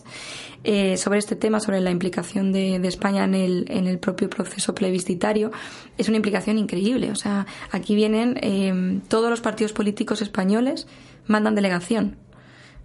eh, 0.66 0.98
sobre 0.98 1.20
este 1.20 1.36
tema, 1.36 1.60
sobre 1.60 1.80
la 1.80 1.92
implicación 1.92 2.52
de, 2.52 2.76
España 2.88 3.24
en 3.24 3.36
el, 3.36 3.66
en 3.70 3.88
el 3.88 4.00
propio 4.00 4.30
proceso 4.30 4.76
plebiscitario, 4.76 5.52
es 5.98 6.10
una 6.10 6.18
implicación 6.18 6.58
increíble. 6.58 7.12
O 7.12 7.16
sea, 7.16 7.46
aquí 7.72 7.96
vienen 7.96 8.38
eh, 8.42 9.02
todos 9.08 9.30
los 9.30 9.42
partidos 9.42 9.72
políticos 9.72 10.22
españoles, 10.22 10.88
mandan 11.26 11.56
delegación. 11.56 12.18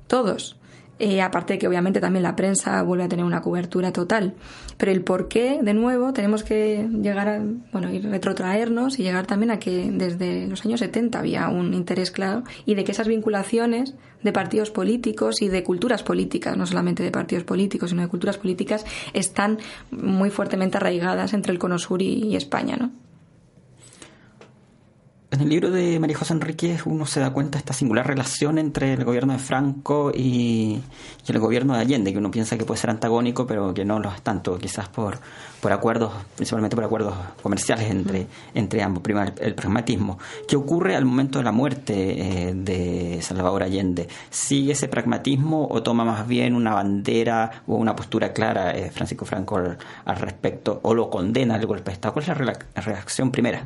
Todos. 0.06 0.59
Eh, 1.02 1.22
aparte 1.22 1.54
de 1.54 1.58
que 1.58 1.66
obviamente 1.66 1.98
también 1.98 2.22
la 2.22 2.36
prensa 2.36 2.82
vuelve 2.82 3.04
a 3.04 3.08
tener 3.08 3.24
una 3.24 3.40
cobertura 3.40 3.90
total. 3.90 4.34
Pero 4.76 4.92
el 4.92 5.02
por 5.02 5.28
qué, 5.28 5.58
de 5.62 5.72
nuevo, 5.72 6.12
tenemos 6.12 6.44
que 6.44 6.86
llegar 7.00 7.26
a, 7.26 7.42
bueno, 7.72 7.90
y 7.90 8.00
retrotraernos 8.00 8.98
y 8.98 9.02
llegar 9.02 9.26
también 9.26 9.50
a 9.50 9.58
que 9.58 9.90
desde 9.90 10.46
los 10.46 10.62
años 10.66 10.80
70 10.80 11.18
había 11.18 11.48
un 11.48 11.72
interés 11.72 12.10
claro 12.10 12.44
y 12.66 12.74
de 12.74 12.84
que 12.84 12.92
esas 12.92 13.08
vinculaciones 13.08 13.94
de 14.22 14.32
partidos 14.34 14.70
políticos 14.70 15.40
y 15.40 15.48
de 15.48 15.62
culturas 15.64 16.02
políticas, 16.02 16.54
no 16.58 16.66
solamente 16.66 17.02
de 17.02 17.10
partidos 17.10 17.44
políticos, 17.44 17.88
sino 17.88 18.02
de 18.02 18.08
culturas 18.08 18.36
políticas, 18.36 18.84
están 19.14 19.56
muy 19.90 20.28
fuertemente 20.28 20.76
arraigadas 20.76 21.32
entre 21.32 21.52
el 21.52 21.58
Cono 21.58 21.78
Sur 21.78 22.02
y, 22.02 22.24
y 22.24 22.36
España, 22.36 22.76
¿no? 22.76 22.90
En 25.32 25.40
el 25.40 25.48
libro 25.48 25.70
de 25.70 26.00
María 26.00 26.18
José 26.18 26.32
Enríquez 26.32 26.86
uno 26.86 27.06
se 27.06 27.20
da 27.20 27.32
cuenta 27.32 27.52
de 27.52 27.58
esta 27.58 27.72
singular 27.72 28.04
relación 28.04 28.58
entre 28.58 28.94
el 28.94 29.04
gobierno 29.04 29.32
de 29.32 29.38
Franco 29.38 30.10
y, 30.12 30.80
el 31.28 31.38
gobierno 31.38 31.74
de 31.74 31.80
Allende, 31.80 32.10
que 32.10 32.18
uno 32.18 32.32
piensa 32.32 32.58
que 32.58 32.64
puede 32.64 32.80
ser 32.80 32.90
antagónico, 32.90 33.46
pero 33.46 33.72
que 33.72 33.84
no 33.84 34.00
lo 34.00 34.10
es 34.10 34.22
tanto, 34.22 34.58
quizás 34.58 34.88
por, 34.88 35.20
por 35.60 35.70
acuerdos, 35.70 36.12
principalmente 36.34 36.74
por 36.74 36.84
acuerdos 36.84 37.14
comerciales 37.44 37.88
entre, 37.92 38.26
entre 38.54 38.82
ambos. 38.82 39.04
Primero, 39.04 39.32
el, 39.38 39.54
pragmatismo. 39.54 40.18
¿Qué 40.48 40.56
ocurre 40.56 40.96
al 40.96 41.04
momento 41.04 41.38
de 41.38 41.44
la 41.44 41.52
muerte 41.52 42.48
eh, 42.48 42.52
de 42.52 43.22
Salvador 43.22 43.62
Allende? 43.62 44.08
¿Sigue 44.30 44.72
ese 44.72 44.88
pragmatismo 44.88 45.68
o 45.70 45.80
toma 45.80 46.04
más 46.04 46.26
bien 46.26 46.56
una 46.56 46.74
bandera 46.74 47.62
o 47.68 47.76
una 47.76 47.94
postura 47.94 48.32
clara 48.32 48.72
eh, 48.72 48.90
Francisco 48.90 49.24
Franco 49.24 49.58
al, 49.58 50.16
respecto 50.16 50.80
o 50.82 50.92
lo 50.92 51.08
condena 51.08 51.54
el 51.54 51.66
golpe 51.66 51.92
de 51.92 51.92
Estado? 51.92 52.14
¿Cuál 52.14 52.28
es 52.28 52.40
la 52.74 52.82
reacción 52.82 53.30
primera? 53.30 53.64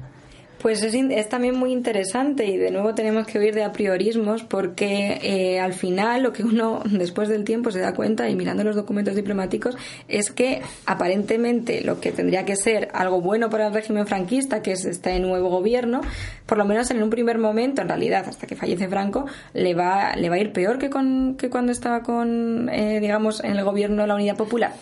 Pues 0.65 0.83
es, 0.83 0.95
es, 0.95 1.29
también 1.29 1.59
muy 1.59 1.73
interesante 1.73 2.47
y 2.47 2.57
de 2.57 2.71
nuevo 2.71 2.95
tenemos 2.95 3.27
que 3.27 3.39
huir 3.39 3.55
de 3.55 3.65
apriorismos 3.65 4.45
porque 4.45 5.21
eh, 5.23 5.61
al 5.61 5.75
final 5.75 6.23
lo 6.23 6.33
que 6.33 6.43
uno 6.43 6.81
después 6.91 7.29
del 7.29 7.45
tiempo 7.45 7.71
se 7.71 7.81
da 7.81 7.93
cuenta 7.93 8.31
y 8.31 8.35
mirando 8.35 8.65
los 8.65 8.75
documentos 8.75 9.15
diplomáticos 9.15 9.77
es 10.09 10.31
que 10.31 10.63
aparentemente 10.87 11.83
lo 11.83 12.01
que 12.01 12.13
tendría 12.13 12.47
que 12.47 12.57
ser 12.57 12.89
algo 12.95 13.21
bueno 13.21 13.51
para 13.51 13.67
el 13.67 13.75
régimen 13.75 14.07
franquista, 14.07 14.63
que 14.63 14.73
es 14.73 14.87
este 14.87 15.21
nuevo 15.21 15.51
gobierno, 15.51 16.01
por 16.47 16.57
lo 16.57 16.65
menos 16.65 16.91
en 16.91 17.03
un 17.03 17.11
primer 17.11 17.37
momento, 17.37 17.83
en 17.83 17.89
realidad 17.89 18.25
hasta 18.27 18.47
que 18.47 18.57
fallece 18.57 18.89
Franco, 18.89 19.27
le 19.53 19.75
va, 19.75 20.17
le 20.17 20.31
va 20.31 20.37
a 20.37 20.39
ir 20.39 20.55
peor 20.55 20.79
que, 20.79 20.89
con, 20.89 21.37
que 21.37 21.51
cuando 21.51 21.73
estaba 21.73 22.01
con, 22.01 22.71
eh, 22.71 23.01
digamos, 23.01 23.45
en 23.45 23.57
el 23.57 23.65
gobierno 23.65 24.01
de 24.01 24.09
la 24.09 24.15
Unidad 24.15 24.39
Popular. 24.39 24.73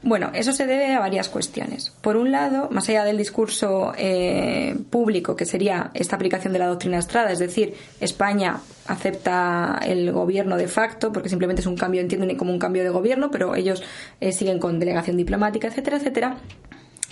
Bueno, 0.00 0.30
eso 0.32 0.52
se 0.52 0.64
debe 0.64 0.94
a 0.94 1.00
varias 1.00 1.28
cuestiones. 1.28 1.90
Por 2.00 2.16
un 2.16 2.30
lado, 2.30 2.68
más 2.70 2.88
allá 2.88 3.04
del 3.04 3.18
discurso 3.18 3.92
eh, 3.98 4.76
público, 4.90 5.34
que 5.34 5.44
sería 5.44 5.90
esta 5.92 6.14
aplicación 6.14 6.52
de 6.52 6.60
la 6.60 6.68
doctrina 6.68 6.98
Estrada, 6.98 7.32
es 7.32 7.40
decir, 7.40 7.74
España 7.98 8.60
acepta 8.86 9.80
el 9.84 10.12
gobierno 10.12 10.56
de 10.56 10.68
facto, 10.68 11.12
porque 11.12 11.28
simplemente 11.28 11.62
es 11.62 11.66
un 11.66 11.76
cambio, 11.76 12.00
entienden 12.00 12.36
como 12.36 12.52
un 12.52 12.60
cambio 12.60 12.84
de 12.84 12.90
gobierno, 12.90 13.30
pero 13.32 13.56
ellos 13.56 13.82
eh, 14.20 14.30
siguen 14.30 14.60
con 14.60 14.78
delegación 14.78 15.16
diplomática, 15.16 15.66
etcétera, 15.66 15.96
etcétera 15.96 16.36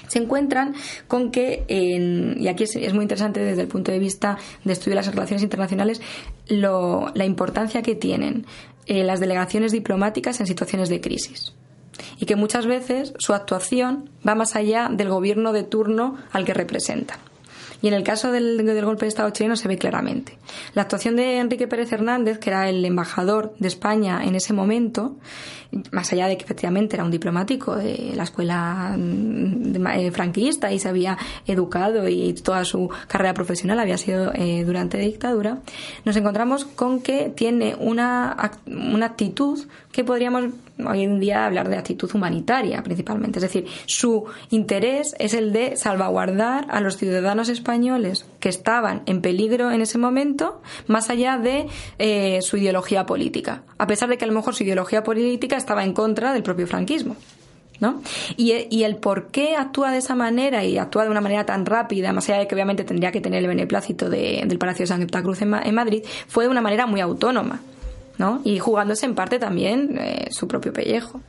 se 0.06 0.20
encuentran 0.20 0.76
con 1.08 1.32
que, 1.32 1.64
y 1.68 2.46
aquí 2.46 2.62
es, 2.62 2.94
muy 2.94 3.02
interesante 3.02 3.40
desde 3.40 3.62
el 3.62 3.66
punto 3.66 3.90
de 3.90 3.98
vista 3.98 4.38
de 4.62 4.72
estudio 4.72 4.92
de 4.92 4.96
las 5.02 5.08
relaciones 5.08 5.42
internacionales, 5.42 6.00
la 6.46 7.24
importancia 7.24 7.82
que 7.82 7.96
tienen 7.96 8.46
eh, 8.86 9.02
las 9.02 9.18
delegaciones 9.18 9.72
diplomáticas 9.72 10.38
en 10.38 10.46
situaciones 10.46 10.88
de 10.90 11.00
crisis 11.00 11.52
y 12.18 12.26
que 12.26 12.36
muchas 12.36 12.66
veces 12.66 13.14
su 13.18 13.34
actuación 13.34 14.10
va 14.26 14.34
más 14.34 14.56
allá 14.56 14.88
del 14.90 15.08
gobierno 15.08 15.52
de 15.52 15.62
turno 15.62 16.16
al 16.32 16.44
que 16.44 16.54
representan. 16.54 17.18
Y 17.82 17.88
en 17.88 17.94
el 17.94 18.02
caso 18.02 18.32
del, 18.32 18.56
golpe 18.84 19.04
de 19.04 19.08
Estado 19.08 19.30
chileno 19.30 19.56
se 19.56 19.68
ve 19.68 19.78
claramente. 19.78 20.38
La 20.74 20.82
actuación 20.82 21.16
de 21.16 21.38
Enrique 21.38 21.68
Pérez 21.68 21.92
Hernández, 21.92 22.38
que 22.38 22.50
era 22.50 22.68
el 22.68 22.84
embajador 22.84 23.54
de 23.58 23.68
España 23.68 24.24
en 24.24 24.34
ese 24.34 24.52
momento, 24.52 25.16
más 25.92 26.12
allá 26.12 26.26
de 26.26 26.38
que 26.38 26.44
efectivamente 26.44 26.96
era 26.96 27.04
un 27.04 27.10
diplomático 27.10 27.76
de 27.76 28.12
la 28.14 28.22
escuela 28.22 28.96
mm, 28.96 29.86
eh, 29.88 30.10
franquista 30.10 30.72
y 30.72 30.78
se 30.78 30.88
había 30.88 31.18
educado 31.46 32.08
y 32.08 32.32
toda 32.34 32.64
su 32.64 32.88
carrera 33.08 33.34
profesional 33.34 33.78
había 33.78 33.98
sido 33.98 34.32
eh, 34.34 34.64
durante 34.64 34.98
dictadura, 34.98 35.58
nos 36.04 36.16
encontramos 36.16 36.64
con 36.64 37.00
que 37.00 37.30
tiene 37.34 37.76
una, 37.78 38.52
una 38.66 39.06
actitud 39.06 39.66
que 39.92 40.04
podríamos 40.04 40.44
hoy 40.84 41.02
en 41.02 41.20
día 41.20 41.46
hablar 41.46 41.68
de 41.68 41.76
actitud 41.76 42.10
humanitaria 42.14 42.82
principalmente. 42.82 43.38
Es 43.38 43.42
decir, 43.42 43.66
su 43.86 44.24
interés 44.50 45.14
es 45.18 45.34
el 45.34 45.52
de 45.52 45.76
salvaguardar 45.76 46.66
a 46.70 46.80
los 46.80 46.96
ciudadanos 46.96 47.48
españoles 47.48 48.26
que 48.40 48.48
estaban 48.48 49.02
en 49.06 49.22
peligro 49.22 49.70
en 49.70 49.80
ese 49.80 49.98
momento, 49.98 50.60
más 50.86 51.10
allá 51.10 51.38
de 51.38 51.66
eh, 51.98 52.40
su 52.42 52.56
ideología 52.56 53.06
política. 53.06 53.62
A 53.78 53.86
pesar 53.86 54.08
de 54.08 54.18
que 54.18 54.24
a 54.24 54.28
lo 54.28 54.34
mejor 54.34 54.54
su 54.54 54.64
ideología 54.64 55.02
política 55.02 55.56
estaba 55.56 55.84
en 55.84 55.92
contra 55.92 56.32
del 56.32 56.42
propio 56.42 56.66
franquismo. 56.66 57.16
¿No? 57.78 58.00
Y, 58.38 58.84
el 58.84 58.96
por 58.96 59.26
qué 59.26 59.54
actúa 59.54 59.90
de 59.90 59.98
esa 59.98 60.14
manera 60.14 60.64
y 60.64 60.78
actúa 60.78 61.04
de 61.04 61.10
una 61.10 61.20
manera 61.20 61.44
tan 61.44 61.66
rápida, 61.66 62.10
más 62.10 62.26
allá 62.30 62.38
de 62.38 62.48
que 62.48 62.54
obviamente 62.54 62.84
tendría 62.84 63.12
que 63.12 63.20
tener 63.20 63.42
el 63.42 63.48
beneplácito 63.48 64.08
del 64.08 64.56
Palacio 64.56 64.84
de 64.84 64.86
Santa 64.86 65.22
Cruz 65.22 65.42
en, 65.42 65.52
en 65.52 65.74
Madrid, 65.74 66.02
fue 66.26 66.44
de 66.44 66.50
una 66.50 66.62
manera 66.62 66.86
muy 66.86 67.02
autónoma. 67.02 67.60
¿No? 68.18 68.40
Y 68.44 68.58
jugándose 68.58 69.06
en 69.06 69.14
parte 69.14 69.38
también 69.38 69.98
eh, 69.98 70.28
su 70.30 70.48
propio 70.48 70.72
pellejo. 70.72 71.20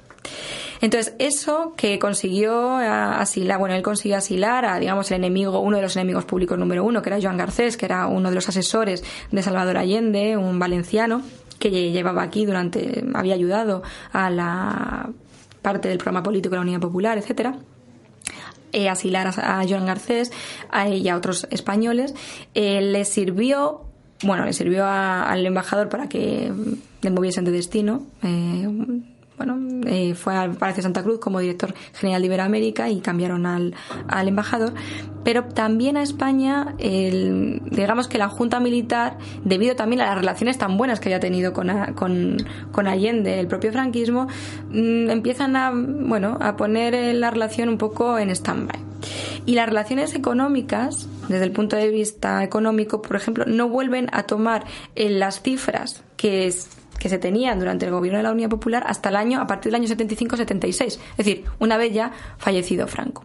Entonces, 0.82 1.16
eso 1.20 1.74
que 1.76 1.98
consiguió 2.00 2.80
eh, 2.80 2.88
asilar, 2.88 3.60
bueno, 3.60 3.76
él 3.76 3.82
consiguió 3.82 4.18
asilar 4.18 4.66
a, 4.66 4.80
digamos, 4.80 5.10
el 5.12 5.18
enemigo, 5.18 5.60
uno 5.60 5.78
de 5.78 5.84
los 5.84 5.96
enemigos 5.96 6.26
públicos 6.26 6.58
número 6.58 6.84
uno, 6.84 7.02
que 7.02 7.10
era 7.10 7.20
Joan 7.22 7.38
Garcés, 7.38 7.78
que 7.78 7.86
era 7.86 8.08
uno 8.08 8.30
de 8.30 8.36
los 8.36 8.48
asesores 8.48 9.04
de 9.32 9.42
Salvador 9.42 9.78
Allende, 9.78 10.38
un 10.38 10.60
valenciano, 10.60 11.22
que 11.60 11.92
llevaba 11.92 12.22
aquí 12.22 12.46
durante, 12.46 13.04
había 13.16 13.34
ayudado 13.34 13.82
a 14.12 14.30
la 14.30 15.10
parte 15.64 15.90
del 15.90 15.98
programa 15.98 16.22
político 16.22 16.52
de 16.52 16.58
la 16.58 16.62
Unidad 16.62 16.80
Popular, 16.80 17.18
etcétera. 17.18 17.58
Eh, 18.74 18.90
asilar 18.90 19.28
a, 19.28 19.64
Joan 19.68 19.86
Garcés 19.86 20.32
a, 20.70 20.90
y 20.90 21.08
a 21.10 21.16
otros 21.16 21.48
españoles, 21.50 22.14
le 22.54 23.06
sirvió 23.06 23.87
bueno, 24.24 24.46
le 24.46 24.54
sirvió 24.54 24.86
al 24.86 25.46
embajador 25.46 25.90
para 25.90 26.08
que 26.08 26.52
le 27.02 27.10
moviesen 27.10 27.46
de 27.46 27.52
destino. 27.52 28.06
Eh, 28.24 28.68
bueno, 29.38 29.58
eh, 29.86 30.16
fue 30.16 30.36
al 30.36 30.56
Palacio 30.56 30.82
Santa 30.82 31.04
Cruz 31.04 31.20
como 31.20 31.40
director 31.40 31.74
general 31.94 32.22
de 32.22 32.26
Iberoamérica 32.26 32.90
y 32.90 33.02
cambiaron 33.02 33.46
al, 33.46 33.76
al 34.08 34.28
embajador. 34.28 34.74
Pero 35.24 35.44
también 35.44 35.96
a 35.98 36.04
España, 36.04 36.76
digamos 36.80 38.08
que 38.08 38.18
la 38.18 38.30
Junta 38.30 38.60
Militar, 38.60 39.18
debido 39.44 39.76
también 39.76 40.02
a 40.02 40.06
las 40.06 40.16
relaciones 40.16 40.58
tan 40.58 40.78
buenas 40.78 41.00
que 41.00 41.10
había 41.10 41.20
tenido 41.20 41.54
con, 41.54 41.68
con, 42.72 42.88
Allende, 42.88 43.40
el 43.40 43.48
propio 43.48 43.72
franquismo, 43.72 44.28
mm, 44.70 45.10
empiezan 45.10 45.56
a, 45.56 45.72
bueno, 45.74 46.38
a 46.40 46.56
poner 46.56 47.14
la 47.16 47.30
relación 47.30 47.70
un 47.70 47.78
poco 47.78 48.18
en 48.18 48.30
stand-by. 48.30 48.80
Y 49.46 49.56
las 49.56 49.68
relaciones 49.68 50.16
económicas, 50.16 51.08
desde 51.28 51.46
el 51.46 51.52
punto 51.52 51.76
de 51.76 51.90
vista 51.90 52.44
económico, 52.44 53.02
por 53.02 53.16
ejemplo, 53.16 53.46
no 53.46 53.70
vuelven 53.70 54.08
a 54.14 54.24
tomar 54.24 54.66
en 54.96 55.20
las 55.20 55.42
cifras 55.42 56.04
que, 56.16 56.52
que 57.00 57.10
se 57.10 57.18
tenían 57.18 57.60
durante 57.60 57.86
el 57.86 57.92
gobierno 57.92 58.18
de 58.18 58.24
la 58.24 58.32
Unidad 58.32 58.50
Popular 58.50 58.84
hasta 58.88 59.10
el 59.10 59.16
año, 59.16 59.42
a 59.42 59.48
partir 59.48 59.72
del 59.72 59.82
año 59.82 59.94
75-76. 59.94 60.86
Es 60.86 61.00
decir, 61.18 61.46
una 61.60 61.78
vez 61.78 61.94
ya 61.94 62.12
fallecido 62.38 62.88
Franco. 62.88 63.24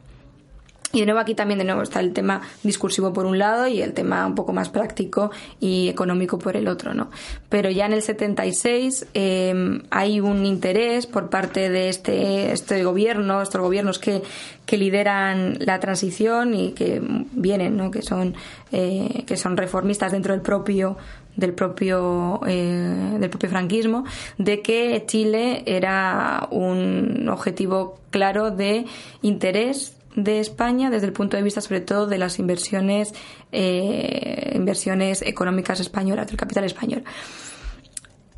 Y 0.93 1.01
de 1.01 1.07
nuevo 1.07 1.21
aquí 1.21 1.35
también 1.35 1.59
de 1.59 1.65
nuevo 1.65 1.83
está 1.83 2.01
el 2.01 2.13
tema 2.13 2.43
discursivo 2.63 3.15
por 3.15 3.25
un 3.25 3.39
lado 3.39 3.67
y 3.67 3.81
el 3.81 3.95
tema 3.95 4.27
un 4.27 4.35
poco 4.35 4.53
más 4.53 4.69
práctico 4.69 5.31
y 5.59 5.89
económico 5.89 6.39
por 6.39 6.55
el 6.55 6.69
otro, 6.69 6.93
¿no? 6.93 7.11
Pero 7.49 7.71
ya 7.71 7.87
en 7.87 7.95
el 7.95 8.03
76 8.03 9.07
em, 9.15 9.83
hay 9.91 10.21
un 10.21 10.45
interés 10.45 11.07
por 11.07 11.31
parte 11.31 11.71
de 11.71 11.89
este, 11.89 12.53
este 12.53 12.85
gobierno, 12.85 13.41
estos 13.41 13.63
gobiernos 13.63 13.99
que, 13.99 14.23
que 14.67 14.77
lideran 14.77 15.57
la 15.61 15.81
transición 15.81 16.55
y 16.55 16.73
que 16.73 17.01
vienen, 17.33 17.79
¿no? 17.79 17.91
Que 17.91 18.03
son, 18.03 18.35
eh, 18.71 19.25
que 19.27 19.39
son 19.39 19.57
reformistas 19.57 20.13
dentro 20.13 20.35
del 20.35 20.43
propio 20.43 20.99
del 21.37 21.55
propio 21.55 22.41
eh, 22.47 23.17
del 23.19 23.31
propio 23.31 23.49
franquismo 23.49 24.05
de 24.39 24.61
que 24.61 25.05
Chile 25.07 25.63
era 25.67 26.49
un 26.51 27.29
objetivo 27.29 27.99
claro 28.11 28.51
de 28.51 28.85
interés 29.23 29.97
de 30.15 30.41
España 30.41 30.91
desde 30.91 31.07
el 31.07 31.13
punto 31.13 31.37
de 31.37 31.43
vista 31.43 31.61
sobre 31.61 31.81
todo 31.81 32.07
de 32.07 32.19
las 32.19 32.39
inversiones 32.39 33.15
eh, 33.51 34.53
inversiones 34.55 35.23
económicas 35.23 35.81
españolas 35.81 36.27
del 36.27 36.37
capital 36.37 36.65
español. 36.65 37.05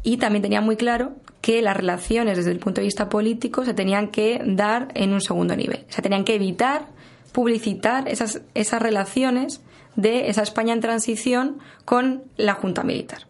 Y 0.05 0.19
también 0.19 0.43
tenía 0.43 0.61
muy 0.61 0.77
claro 0.77 1.13
que 1.41 1.63
las 1.63 1.77
relaciones 1.77 2.37
desde 2.37 2.51
el 2.51 2.59
punto 2.59 2.81
de 2.81 2.87
vista 2.87 3.09
político 3.09 3.65
se 3.65 3.75
tenían 3.75 4.09
que 4.09 4.41
dar 4.45 4.89
en 4.95 5.13
un 5.13 5.21
segundo 5.21 5.57
nivel. 5.57 5.85
Se 5.89 6.03
tenían 6.03 6.25
que 6.25 6.35
evitar 6.35 6.89
publicitar 7.33 8.09
esas, 8.09 8.43
esas 8.55 8.81
relaciones 8.81 9.61
de 9.97 10.29
esa 10.29 10.43
España 10.43 10.73
en 10.73 10.81
transición 10.81 11.59
con 11.85 12.25
la 12.37 12.55
Junta 12.55 12.83
Militar. 12.83 13.27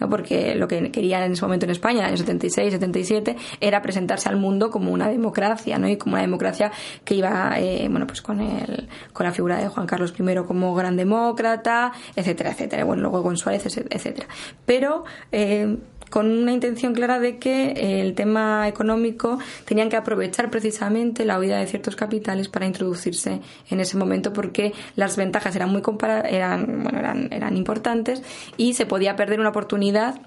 ¿no? 0.00 0.08
porque 0.08 0.54
lo 0.54 0.68
que 0.68 0.90
querían 0.90 1.22
en 1.22 1.32
ese 1.32 1.42
momento 1.42 1.66
en 1.66 1.70
España, 1.70 2.06
en 2.06 2.12
el 2.12 2.18
76, 2.18 2.72
77, 2.72 3.36
era 3.60 3.82
presentarse 3.82 4.28
al 4.28 4.36
mundo 4.36 4.70
como 4.70 4.92
una 4.92 5.08
democracia, 5.08 5.78
¿no? 5.78 5.88
y 5.88 5.96
como 5.96 6.14
una 6.14 6.22
democracia 6.22 6.70
que 7.04 7.14
iba, 7.14 7.58
eh, 7.58 7.88
bueno, 7.90 8.06
pues 8.06 8.22
con, 8.22 8.40
el, 8.40 8.88
con 9.12 9.26
la 9.26 9.32
figura 9.32 9.58
de 9.58 9.68
Juan 9.68 9.86
Carlos 9.86 10.14
I 10.18 10.36
como 10.46 10.74
gran 10.74 10.96
demócrata, 10.96 11.92
etcétera, 12.14 12.52
etcétera, 12.52 12.84
bueno, 12.84 13.02
luego 13.02 13.22
con 13.22 13.36
Suárez, 13.36 13.66
etcétera. 13.90 14.28
Pero 14.64 15.04
eh, 15.32 15.78
con 16.10 16.30
una 16.30 16.52
intención 16.52 16.94
clara 16.94 17.18
de 17.18 17.38
que 17.38 18.00
el 18.00 18.14
tema 18.14 18.68
económico 18.68 19.38
tenían 19.64 19.88
que 19.88 19.96
aprovechar 19.96 20.50
precisamente 20.50 21.24
la 21.24 21.38
huida 21.38 21.58
de 21.58 21.66
ciertos 21.66 21.96
capitales 21.96 22.48
para 22.48 22.66
introducirse 22.66 23.40
en 23.70 23.80
ese 23.80 23.96
momento 23.96 24.32
porque 24.32 24.72
las 24.96 25.16
ventajas 25.16 25.54
eran 25.56 25.70
muy 25.70 25.82
eran, 26.28 26.82
bueno, 26.82 26.98
eran, 26.98 27.32
eran 27.32 27.56
importantes 27.56 28.22
y 28.56 28.74
se 28.74 28.86
podía 28.86 29.16
perder 29.16 29.40
una 29.40 29.50
oportunidad 29.50 30.20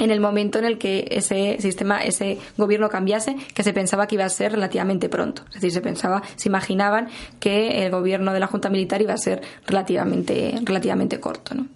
en 0.00 0.10
el 0.10 0.20
momento 0.20 0.58
en 0.58 0.64
el 0.64 0.78
que 0.78 1.06
ese 1.10 1.58
sistema, 1.60 1.98
ese 2.02 2.38
gobierno 2.56 2.88
cambiase, 2.88 3.36
que 3.54 3.62
se 3.62 3.72
pensaba 3.72 4.06
que 4.06 4.16
iba 4.16 4.24
a 4.24 4.30
ser 4.30 4.52
relativamente 4.52 5.08
pronto. 5.08 5.42
Es 5.48 5.54
decir, 5.54 5.72
se 5.72 5.80
pensaba, 5.82 6.22
se 6.36 6.48
imaginaban 6.48 7.08
que 7.38 7.84
el 7.84 7.90
gobierno 7.90 8.32
de 8.32 8.40
la 8.40 8.46
Junta 8.46 8.70
Militar 8.70 9.02
iba 9.02 9.12
a 9.12 9.18
ser 9.18 9.42
relativamente, 9.66 10.54
relativamente 10.64 11.20
corto, 11.20 11.54
¿no? 11.54 11.66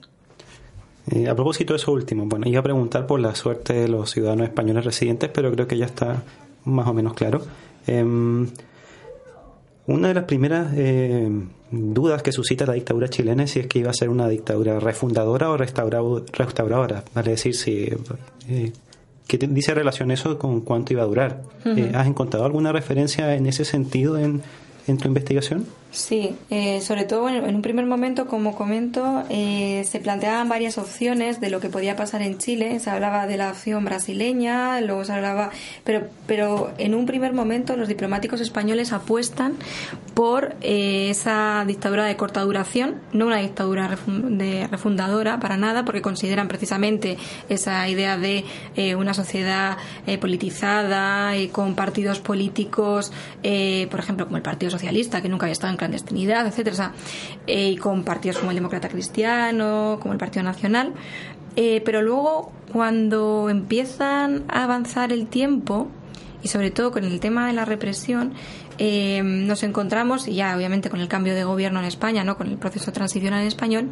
Eh, 1.11 1.29
a 1.29 1.35
propósito 1.35 1.75
de 1.75 1.77
eso 1.77 1.93
último, 1.93 2.25
bueno, 2.27 2.49
iba 2.49 2.61
a 2.61 2.63
preguntar 2.63 3.07
por 3.07 3.21
la 3.21 3.35
suerte 3.35 3.75
de 3.75 3.89
los 3.89 4.11
ciudadanos 4.11 4.49
españoles 4.49 4.85
residentes, 4.85 5.31
pero 5.33 5.53
creo 5.53 5.67
que 5.67 5.77
ya 5.77 5.87
está 5.87 6.23
más 6.65 6.89
o 6.89 6.95
menos 6.95 7.13
claro. 7.15 7.43
Em, 7.87 8.49
una 9.87 10.09
de 10.09 10.15
las 10.15 10.25
primeras 10.25 10.73
eh, 10.77 11.29
dudas 11.71 12.23
que 12.23 12.33
suscita 12.33 12.65
la 12.65 12.73
dictadura 12.73 13.09
chilena 13.09 13.45
es 13.45 13.51
si 13.51 13.61
es 13.61 13.67
que 13.67 13.81
iba 13.81 13.91
a 13.91 13.95
ser 13.95 14.09
una 14.09 14.29
dictadura 14.29 14.81
refundadora 14.81 15.51
o 15.51 15.59
restauradora, 15.59 17.05
vale 17.15 17.33
decir, 17.33 17.55
si, 17.55 17.91
eh, 18.49 18.73
¿qué 19.27 19.37
dice 19.37 19.75
relación 19.75 20.11
eso 20.11 20.39
con 20.39 20.63
cuánto 20.63 20.95
iba 20.95 21.03
a 21.03 21.07
durar? 21.07 21.43
¿Has 21.95 22.07
encontrado 22.07 22.47
alguna 22.47 22.73
referencia 22.73 23.35
en 23.35 23.47
ese 23.47 23.67
sentido 23.67 24.17
en, 24.17 24.41
en 24.87 24.97
tu 24.97 25.09
investigación? 25.09 25.67
Sí, 25.95 26.35
eh, 26.51 26.81
sobre 26.81 27.05
todo 27.05 27.29
en 27.29 27.55
un 27.55 27.63
primer 27.63 27.87
momento, 27.87 28.27
como 28.27 28.57
comento, 28.57 29.23
eh, 29.31 29.85
se 29.89 30.01
planteaban 30.01 30.49
varias 30.49 30.77
opciones 30.77 31.41
de 31.41 31.51
lo 31.51 31.61
que 31.61 31.69
podía 31.69 31.95
pasar 31.95 32.21
en 32.21 32.37
Chile. 32.37 32.81
Se 32.81 32.91
hablaba 32.91 33.29
de 33.29 33.37
la 33.37 33.51
opción 33.51 33.85
brasileña, 33.85 34.81
luego 34.81 35.05
se 35.05 35.13
hablaba, 35.13 35.51
pero, 35.85 36.09
pero 36.27 36.73
en 36.79 36.97
un 36.97 37.07
primer 37.07 37.33
momento 37.33 37.77
los 37.77 37.87
diplomáticos 37.87 38.41
españoles 38.41 38.93
apuestan 38.93 39.55
por 40.15 40.57
eh, 40.63 41.11
esa 41.11 41.63
dictadura 41.65 42.07
de 42.07 42.17
corta 42.17 42.41
duración, 42.41 42.97
no 43.13 43.27
una 43.27 43.39
dictadura 43.39 43.97
de 44.09 44.67
refundadora 44.67 45.39
para 45.39 45.57
nada, 45.57 45.85
porque 45.85 46.03
consideran 46.03 46.49
precisamente 46.49 47.19
esa 47.49 47.89
idea 47.89 48.19
de 48.19 48.45
una 48.97 49.15
sociedad 49.15 49.77
politizada 50.21 51.37
y 51.37 51.49
con 51.49 51.77
partidos 51.77 52.19
políticos, 52.19 53.13
por 53.43 54.01
ejemplo, 54.01 54.27
como 54.27 54.37
el 54.37 54.43
Partido 54.43 54.71
Socialista, 54.71 55.23
que 55.23 55.29
nunca 55.29 55.47
había 55.47 55.53
estado 55.53 55.73
en 55.73 55.84
clandestinidad, 55.85 56.47
etcétera, 56.47 56.93
eh, 57.47 57.71
y 57.71 57.77
con 57.77 58.05
partidos 58.05 58.39
como 58.39 58.51
el 58.51 58.57
Demócrata 58.57 58.89
Cristiano, 58.89 59.99
como 60.01 60.13
el 60.13 60.19
Partido 60.19 60.43
Nacional. 60.43 60.95
Eh, 61.57 61.83
pero 61.85 62.03
luego, 62.03 62.53
cuando 62.73 63.49
empiezan 63.51 64.45
a 64.49 64.65
avanzar 64.65 65.13
el 65.13 65.27
tiempo, 65.27 65.89
y 66.43 66.49
sobre 66.49 66.71
todo 66.71 66.91
con 66.91 67.05
el 67.05 67.21
tema 67.21 67.47
de 67.47 67.53
la 67.53 67.65
represión, 67.65 68.33
eh, 68.79 69.23
nos 69.23 69.63
encontramos, 69.63 70.27
y 70.27 70.35
ya 70.35 70.57
obviamente 70.57 70.91
con 70.91 71.01
el 71.01 71.09
cambio 71.09 71.35
de 71.35 71.45
gobierno 71.45 71.81
en 71.81 71.87
España, 71.87 72.25
¿no? 72.25 72.37
con 72.37 72.49
el 72.49 72.59
proceso 72.59 72.93
transicional 72.93 73.43
en 73.43 73.49
español, 73.49 73.91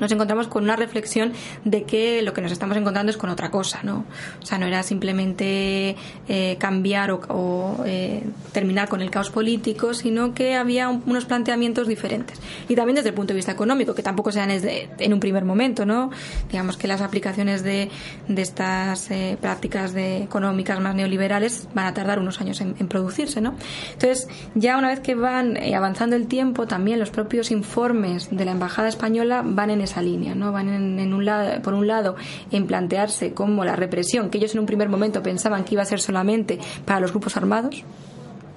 nos 0.00 0.10
encontramos 0.12 0.48
con 0.48 0.64
una 0.64 0.76
reflexión 0.76 1.32
de 1.64 1.84
que 1.84 2.22
lo 2.22 2.32
que 2.32 2.40
nos 2.40 2.52
estamos 2.52 2.76
encontrando 2.76 3.10
es 3.10 3.16
con 3.16 3.30
otra 3.30 3.50
cosa, 3.50 3.80
¿no? 3.82 4.04
O 4.42 4.46
sea, 4.46 4.58
no 4.58 4.66
era 4.66 4.82
simplemente 4.82 5.96
eh, 6.28 6.56
cambiar 6.58 7.10
o, 7.10 7.82
eh, 7.86 8.22
terminar 8.52 8.88
con 8.88 9.00
el 9.02 9.10
caos 9.10 9.30
político, 9.30 9.94
sino 9.94 10.34
que 10.34 10.54
había 10.54 10.88
unos 10.88 11.24
planteamientos 11.24 11.86
diferentes. 11.86 12.40
Y 12.68 12.74
también 12.74 12.96
desde 12.96 13.10
el 13.10 13.14
punto 13.14 13.32
de 13.32 13.36
vista 13.36 13.52
económico, 13.52 13.94
que 13.94 14.02
tampoco 14.02 14.32
sean 14.32 14.50
en 14.50 15.12
un 15.12 15.20
primer 15.20 15.44
momento, 15.44 15.84
¿no? 15.84 16.10
Digamos 16.50 16.76
que 16.76 16.88
las 16.88 17.00
aplicaciones 17.00 17.62
de, 17.62 17.90
estas 18.28 19.10
eh, 19.10 19.36
prácticas 19.38 19.94
económicas 19.94 20.80
más 20.80 20.94
neoliberales 20.94 21.68
van 21.74 21.86
a 21.86 21.94
tardar 21.94 22.18
unos 22.18 22.40
años 22.40 22.60
en, 22.62 22.74
en 22.78 22.88
producirse, 22.88 23.40
¿no? 23.40 23.54
Entonces, 23.92 24.28
ya 24.54 24.78
una 24.78 24.88
vez 24.88 25.00
que 25.00 25.14
van 25.14 25.58
avanzando 25.74 26.16
el 26.16 26.26
tiempo, 26.26 26.66
también 26.66 26.98
los 26.98 27.10
propios 27.10 27.50
informes 27.50 28.28
de 28.30 28.44
la 28.44 28.52
Embajada 28.52 28.88
Española 28.88 29.42
van 29.44 29.70
en 29.70 29.82
esa 29.90 30.02
línea, 30.02 30.34
¿no? 30.34 30.52
Van 30.52 30.68
en, 30.68 31.14
un 31.14 31.24
lado, 31.24 31.60
por 31.62 31.74
un 31.74 31.86
lado 31.86 32.16
en 32.50 32.66
plantearse 32.66 33.32
como 33.32 33.64
la 33.64 33.76
represión, 33.76 34.30
que 34.30 34.38
ellos 34.38 34.54
en 34.54 34.60
un 34.60 34.66
primer 34.66 34.88
momento 34.88 35.22
pensaban 35.22 35.64
que 35.64 35.74
iba 35.74 35.82
a 35.82 35.86
ser 35.86 36.00
solamente 36.00 36.58
para 36.84 37.00
los 37.00 37.10
grupos 37.10 37.36
armados, 37.36 37.84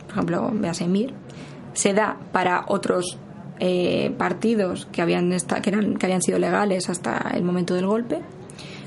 por 0.05 0.11
ejemplo, 0.11 0.51
Mir, 0.87 1.13
se 1.73 1.93
da 1.93 2.17
para 2.31 2.65
otros 2.67 3.17
eh, 3.59 4.13
partidos 4.17 4.87
que 4.91 5.01
habían, 5.01 5.31
que, 5.31 6.05
habían 6.05 6.21
sido 6.21 6.37
legales 6.37 6.89
hasta 6.89 7.31
el 7.33 7.43
momento 7.43 7.73
del 7.73 7.87
golpe, 7.87 8.19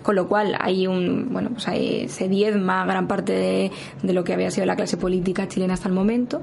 con 0.03 0.15
lo 0.15 0.29
cual 0.29 0.57
hay 0.61 0.87
un 0.87 1.29
bueno 1.33 1.51
pues 1.51 1.67
ahí 1.67 2.09
se 2.09 2.29
diezma 2.29 2.85
gran 2.87 3.09
parte 3.09 3.33
de, 3.33 4.13
lo 4.13 4.23
que 4.23 4.35
había 4.35 4.51
sido 4.51 4.67
la 4.67 4.77
clase 4.77 4.97
política 4.97 5.49
chilena 5.49 5.75
hasta 5.75 5.89
el 5.89 5.95
momento 5.95 6.43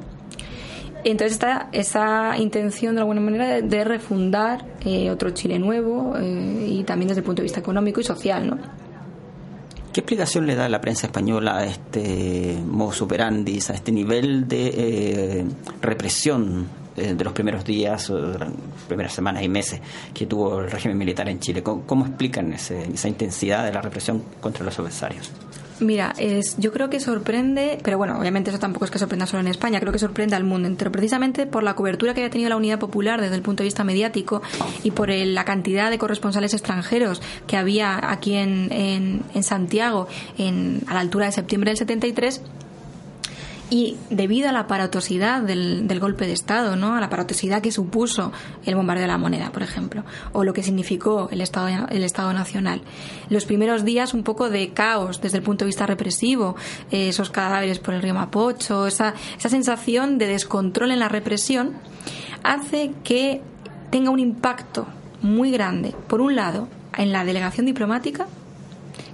entonces 1.11 1.33
está 1.33 1.69
esa 1.71 2.37
intención 2.37 2.95
de 2.95 3.01
alguna 3.01 3.21
manera 3.21 3.61
de, 3.61 3.83
refundar 3.83 4.65
eh, 4.85 5.11
otro 5.11 5.31
Chile 5.31 5.59
nuevo 5.59 6.15
eh, 6.17 6.67
y 6.69 6.83
también 6.83 7.09
desde 7.09 7.19
el 7.19 7.25
punto 7.25 7.41
de 7.41 7.43
vista 7.43 7.59
económico 7.59 7.99
y 7.99 8.03
social, 8.03 8.47
¿no? 8.47 8.57
¿Qué 9.91 9.99
explicación 9.99 10.47
le 10.47 10.55
da 10.55 10.67
la 10.69 10.81
prensa 10.81 11.07
española 11.07 11.57
a 11.57 11.65
este 11.65 12.57
modo 12.65 12.91
superandis, 12.91 13.69
a 13.69 13.73
este 13.75 13.91
nivel 13.91 14.47
de 14.47 14.67
eh, 14.67 15.45
represión 15.81 16.67
de 16.95 17.23
los 17.23 17.33
primeros 17.33 17.65
días, 17.65 18.07
de 18.07 18.37
primeras 18.87 19.13
semanas 19.13 19.41
y 19.43 19.49
meses 19.49 19.81
que 20.13 20.27
tuvo 20.27 20.61
el 20.61 20.71
régimen 20.71 20.97
militar 20.97 21.27
en 21.29 21.39
Chile? 21.39 21.61
¿Cómo, 21.61 22.05
explican 22.05 22.53
esa 22.53 23.07
intensidad 23.07 23.65
de 23.65 23.73
la 23.73 23.81
represión 23.81 24.23
contra 24.39 24.63
los 24.63 24.77
adversarios? 24.79 25.31
Mira, 25.83 26.13
es, 26.17 26.55
yo 26.57 26.71
creo 26.71 26.89
que 26.89 26.99
sorprende, 26.99 27.77
pero 27.83 27.97
bueno, 27.97 28.17
obviamente 28.17 28.49
eso 28.49 28.59
tampoco 28.59 28.85
es 28.85 28.91
que 28.91 28.99
sorprenda 28.99 29.25
solo 29.25 29.41
en 29.41 29.47
España, 29.47 29.79
creo 29.79 29.91
que 29.91 29.99
sorprende 29.99 30.35
al 30.35 30.43
mundo 30.43 30.67
entero, 30.67 30.91
precisamente 30.91 31.45
por 31.45 31.63
la 31.63 31.75
cobertura 31.75 32.13
que 32.13 32.21
haya 32.21 32.29
tenido 32.29 32.49
la 32.49 32.55
Unidad 32.55 32.79
Popular 32.79 33.19
desde 33.19 33.35
el 33.35 33.41
punto 33.41 33.63
de 33.63 33.65
vista 33.65 33.83
mediático 33.83 34.41
y 34.83 34.91
por 34.91 35.09
la 35.09 35.45
cantidad 35.45 35.89
de 35.89 35.97
corresponsales 35.97 36.53
extranjeros 36.53 37.21
que 37.47 37.57
había 37.57 38.11
aquí 38.11 38.35
en, 38.35 38.71
en, 38.71 39.21
en 39.33 39.43
Santiago 39.43 40.07
en, 40.37 40.81
a 40.87 40.93
la 40.93 41.01
altura 41.01 41.25
de 41.25 41.33
septiembre 41.33 41.71
del 41.71 41.77
73 41.77 42.41
y 43.69 43.97
debido 44.09 44.49
a 44.49 44.51
la 44.51 44.61
aparatosidad 44.61 45.41
del, 45.41 45.87
del, 45.87 45.99
golpe 45.99 46.27
de 46.27 46.33
Estado, 46.33 46.75
¿no? 46.75 46.95
a 46.95 46.99
la 46.99 47.07
aparatosidad 47.07 47.61
que 47.61 47.71
supuso 47.71 48.31
el 48.65 48.75
bombardeo 48.75 49.03
de 49.03 49.07
la 49.07 49.17
moneda, 49.17 49.51
por 49.51 49.63
ejemplo, 49.63 50.03
o 50.31 50.43
lo 50.43 50.53
que 50.53 50.63
significó 50.63 51.29
el 51.31 51.41
Estado, 51.41 51.87
el 51.89 52.03
Estado 52.03 52.33
Nacional. 52.33 52.81
Los 53.29 53.45
primeros 53.45 53.83
días 53.83 54.13
un 54.13 54.23
poco 54.23 54.49
de 54.49 54.73
caos 54.73 55.21
desde 55.21 55.37
el 55.37 55.43
punto 55.43 55.65
de 55.65 55.67
vista 55.67 55.85
represivo, 55.85 56.55
eh, 56.91 57.09
esos 57.09 57.29
cadáveres 57.29 57.79
por 57.79 57.93
el 57.93 58.01
río 58.01 58.13
Mapocho, 58.13 58.85
esa, 58.85 59.13
esa 59.37 59.49
sensación 59.49 60.17
de 60.17 60.27
descontrol 60.27 60.91
en 60.91 60.99
la 60.99 61.09
represión, 61.09 61.73
hace 62.43 62.91
que 63.03 63.41
tenga 63.89 64.11
un 64.11 64.19
impacto 64.19 64.87
muy 65.21 65.51
grande, 65.51 65.95
por 66.07 66.21
un 66.21 66.35
lado, 66.35 66.67
en 66.97 67.11
la 67.11 67.25
delegación 67.25 67.65
diplomática, 67.65 68.27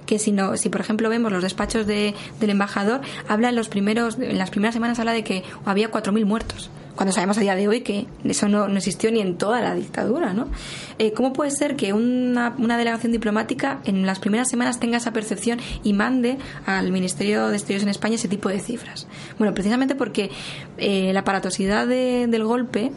que 0.10 0.18
si 0.18 0.32
no, 0.32 0.58
si 0.58 0.70
por 0.70 0.82
ejemplo 0.82 1.08
vemos 1.08 1.32
los 1.32 1.44
despachos 1.44 1.86
de, 1.86 2.16
del 2.40 2.50
embajador, 2.50 3.02
habla 3.28 3.50
en 3.50 3.56
los 3.56 3.70
primeros, 3.70 4.18
en 4.18 4.40
las 4.40 4.50
primeras 4.50 4.74
semanas 4.74 4.98
habla 4.98 5.14
de 5.14 5.24
que 5.24 5.44
había 5.66 5.92
4.000 5.92 6.26
muertos 6.26 6.72
cuando 6.96 7.14
sabemos 7.14 7.38
a 7.38 7.42
día 7.42 7.56
de 7.56 7.68
hoy 7.68 7.82
que 7.82 8.08
eso 8.24 8.50
no, 8.50 8.68
no 8.68 8.78
existió 8.78 9.12
ni 9.12 9.22
en 9.22 9.38
toda 9.38 9.62
la 9.62 9.76
dictadura, 9.76 10.34
¿no? 10.34 10.50
Eh, 10.98 11.14
¿Cómo 11.14 11.32
puede 11.32 11.52
ser 11.52 11.76
que 11.76 11.94
una, 11.94 12.56
una, 12.58 12.78
delegación 12.78 13.12
diplomática 13.12 13.80
en 13.86 14.06
las 14.06 14.20
primeras 14.20 14.50
semanas 14.50 14.80
tenga 14.80 14.98
esa 14.98 15.14
percepción 15.14 15.60
y 15.84 15.94
mande 15.94 16.40
al 16.66 16.92
Ministerio 16.92 17.48
de 17.50 17.56
Exteriores 17.56 17.84
en 17.84 17.90
España 17.90 18.16
ese 18.16 18.28
tipo 18.28 18.50
de 18.50 18.60
cifras? 18.60 19.08
Bueno, 19.38 19.54
precisamente 19.54 19.94
porque 19.96 20.32
eh, 20.78 21.14
la 21.14 21.20
aparatosidad 21.22 21.88
del 21.88 22.44
golpe 22.44 22.92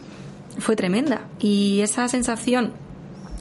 fue 0.57 0.75
tremenda 0.75 1.21
y 1.39 1.79
esa 1.79 2.07
sensación 2.07 2.73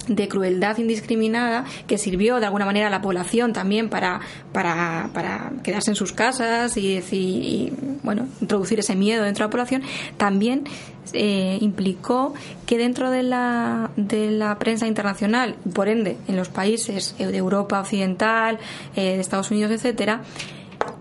de 0.08 0.28
crueldad 0.28 0.78
indiscriminada 0.78 1.64
que 1.86 1.98
sirvió 1.98 2.40
de 2.40 2.46
alguna 2.46 2.64
manera 2.64 2.88
a 2.88 2.90
la 2.90 3.00
población 3.00 3.52
también 3.52 3.88
para, 3.88 4.20
para, 4.52 5.10
para 5.12 5.52
quedarse 5.62 5.90
en 5.90 5.96
sus 5.96 6.12
casas 6.12 6.76
y, 6.76 7.72
bueno, 8.02 8.26
introducir 8.40 8.80
ese 8.80 8.94
miedo 8.94 9.24
dentro 9.24 9.44
de 9.44 9.48
la 9.48 9.50
población, 9.50 9.82
también 10.16 10.64
eh, 11.12 11.58
implicó 11.60 12.34
que 12.66 12.78
dentro 12.78 13.10
de 13.10 13.22
la, 13.22 13.90
de 13.96 14.30
la 14.30 14.58
prensa 14.58 14.86
internacional, 14.86 15.56
por 15.74 15.88
ende 15.88 16.16
en 16.28 16.36
los 16.36 16.48
países 16.48 17.14
de 17.18 17.36
Europa 17.36 17.80
Occidental, 17.80 18.58
eh, 18.96 19.16
de 19.16 19.20
Estados 19.20 19.50
Unidos, 19.50 19.72
etcétera, 19.72 20.22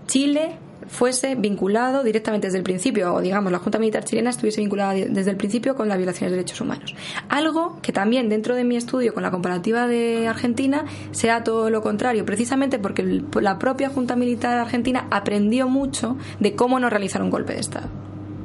Chile 0.06 0.56
fuese 0.92 1.34
vinculado 1.36 2.04
directamente 2.04 2.46
desde 2.48 2.58
el 2.58 2.64
principio, 2.64 3.14
o 3.14 3.20
digamos, 3.22 3.50
la 3.50 3.58
Junta 3.58 3.78
Militar 3.78 4.04
chilena 4.04 4.28
estuviese 4.28 4.60
vinculada 4.60 4.92
desde 4.92 5.30
el 5.30 5.38
principio 5.38 5.74
con 5.74 5.88
las 5.88 5.96
violaciones 5.96 6.30
de 6.30 6.36
derechos 6.36 6.60
humanos. 6.60 6.94
Algo 7.30 7.78
que 7.80 7.92
también 7.92 8.28
dentro 8.28 8.54
de 8.54 8.64
mi 8.64 8.76
estudio 8.76 9.14
con 9.14 9.22
la 9.22 9.30
comparativa 9.30 9.86
de 9.86 10.28
Argentina 10.28 10.84
sea 11.10 11.44
todo 11.44 11.70
lo 11.70 11.80
contrario, 11.80 12.26
precisamente 12.26 12.78
porque 12.78 13.22
la 13.40 13.58
propia 13.58 13.88
Junta 13.88 14.16
Militar 14.16 14.58
argentina 14.58 15.06
aprendió 15.10 15.66
mucho 15.66 16.18
de 16.40 16.54
cómo 16.54 16.78
no 16.78 16.90
realizar 16.90 17.22
un 17.22 17.30
golpe 17.30 17.54
de 17.54 17.60
Estado. 17.60 17.88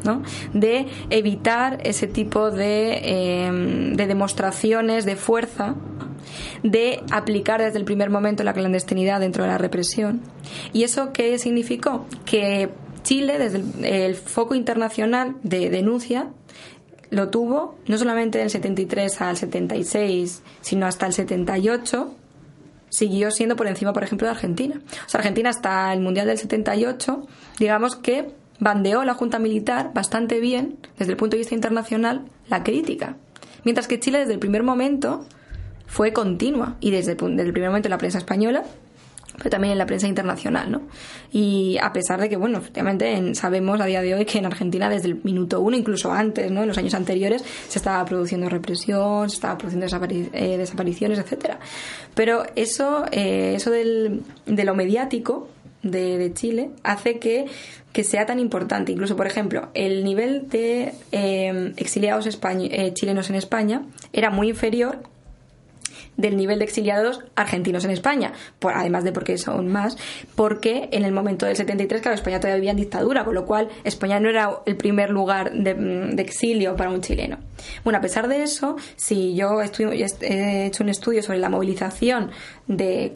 ¿no? 0.05 0.21
de 0.53 0.87
evitar 1.09 1.79
ese 1.83 2.07
tipo 2.07 2.51
de, 2.51 2.99
eh, 3.03 3.51
de 3.93 4.07
demostraciones 4.07 5.05
de 5.05 5.15
fuerza 5.15 5.75
de 6.63 7.03
aplicar 7.11 7.61
desde 7.61 7.79
el 7.79 7.85
primer 7.85 8.09
momento 8.09 8.43
la 8.43 8.53
clandestinidad 8.53 9.19
dentro 9.19 9.43
de 9.43 9.49
la 9.49 9.57
represión. 9.57 10.21
¿Y 10.73 10.83
eso 10.83 11.11
qué 11.13 11.37
significó? 11.39 12.05
Que 12.25 12.69
Chile, 13.03 13.37
desde 13.39 14.05
el, 14.05 14.15
foco 14.15 14.55
internacional 14.55 15.35
de 15.43 15.69
denuncia, 15.69 16.29
lo 17.09 17.29
tuvo 17.29 17.77
no 17.87 17.97
solamente 17.97 18.37
del 18.37 18.49
73 18.49 19.21
al 19.21 19.37
76, 19.37 20.41
sino 20.61 20.85
hasta 20.85 21.07
el 21.07 21.13
78 21.13 22.13
siguió 22.89 23.31
siendo 23.31 23.55
por 23.55 23.67
encima, 23.67 23.93
por 23.93 24.03
ejemplo, 24.03 24.27
de 24.27 24.31
Argentina. 24.31 24.81
O 25.05 25.09
sea, 25.09 25.19
Argentina 25.19 25.49
hasta 25.49 25.93
el 25.93 26.01
Mundial 26.01 26.27
del 26.27 26.37
78, 26.37 27.27
digamos 27.59 27.95
que 27.95 28.31
bandeó 28.59 29.03
la 29.03 29.13
Junta 29.13 29.39
Militar 29.39 29.91
bastante 29.93 30.39
bien, 30.39 30.77
desde 30.97 31.11
el 31.11 31.17
punto 31.17 31.35
de 31.35 31.39
vista 31.39 31.55
internacional, 31.55 32.25
la 32.49 32.63
crítica. 32.63 33.15
Mientras 33.63 33.87
que 33.87 33.99
Chile, 33.99 34.19
desde 34.19 34.33
el 34.33 34.39
primer 34.39 34.63
momento, 34.63 35.25
fue 35.87 36.13
continua 36.13 36.77
y 36.79 36.91
desde, 36.91 37.13
el 37.13 37.17
primer 37.51 37.69
momento 37.69 37.87
en 37.87 37.91
la 37.91 37.97
prensa 37.97 38.19
española 38.19 38.63
pero 39.37 39.49
también 39.51 39.73
en 39.73 39.77
la 39.77 39.85
prensa 39.85 40.07
internacional, 40.07 40.71
¿no? 40.71 40.81
Y 41.31 41.77
a 41.81 41.93
pesar 41.93 42.19
de 42.19 42.27
que, 42.27 42.37
bueno, 42.37 42.57
efectivamente 42.57 43.35
sabemos 43.35 43.79
a 43.79 43.85
día 43.85 44.01
de 44.01 44.15
hoy 44.15 44.25
que 44.25 44.39
en 44.39 44.45
Argentina 44.45 44.89
desde 44.89 45.09
el 45.09 45.21
minuto 45.23 45.61
uno, 45.61 45.77
incluso 45.77 46.11
antes, 46.11 46.51
¿no? 46.51 46.63
En 46.63 46.67
los 46.67 46.77
años 46.77 46.93
anteriores 46.95 47.43
se 47.67 47.77
estaba 47.77 48.03
produciendo 48.05 48.49
represión, 48.49 49.29
se 49.29 49.35
estaba 49.35 49.57
produciendo 49.57 49.85
eh, 50.33 50.57
desapariciones, 50.57 51.19
etcétera. 51.19 51.59
Pero 52.15 52.45
eso, 52.55 53.05
eh, 53.11 53.53
eso 53.55 53.69
del, 53.69 54.23
de 54.45 54.63
lo 54.63 54.73
mediático 54.73 55.49
de, 55.83 56.31
Chile 56.33 56.71
hace 56.83 57.19
que, 57.19 57.45
que, 57.93 58.03
sea 58.03 58.25
tan 58.25 58.39
importante. 58.39 58.91
Incluso, 58.91 59.15
por 59.15 59.27
ejemplo, 59.27 59.69
el 59.75 60.03
nivel 60.03 60.49
de 60.49 60.93
eh, 61.11 61.73
exiliados 61.77 62.27
chilenos 62.95 63.29
en 63.29 63.35
España 63.35 63.83
era 64.11 64.31
muy 64.31 64.49
inferior 64.49 64.99
del 66.17 66.35
nivel 66.35 66.59
de 66.59 66.65
exiliados 66.65 67.23
argentinos 67.35 67.85
en 67.85 67.91
España, 67.91 68.33
por, 68.59 68.73
además 68.73 69.03
de 69.03 69.11
porque 69.11 69.37
son 69.37 69.67
más, 69.67 69.97
porque 70.35 70.89
en 70.91 71.05
el 71.05 71.11
momento 71.11 71.45
del 71.45 71.55
73, 71.55 72.01
claro, 72.01 72.15
España 72.15 72.39
todavía 72.39 72.55
vivía 72.55 72.71
en 72.71 72.77
dictadura, 72.77 73.23
con 73.23 73.35
lo 73.35 73.45
cual 73.45 73.69
España 73.83 74.19
no 74.19 74.29
era 74.29 74.49
el 74.65 74.75
primer 74.75 75.11
lugar 75.11 75.53
de, 75.53 76.15
exilio 76.17 76.75
para 76.75 76.89
un 76.89 77.01
chileno. 77.01 77.37
Bueno, 77.83 77.99
a 77.99 78.01
pesar 78.01 78.27
de 78.27 78.43
eso, 78.43 78.75
si 78.95 79.35
yo 79.35 79.61
he 79.61 80.65
hecho 80.65 80.83
un 80.83 80.89
estudio 80.89 81.23
sobre 81.23 81.39
la 81.39 81.49
movilización 81.49 82.31
de, 82.67 83.11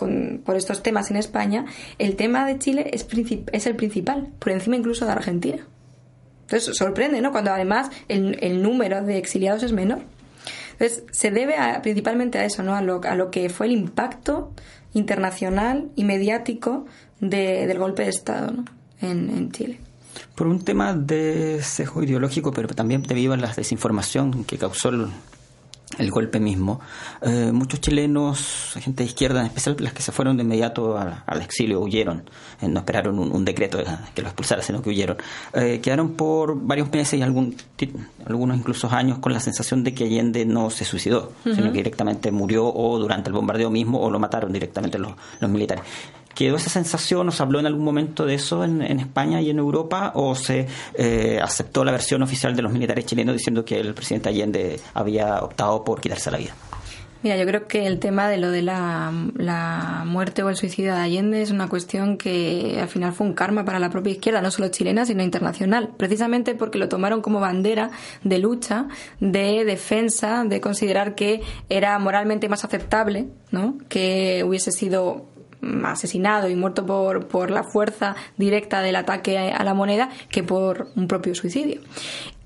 por 0.45 0.55
estos 0.55 0.83
temas 0.83 1.11
en 1.11 1.17
España, 1.17 1.65
el 1.97 2.15
tema 2.15 2.45
de 2.45 2.57
Chile 2.59 2.89
es, 2.93 3.07
es 3.51 3.65
el 3.65 3.75
principal, 3.75 4.29
por 4.39 4.51
encima 4.51 4.75
incluso 4.75 5.05
de 5.05 5.11
Argentina. 5.11 5.67
Entonces 6.43 6.75
sorprende, 6.75 7.21
¿no? 7.21 7.31
Cuando 7.31 7.51
además 7.51 7.89
el, 8.09 8.37
el 8.41 8.61
número 8.61 9.01
de 9.03 9.17
exiliados 9.17 9.63
es 9.63 9.71
menor. 9.71 9.99
Entonces, 10.82 11.03
se 11.11 11.29
debe 11.29 11.53
principalmente 11.84 12.39
a 12.39 12.45
eso, 12.45 12.63
¿no? 12.63 12.73
A 12.73 12.82
lo, 12.82 13.01
a 13.03 13.13
lo 13.13 13.29
que 13.29 13.49
fue 13.49 13.67
el 13.67 13.73
impacto 13.73 14.51
internacional 14.93 15.91
y 15.95 16.05
mediático 16.05 16.88
del 17.19 17.77
golpe 17.77 18.03
de 18.03 18.09
Estado 18.09 18.51
¿no? 18.51 18.65
en, 18.99 19.29
en 19.29 19.51
Chile 19.51 19.77
por 20.36 20.47
un 20.47 20.63
tema 20.63 20.93
de 20.93 21.61
sesgo 21.61 22.01
ideológico, 22.03 22.51
pero 22.51 22.67
también 22.69 23.03
debido 23.03 23.34
a 23.34 23.38
la 23.38 23.53
desinformación 23.53 24.43
que 24.43 24.57
causó 24.57 24.89
el, 24.89 25.07
el 26.01 26.11
golpe 26.11 26.39
mismo. 26.39 26.79
Eh, 27.21 27.51
muchos 27.53 27.79
chilenos, 27.79 28.73
gente 28.79 29.03
de 29.03 29.09
izquierda, 29.09 29.41
en 29.41 29.47
especial 29.47 29.75
las 29.79 29.93
que 29.93 30.01
se 30.01 30.11
fueron 30.11 30.37
de 30.37 30.43
inmediato 30.43 30.97
al, 30.97 31.41
exilio, 31.41 31.79
huyeron, 31.79 32.23
eh, 32.61 32.67
no 32.67 32.79
esperaron 32.79 33.19
un, 33.19 33.45
decreto 33.45 33.77
que 34.13 34.21
los 34.21 34.29
expulsara, 34.29 34.61
sino 34.61 34.81
que 34.81 34.89
huyeron. 34.89 35.17
Eh, 35.53 35.79
quedaron 35.81 36.11
por 36.13 36.59
varios 36.59 36.91
meses 36.91 37.19
y 37.19 37.21
algún, 37.21 37.55
algunos 38.25 38.57
incluso 38.57 38.89
años 38.89 39.19
con 39.19 39.33
la 39.33 39.39
sensación 39.39 39.83
de 39.83 39.93
que 39.93 40.05
Allende 40.05 40.45
no 40.45 40.69
se 40.69 40.85
suicidó, 40.85 41.31
sino 41.43 41.71
que 41.71 41.77
directamente 41.77 42.31
murió 42.31 42.65
o 42.67 42.97
durante 42.99 43.29
el 43.29 43.33
bombardeo 43.33 43.69
mismo 43.69 44.01
o 44.01 44.09
lo 44.09 44.19
mataron 44.19 44.51
directamente 44.51 44.97
los, 44.97 45.13
los 45.39 45.49
militares. 45.49 45.83
¿Quedó 46.36 46.55
esa 46.55 46.69
sensación? 46.69 47.25
¿Nos 47.25 47.41
habló 47.41 47.59
en 47.59 47.65
algún 47.65 47.84
momento 47.84 48.25
de 48.25 48.36
eso 48.36 48.63
en, 48.63 48.82
España 48.82 49.41
y 49.41 49.49
en 49.49 49.59
Europa? 49.59 50.11
¿O 50.15 50.36
se 50.36 50.67
eh, 50.93 51.39
aceptó 51.41 51.84
la 51.84 51.91
versión 51.91 52.21
oficial 52.21 52.55
de 52.55 52.61
los 52.61 52.71
militares 52.71 53.05
chilenos 53.05 53.36
diciendo 53.36 53.65
que 53.65 53.79
el 53.79 53.93
presidente 53.93 54.29
Allende 54.29 54.79
había 54.93 55.41
optado 55.41 55.84
por 55.84 56.01
quitarse 56.01 56.32
la 56.32 56.38
vida? 56.38 56.53
Mira, 57.23 57.38
yo 57.38 57.45
creo 57.45 57.67
que 57.67 57.86
el 57.86 57.99
tema 57.99 58.27
de 58.29 58.38
lo 58.38 58.49
de 58.49 58.63
la, 58.63 59.11
muerte 60.05 60.41
o 60.41 60.49
el 60.49 60.55
suicidio 60.55 60.95
de 60.95 61.01
Allende 61.01 61.43
es 61.43 61.51
una 61.51 61.69
cuestión 61.69 62.17
que 62.17 62.79
al 62.82 62.88
final 62.88 63.13
fue 63.13 63.27
un 63.27 63.34
karma 63.34 63.63
para 63.63 63.77
la 63.77 63.91
propia 63.91 64.13
izquierda, 64.13 64.41
no 64.41 64.49
solo 64.49 64.69
chilena, 64.69 65.05
sino 65.05 65.21
internacional, 65.21 65.91
precisamente 65.97 66.55
porque 66.55 66.79
lo 66.79 66.89
tomaron 66.89 67.21
como 67.21 67.39
bandera 67.39 67.91
de 68.23 68.39
lucha, 68.39 68.88
de 69.19 69.63
defensa, 69.65 70.43
de 70.45 70.61
considerar 70.61 71.13
que 71.13 71.41
era 71.69 71.97
moralmente 71.99 72.49
más 72.49 72.65
aceptable, 72.65 73.27
¿no? 73.51 73.77
Que 73.88 74.43
hubiese 74.43 74.71
sido 74.71 75.27
asesinado 75.84 76.49
y 76.49 76.55
muerto 76.55 76.86
por, 76.86 77.28
por 77.28 77.51
la 77.51 77.64
fuerza 77.64 78.16
directa 78.38 78.82
del 78.82 78.95
ataque 78.95 79.38
a 79.38 79.64
la 79.64 79.74
moneda 79.74 80.09
que 80.30 80.43
por 80.43 80.88
un 80.95 81.07
propio 81.07 81.36
suicidio 81.36 81.82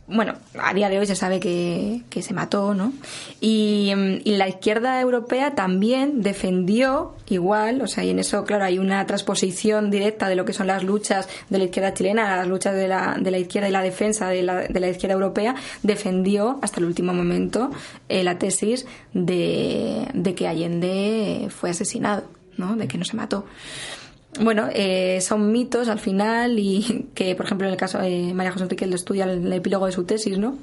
bueno, 0.08 0.36
a 0.60 0.72
día 0.74 0.88
de 0.90 1.00
hoy 1.00 1.08
se 1.08 1.16
sabe 1.16 1.40
que, 1.40 2.02
que 2.12 2.22
se 2.22 2.36
mató, 2.36 2.76
¿no? 2.76 2.94
Y, 3.42 3.92
y, 4.24 4.36
la 4.36 4.48
izquierda 4.48 5.02
europea 5.02 5.56
también 5.56 6.22
defendió 6.22 7.16
igual, 7.28 7.82
o 7.82 7.88
sea, 7.88 8.04
y 8.04 8.12
en 8.12 8.20
eso, 8.20 8.44
claro, 8.44 8.66
hay 8.66 8.78
una 8.78 9.04
transposición 9.08 9.90
directa 9.90 10.30
de 10.30 10.36
lo 10.36 10.46
que 10.46 10.54
son 10.54 10.68
las 10.68 10.84
luchas 10.84 11.28
de 11.50 11.58
la 11.58 11.64
izquierda 11.64 11.94
chilena, 11.96 12.36
las 12.36 12.48
luchas 12.48 12.76
de 12.76 12.88
la, 12.88 13.18
de 13.20 13.32
la 13.32 13.40
izquierda 13.40 13.68
y 13.68 13.72
la 13.72 13.82
defensa 13.82 14.30
de 14.30 14.44
la, 14.44 14.62
de 14.68 14.80
la 14.80 14.90
izquierda 14.90 15.16
europea, 15.16 15.56
defendió 15.82 16.60
hasta 16.62 16.80
el 16.80 16.86
último 16.86 17.12
momento 17.12 17.72
eh, 18.08 18.24
la 18.24 18.38
tesis 18.38 18.86
de, 19.14 20.08
de 20.14 20.36
que 20.36 20.48
Allende 20.48 21.48
fue 21.50 21.72
asesinado. 21.72 22.26
¿No? 22.58 22.76
De 22.76 22.88
que 22.88 22.98
no 22.98 23.06
se 23.06 23.16
mató. 23.16 23.46
Bueno, 24.40 24.68
eh, 24.74 25.22
son 25.22 25.52
mitos 25.52 25.88
al 25.88 26.00
final 26.00 26.60
y 26.60 27.08
que, 27.16 27.36
por 27.36 27.46
ejemplo, 27.46 27.68
en 27.68 27.74
el 27.74 27.80
caso 27.80 28.00
de 28.00 28.34
María 28.34 28.52
José 28.52 28.66
Enrique 28.66 28.86
estudia 28.86 29.26
el, 29.26 29.52
epílogo 29.52 29.86
de 29.86 29.92
su 29.92 30.04
tesis, 30.04 30.38
¿no? 30.38 30.58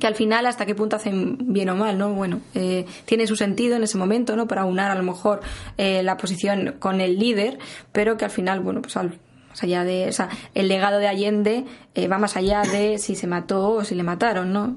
que 0.00 0.06
al 0.06 0.14
final 0.14 0.44
hasta 0.44 0.66
qué 0.66 0.74
punto 0.74 0.96
hacen 0.96 1.38
bien 1.54 1.70
o 1.70 1.74
mal, 1.74 1.96
¿no? 1.96 2.12
Bueno, 2.12 2.42
eh, 2.54 2.84
tiene 3.06 3.26
su 3.26 3.36
sentido 3.36 3.74
en 3.74 3.82
ese 3.82 3.96
momento, 3.96 4.36
¿no? 4.36 4.46
Para 4.46 4.66
unar 4.66 4.90
a 4.90 4.94
lo 4.94 5.02
mejor 5.02 5.40
eh, 5.78 6.02
la 6.02 6.18
posición 6.18 6.74
con 6.78 7.00
el 7.00 7.18
líder, 7.18 7.58
pero 7.90 8.18
que 8.18 8.26
al 8.26 8.30
final, 8.30 8.60
bueno, 8.60 8.82
pues 8.82 8.94
más 8.96 9.62
allá 9.62 9.84
de, 9.84 10.06
o 10.06 10.12
sea, 10.12 10.28
el 10.52 10.68
legado 10.68 10.98
de 10.98 11.08
Allende 11.08 11.64
va 11.96 12.18
más 12.18 12.36
allá 12.36 12.60
de 12.70 12.98
si 12.98 13.16
se 13.16 13.26
mató 13.26 13.70
o 13.70 13.84
si 13.84 13.94
le 13.94 14.02
mataron, 14.02 14.52
¿no? 14.52 14.76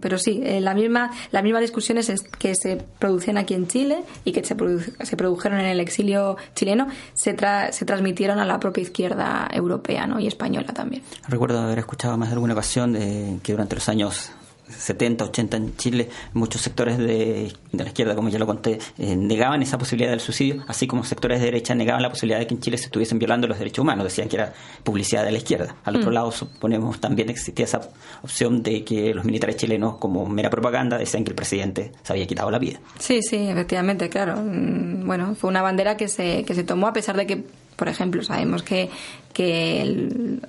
Pero 0.00 0.18
sí, 0.18 0.40
eh, 0.44 0.60
la 0.60 0.74
misma 0.74 1.10
la 1.30 1.42
misma 1.42 1.60
discusiones 1.60 2.08
es 2.08 2.22
que 2.22 2.54
se 2.54 2.84
producían 2.98 3.38
aquí 3.38 3.54
en 3.54 3.66
Chile 3.66 4.04
y 4.24 4.32
que 4.32 4.44
se, 4.44 4.54
se 5.00 5.16
produjeron 5.16 5.60
en 5.60 5.66
el 5.66 5.80
exilio 5.80 6.36
chileno 6.54 6.88
se, 7.14 7.36
se 7.70 7.84
transmitieron 7.84 8.38
a 8.38 8.44
la 8.44 8.60
propia 8.60 8.82
izquierda 8.82 9.48
europea 9.52 10.06
¿no? 10.06 10.20
y 10.20 10.26
española 10.26 10.72
también. 10.72 11.02
Recuerdo 11.28 11.60
haber 11.60 11.78
escuchado 11.78 12.16
más 12.16 12.28
de 12.28 12.34
alguna 12.34 12.52
ocasión 12.52 12.92
de 12.92 13.38
que 13.42 13.52
durante 13.52 13.74
los 13.74 13.88
años 13.88 14.30
70, 14.68 15.24
80 15.24 15.56
en 15.56 15.76
Chile, 15.76 16.08
muchos 16.34 16.60
sectores 16.62 16.98
de, 16.98 17.52
la 17.72 17.84
izquierda, 17.84 18.14
como 18.14 18.28
ya 18.28 18.38
lo 18.38 18.46
conté, 18.46 18.78
eh, 18.98 19.16
negaban 19.16 19.62
esa 19.62 19.78
posibilidad 19.78 20.10
del 20.10 20.20
suicidio, 20.20 20.64
así 20.68 20.86
como 20.86 21.04
sectores 21.04 21.40
de 21.40 21.46
derecha 21.46 21.74
negaban 21.74 22.02
la 22.02 22.10
posibilidad 22.10 22.38
de 22.38 22.46
que 22.46 22.54
en 22.54 22.60
Chile 22.60 22.78
se 22.78 22.86
estuviesen 22.86 23.18
violando 23.18 23.46
los 23.46 23.58
derechos 23.58 23.82
humanos, 23.82 24.04
decían 24.04 24.28
que 24.28 24.36
era 24.36 24.52
publicidad 24.84 25.24
de 25.24 25.32
la 25.32 25.38
izquierda. 25.38 25.76
Al 25.84 25.96
otro 25.96 26.10
mm. 26.10 26.14
lado, 26.14 26.32
suponemos, 26.32 27.00
también 27.00 27.30
existía 27.30 27.64
esa 27.64 27.80
opción 28.22 28.62
de 28.62 28.84
que 28.84 29.14
los 29.14 29.24
militares 29.24 29.56
chilenos, 29.56 29.96
como 29.96 30.26
mera 30.26 30.50
propaganda, 30.50 30.98
decían 30.98 31.24
que 31.24 31.30
el 31.30 31.36
presidente 31.36 31.92
se 32.02 32.12
había 32.12 32.26
quitado 32.26 32.50
la 32.50 32.58
vida. 32.58 32.80
Sí, 32.98 33.22
sí, 33.22 33.36
efectivamente, 33.36 34.08
claro. 34.08 34.36
Mm, 34.36 35.06
bueno, 35.06 35.34
fue 35.34 35.50
una 35.50 35.62
bandera 35.62 35.96
que 35.96 36.08
se, 36.08 36.44
que 36.44 36.54
se 36.54 36.64
tomó 36.64 36.88
a 36.88 36.92
pesar 36.92 37.16
de 37.16 37.26
que 37.26 37.44
por 37.78 37.88
ejemplo, 37.88 38.22
sabemos 38.22 38.62
que 38.62 38.90
que 39.38 40.40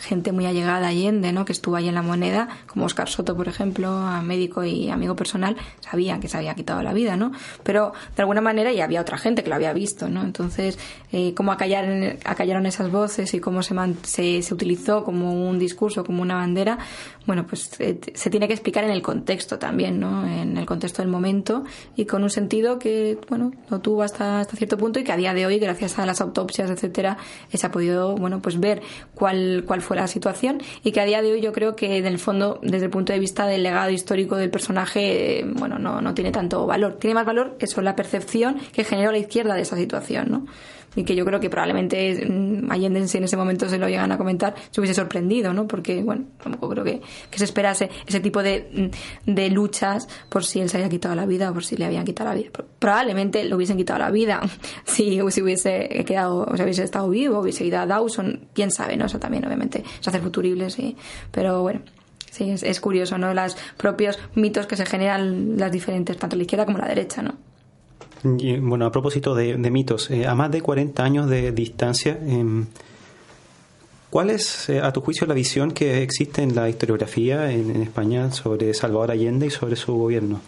gente 0.00 0.32
muy 0.32 0.46
allegada 0.46 0.86
a 0.86 0.90
Allende, 0.90 1.32
¿no? 1.32 1.44
que 1.44 1.52
estuvo 1.52 1.76
ahí 1.76 1.88
en 1.88 1.94
la 1.94 2.02
moneda, 2.02 2.48
como 2.66 2.86
Oscar 2.86 3.08
Soto, 3.08 3.36
por 3.36 3.46
ejemplo, 3.46 4.00
médico 4.24 4.64
y 4.64 4.90
amigo 4.90 5.14
personal, 5.14 5.56
sabían 5.78 6.20
que 6.20 6.26
se 6.26 6.38
había 6.38 6.54
quitado 6.54 6.82
la 6.82 6.92
vida, 6.92 7.16
¿no? 7.16 7.30
Pero 7.62 7.92
de 8.16 8.22
alguna 8.22 8.40
manera 8.40 8.72
y 8.72 8.80
había 8.80 9.00
otra 9.00 9.16
gente 9.16 9.44
que 9.44 9.48
lo 9.48 9.54
había 9.54 9.72
visto, 9.72 10.08
¿no? 10.08 10.22
Entonces, 10.22 10.76
eh, 11.12 11.34
cómo 11.34 11.52
acallaron, 11.52 12.18
acallaron 12.24 12.66
esas 12.66 12.90
voces 12.90 13.32
y 13.32 13.38
cómo 13.38 13.62
se, 13.62 13.76
se, 14.02 14.42
se, 14.42 14.54
utilizó 14.54 15.04
como 15.04 15.48
un 15.48 15.60
discurso, 15.60 16.02
como 16.02 16.20
una 16.20 16.34
bandera, 16.34 16.78
bueno, 17.26 17.46
pues 17.46 17.70
eh, 17.78 18.00
se 18.12 18.28
tiene 18.28 18.48
que 18.48 18.54
explicar 18.54 18.82
en 18.82 18.90
el 18.90 19.02
contexto 19.02 19.60
también, 19.60 20.00
¿no? 20.00 20.26
En 20.26 20.56
el 20.56 20.66
contexto 20.66 21.00
del 21.02 21.10
momento 21.12 21.62
y 21.94 22.06
con 22.06 22.24
un 22.24 22.30
sentido 22.30 22.80
que, 22.80 23.18
bueno, 23.28 23.52
lo 23.70 23.80
tuvo 23.80 24.02
hasta, 24.02 24.40
hasta 24.40 24.56
cierto 24.56 24.76
punto 24.76 24.98
y 24.98 25.04
que 25.04 25.12
a 25.12 25.16
día 25.16 25.32
de 25.32 25.46
hoy, 25.46 25.60
gracias 25.60 26.00
a 26.00 26.06
las 26.06 26.20
autopsias 26.20 26.71
etcétera, 26.72 27.18
eh, 27.50 27.58
se 27.58 27.66
ha 27.66 27.70
podido, 27.70 28.14
bueno, 28.16 28.40
pues 28.40 28.58
ver 28.58 28.82
cuál, 29.14 29.64
cuál 29.66 29.82
fue 29.82 29.96
la 29.96 30.06
situación 30.06 30.60
y 30.82 30.92
que 30.92 31.00
a 31.00 31.04
día 31.04 31.22
de 31.22 31.32
hoy 31.32 31.40
yo 31.40 31.52
creo 31.52 31.76
que 31.76 31.98
en 31.98 32.06
el 32.06 32.18
fondo, 32.18 32.58
desde 32.62 32.86
el 32.86 32.90
punto 32.90 33.12
de 33.12 33.18
vista 33.18 33.46
del 33.46 33.62
legado 33.62 33.90
histórico 33.90 34.36
del 34.36 34.50
personaje, 34.50 35.40
eh, 35.40 35.44
bueno, 35.46 35.78
no, 35.78 36.00
no 36.00 36.14
tiene 36.14 36.32
tanto 36.32 36.66
valor. 36.66 36.98
Tiene 36.98 37.14
más 37.14 37.26
valor 37.26 37.56
eso, 37.58 37.80
la 37.82 37.96
percepción 37.96 38.56
que 38.72 38.84
generó 38.84 39.12
la 39.12 39.18
izquierda 39.18 39.54
de 39.54 39.62
esa 39.62 39.76
situación, 39.76 40.30
¿no? 40.30 40.46
Y 40.94 41.04
que 41.04 41.14
yo 41.14 41.24
creo 41.24 41.40
que 41.40 41.50
probablemente 41.50 42.26
mm, 42.28 42.70
Allende 42.70 43.00
en 43.00 43.24
ese 43.24 43.36
momento 43.36 43.68
se 43.68 43.78
lo 43.78 43.88
llegan 43.88 44.12
a 44.12 44.18
comentar 44.18 44.54
se 44.70 44.80
hubiese 44.80 44.94
sorprendido, 44.94 45.52
¿no? 45.52 45.66
Porque, 45.66 46.02
bueno, 46.02 46.24
tampoco 46.42 46.68
creo 46.70 46.84
que, 46.84 47.00
que 47.30 47.38
se 47.38 47.44
esperase 47.44 47.90
ese 48.06 48.20
tipo 48.20 48.42
de, 48.42 48.90
mm, 49.26 49.32
de, 49.32 49.50
luchas 49.50 50.08
por 50.28 50.44
si 50.44 50.60
él 50.60 50.68
se 50.68 50.78
había 50.78 50.88
quitado 50.88 51.14
la 51.14 51.26
vida 51.26 51.50
o 51.50 51.54
por 51.54 51.64
si 51.64 51.76
le 51.76 51.84
habían 51.84 52.04
quitado 52.04 52.30
la 52.30 52.36
vida. 52.36 52.50
Probablemente 52.78 53.44
lo 53.44 53.56
hubiesen 53.56 53.76
quitado 53.76 53.98
la 54.00 54.10
vida 54.10 54.40
si, 54.84 55.20
si 55.30 55.42
hubiese 55.42 56.04
quedado, 56.06 56.44
o 56.44 56.56
sea, 56.56 56.64
hubiese 56.64 56.84
estado 56.84 57.08
vivo, 57.08 57.40
hubiese 57.40 57.64
ido 57.64 57.78
a 57.78 57.86
Dawson, 57.86 58.48
quién 58.54 58.70
sabe, 58.70 58.96
¿no? 58.96 59.06
Eso 59.06 59.18
también, 59.18 59.44
obviamente, 59.44 59.84
se 60.00 60.10
hace 60.10 60.20
futurible, 60.20 60.70
sí. 60.70 60.96
Pero 61.30 61.62
bueno. 61.62 61.80
Sí, 62.30 62.48
es, 62.48 62.62
es 62.62 62.80
curioso, 62.80 63.18
¿no? 63.18 63.34
Los 63.34 63.58
propios 63.76 64.18
mitos 64.34 64.66
que 64.66 64.74
se 64.74 64.86
generan 64.86 65.58
las 65.58 65.70
diferentes, 65.70 66.16
tanto 66.16 66.34
la 66.34 66.42
izquierda 66.42 66.64
como 66.64 66.78
la 66.78 66.88
derecha, 66.88 67.20
¿no? 67.20 67.34
Bueno, 68.22 68.86
a 68.86 68.92
propósito 68.92 69.34
de, 69.34 69.56
mitos, 69.70 70.10
eh, 70.10 70.26
a 70.26 70.34
más 70.34 70.50
de 70.50 70.60
40 70.60 71.02
años 71.02 71.28
de 71.28 71.52
distancia, 71.52 72.18
em, 72.24 72.66
¿cuál 74.10 74.30
es, 74.30 74.68
eh, 74.68 74.80
a 74.80 74.92
tu 74.92 75.00
juicio, 75.00 75.26
la 75.26 75.34
visión 75.34 75.72
que 75.72 76.02
existe 76.02 76.42
en 76.42 76.54
la 76.54 76.68
historiografía 76.68 77.50
en, 77.50 77.82
España 77.82 78.30
sobre 78.30 78.72
Salvador 78.74 79.10
Allende 79.10 79.46
y 79.46 79.50
sobre 79.50 79.76
su 79.76 79.94
gobierno? 79.94 80.40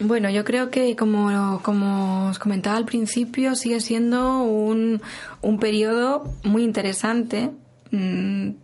Bueno, 0.00 0.28
yo 0.30 0.44
creo 0.44 0.70
que, 0.70 0.96
como, 0.96 1.60
como 1.62 2.28
os 2.28 2.38
comentaba 2.38 2.76
al 2.76 2.84
principio, 2.84 3.54
sigue 3.54 3.80
siendo 3.80 4.42
un, 4.42 5.00
un 5.40 5.58
periodo 5.58 6.24
muy 6.42 6.64
interesante. 6.64 7.50
Mm, 7.92 8.63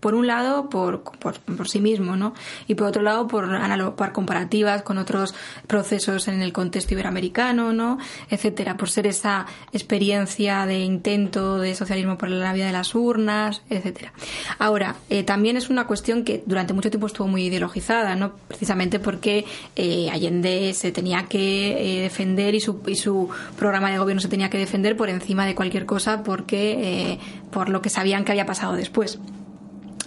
por 0.00 0.14
un 0.14 0.26
lado 0.26 0.68
por, 0.70 1.02
por, 1.02 1.68
sí 1.68 1.80
mismo, 1.80 2.16
¿no? 2.16 2.34
Y 2.66 2.74
por 2.74 2.88
otro 2.88 3.02
lado 3.02 3.28
por, 3.28 3.48
por 3.94 4.12
comparativas 4.12 4.82
con 4.82 4.98
otros 4.98 5.34
procesos 5.66 6.26
en 6.28 6.40
el 6.40 6.52
contexto 6.52 6.94
iberoamericano, 6.94 7.72
¿no? 7.72 7.98
Etcétera, 8.30 8.76
por 8.76 8.88
ser 8.90 9.06
esa 9.06 9.46
experiencia 9.72 10.66
de 10.66 10.80
intento 10.80 11.58
de 11.58 11.74
socialismo 11.74 12.16
por 12.16 12.30
la 12.30 12.52
vía 12.52 12.66
de 12.66 12.72
las 12.72 12.94
urnas, 12.94 13.62
etcétera. 13.68 14.12
Ahora, 14.58 14.96
eh, 15.10 15.22
también 15.22 15.56
es 15.56 15.70
una 15.70 15.86
cuestión 15.86 16.24
que 16.24 16.42
durante 16.46 16.72
mucho 16.72 16.90
tiempo 16.90 17.06
estuvo 17.06 17.28
muy 17.28 17.44
ideologizada, 17.44 18.16
¿no? 18.16 18.32
Precisamente 18.48 18.98
porque 18.98 19.44
eh, 19.76 20.08
Allende 20.10 20.72
se 20.74 20.92
tenía 20.92 21.24
que 21.24 21.98
eh, 21.98 22.02
defender 22.02 22.54
y 22.54 22.60
su, 22.60 22.80
y 22.86 22.96
su 22.96 23.28
programa 23.58 23.90
de 23.90 23.98
gobierno 23.98 24.20
se 24.20 24.28
tenía 24.28 24.48
que 24.48 24.58
defender 24.58 24.96
por 24.96 25.10
encima 25.10 25.44
de 25.44 25.54
cualquier 25.54 25.84
cosa 25.84 26.22
porque 26.22 27.18
por 27.50 27.68
lo 27.68 27.82
que 27.82 27.90
sabían 27.90 28.24
que 28.24 28.32
había 28.32 28.46
pasado 28.46 28.74
después. 28.74 29.18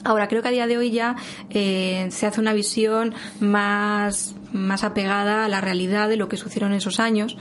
Ahora, 0.04 0.28
creo 0.28 0.42
que 0.42 0.50
a 0.50 0.52
día 0.52 0.68
de 0.68 0.78
hoy 0.78 0.92
ya 0.92 1.16
eh, 1.50 2.08
se 2.12 2.28
hace 2.28 2.42
una 2.42 2.54
visión 2.54 3.14
más, 3.40 4.36
más 4.52 4.84
apegada 4.84 5.46
a 5.46 5.48
la 5.48 5.62
realidad 5.62 6.10
de 6.10 6.18
lo 6.18 6.28
que 6.28 6.36
sucedieron 6.36 6.74
esos 6.74 7.00
años. 7.00 7.38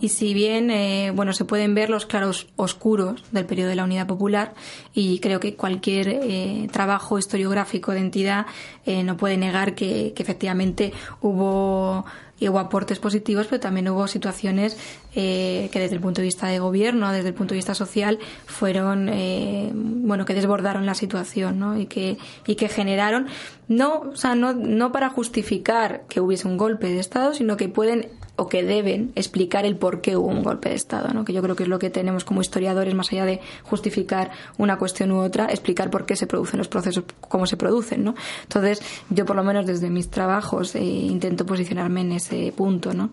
Y 0.00 0.08
si 0.08 0.32
bien 0.32 0.70
eh, 0.70 1.12
bueno 1.14 1.32
se 1.32 1.44
pueden 1.44 1.74
ver 1.74 1.90
los 1.90 2.06
claros 2.06 2.48
oscuros 2.56 3.22
del 3.32 3.46
periodo 3.46 3.70
de 3.70 3.76
la 3.76 3.84
Unidad 3.84 4.06
Popular 4.06 4.54
y 4.94 5.18
creo 5.20 5.40
que 5.40 5.54
cualquier 5.54 6.08
eh, 6.08 6.68
trabajo 6.72 7.18
historiográfico 7.18 7.92
de 7.92 8.00
entidad 8.00 8.46
no 8.86 9.16
puede 9.16 9.36
negar 9.36 9.74
que 9.74 10.14
efectivamente 10.16 10.92
hubo 11.20 12.04
y 12.38 12.48
hubo 12.48 12.58
aportes 12.58 12.98
positivos, 12.98 13.46
pero 13.48 13.60
también 13.60 13.88
hubo 13.88 14.06
situaciones 14.08 14.76
eh, 15.14 15.68
que 15.72 15.80
desde 15.80 15.94
el 15.94 16.00
punto 16.00 16.20
de 16.20 16.26
vista 16.26 16.46
de 16.48 16.58
gobierno, 16.58 17.10
desde 17.12 17.28
el 17.28 17.34
punto 17.34 17.54
de 17.54 17.58
vista 17.58 17.74
social, 17.74 18.18
fueron, 18.46 19.08
eh, 19.08 19.70
bueno, 19.74 20.24
que 20.24 20.34
desbordaron 20.34 20.86
la 20.86 20.94
situación, 20.94 21.58
¿no? 21.58 21.78
Y 21.78 21.86
que, 21.86 22.18
y 22.46 22.56
que 22.56 22.68
generaron, 22.68 23.26
no, 23.68 24.00
o 24.00 24.16
sea, 24.16 24.34
no, 24.34 24.52
no 24.52 24.92
para 24.92 25.08
justificar 25.08 26.04
que 26.08 26.20
hubiese 26.20 26.46
un 26.46 26.58
golpe 26.58 26.88
de 26.88 27.00
Estado, 27.00 27.32
sino 27.32 27.56
que 27.56 27.68
pueden 27.68 28.08
o 28.36 28.48
que 28.48 28.62
deben 28.62 29.12
explicar 29.14 29.64
el 29.64 29.76
por 29.76 30.02
qué 30.02 30.16
hubo 30.16 30.28
un 30.28 30.42
golpe 30.42 30.68
de 30.68 30.74
Estado, 30.74 31.12
¿no? 31.12 31.24
que 31.24 31.32
yo 31.32 31.42
creo 31.42 31.56
que 31.56 31.62
es 31.62 31.68
lo 31.68 31.78
que 31.78 31.88
tenemos 31.88 32.24
como 32.24 32.42
historiadores, 32.42 32.94
más 32.94 33.10
allá 33.12 33.24
de 33.24 33.40
justificar 33.62 34.30
una 34.58 34.78
cuestión 34.78 35.10
u 35.12 35.20
otra, 35.20 35.46
explicar 35.46 35.90
por 35.90 36.04
qué 36.04 36.16
se 36.16 36.26
producen 36.26 36.58
los 36.58 36.68
procesos, 36.68 37.04
cómo 37.20 37.46
se 37.46 37.56
producen. 37.56 38.04
¿no? 38.04 38.14
Entonces, 38.42 38.82
yo 39.08 39.24
por 39.24 39.36
lo 39.36 39.42
menos 39.42 39.66
desde 39.66 39.88
mis 39.88 40.10
trabajos 40.10 40.74
eh, 40.74 40.84
intento 40.84 41.46
posicionarme 41.46 42.02
en 42.02 42.12
ese 42.12 42.52
punto. 42.54 42.92
¿no? 42.92 43.10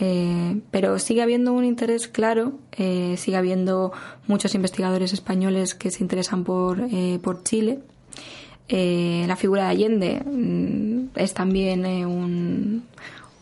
Eh, 0.00 0.60
pero 0.70 0.98
sigue 0.98 1.22
habiendo 1.22 1.52
un 1.52 1.64
interés 1.64 2.08
claro, 2.08 2.52
eh, 2.72 3.16
sigue 3.18 3.36
habiendo 3.36 3.92
muchos 4.26 4.54
investigadores 4.54 5.12
españoles 5.12 5.74
que 5.74 5.90
se 5.90 6.02
interesan 6.02 6.42
por, 6.42 6.78
por 7.22 7.42
Chile. 7.42 7.80
la 8.68 9.36
figura 9.36 9.64
de 9.64 9.68
Allende 9.68 10.22
mm, 10.24 11.18
es 11.18 11.34
también 11.34 11.84
un, 12.06 12.84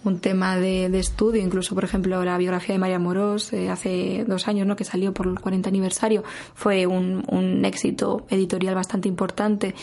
un 0.05 0.19
tema 0.21 0.57
de, 0.57 0.87
estudio, 0.99 1.43
incluso 1.43 1.75
por 1.75 1.85
ejemplo 1.85 2.25
la 2.25 2.37
biografía 2.39 2.75
de 2.75 2.79
María 2.79 2.99
Morós 2.99 3.53
eh, 3.53 3.71
hace 3.71 4.25
dos 4.27 4.49
años, 4.49 4.67
¿no? 4.67 4.77
que 4.77 4.85
salió 4.85 5.13
por 5.13 5.27
el 5.27 5.39
40 5.41 5.69
aniversario, 5.69 6.23
fue 6.55 6.87
un, 6.87 7.25
un 7.29 7.65
éxito 7.65 8.27
editorial 8.31 8.75
bastante 8.75 9.09
importante 9.09 9.75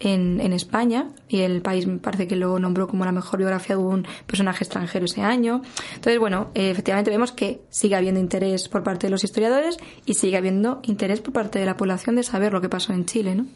en, 0.00 0.40
en, 0.40 0.52
España 0.52 1.10
y 1.28 1.40
el 1.40 1.62
país 1.62 1.86
me 1.86 1.98
parece 1.98 2.26
que 2.26 2.36
lo 2.36 2.58
nombró 2.58 2.88
como 2.88 3.04
la 3.04 3.12
mejor 3.12 3.38
biografía 3.38 3.76
de 3.76 3.82
un 3.82 4.06
personaje 4.26 4.64
extranjero 4.64 5.04
ese 5.04 5.22
año. 5.22 5.62
Entonces, 5.94 6.18
bueno, 6.18 6.50
efectivamente 6.54 7.10
vemos 7.10 7.32
que 7.32 7.62
sigue 7.70 7.96
habiendo 7.96 8.20
interés 8.20 8.68
por 8.68 8.82
parte 8.82 9.06
de 9.06 9.10
los 9.10 9.24
historiadores 9.24 9.78
y 10.06 10.14
sigue 10.14 10.36
habiendo 10.36 10.80
interés 10.82 11.20
por 11.20 11.32
parte 11.32 11.58
de 11.58 11.66
la 11.66 11.76
población 11.76 12.16
de 12.16 12.22
saber 12.22 12.52
lo 12.52 12.60
que 12.60 12.68
pasó 12.68 12.92
en 12.92 13.04
Chile, 13.04 13.34
¿no? 13.34 13.46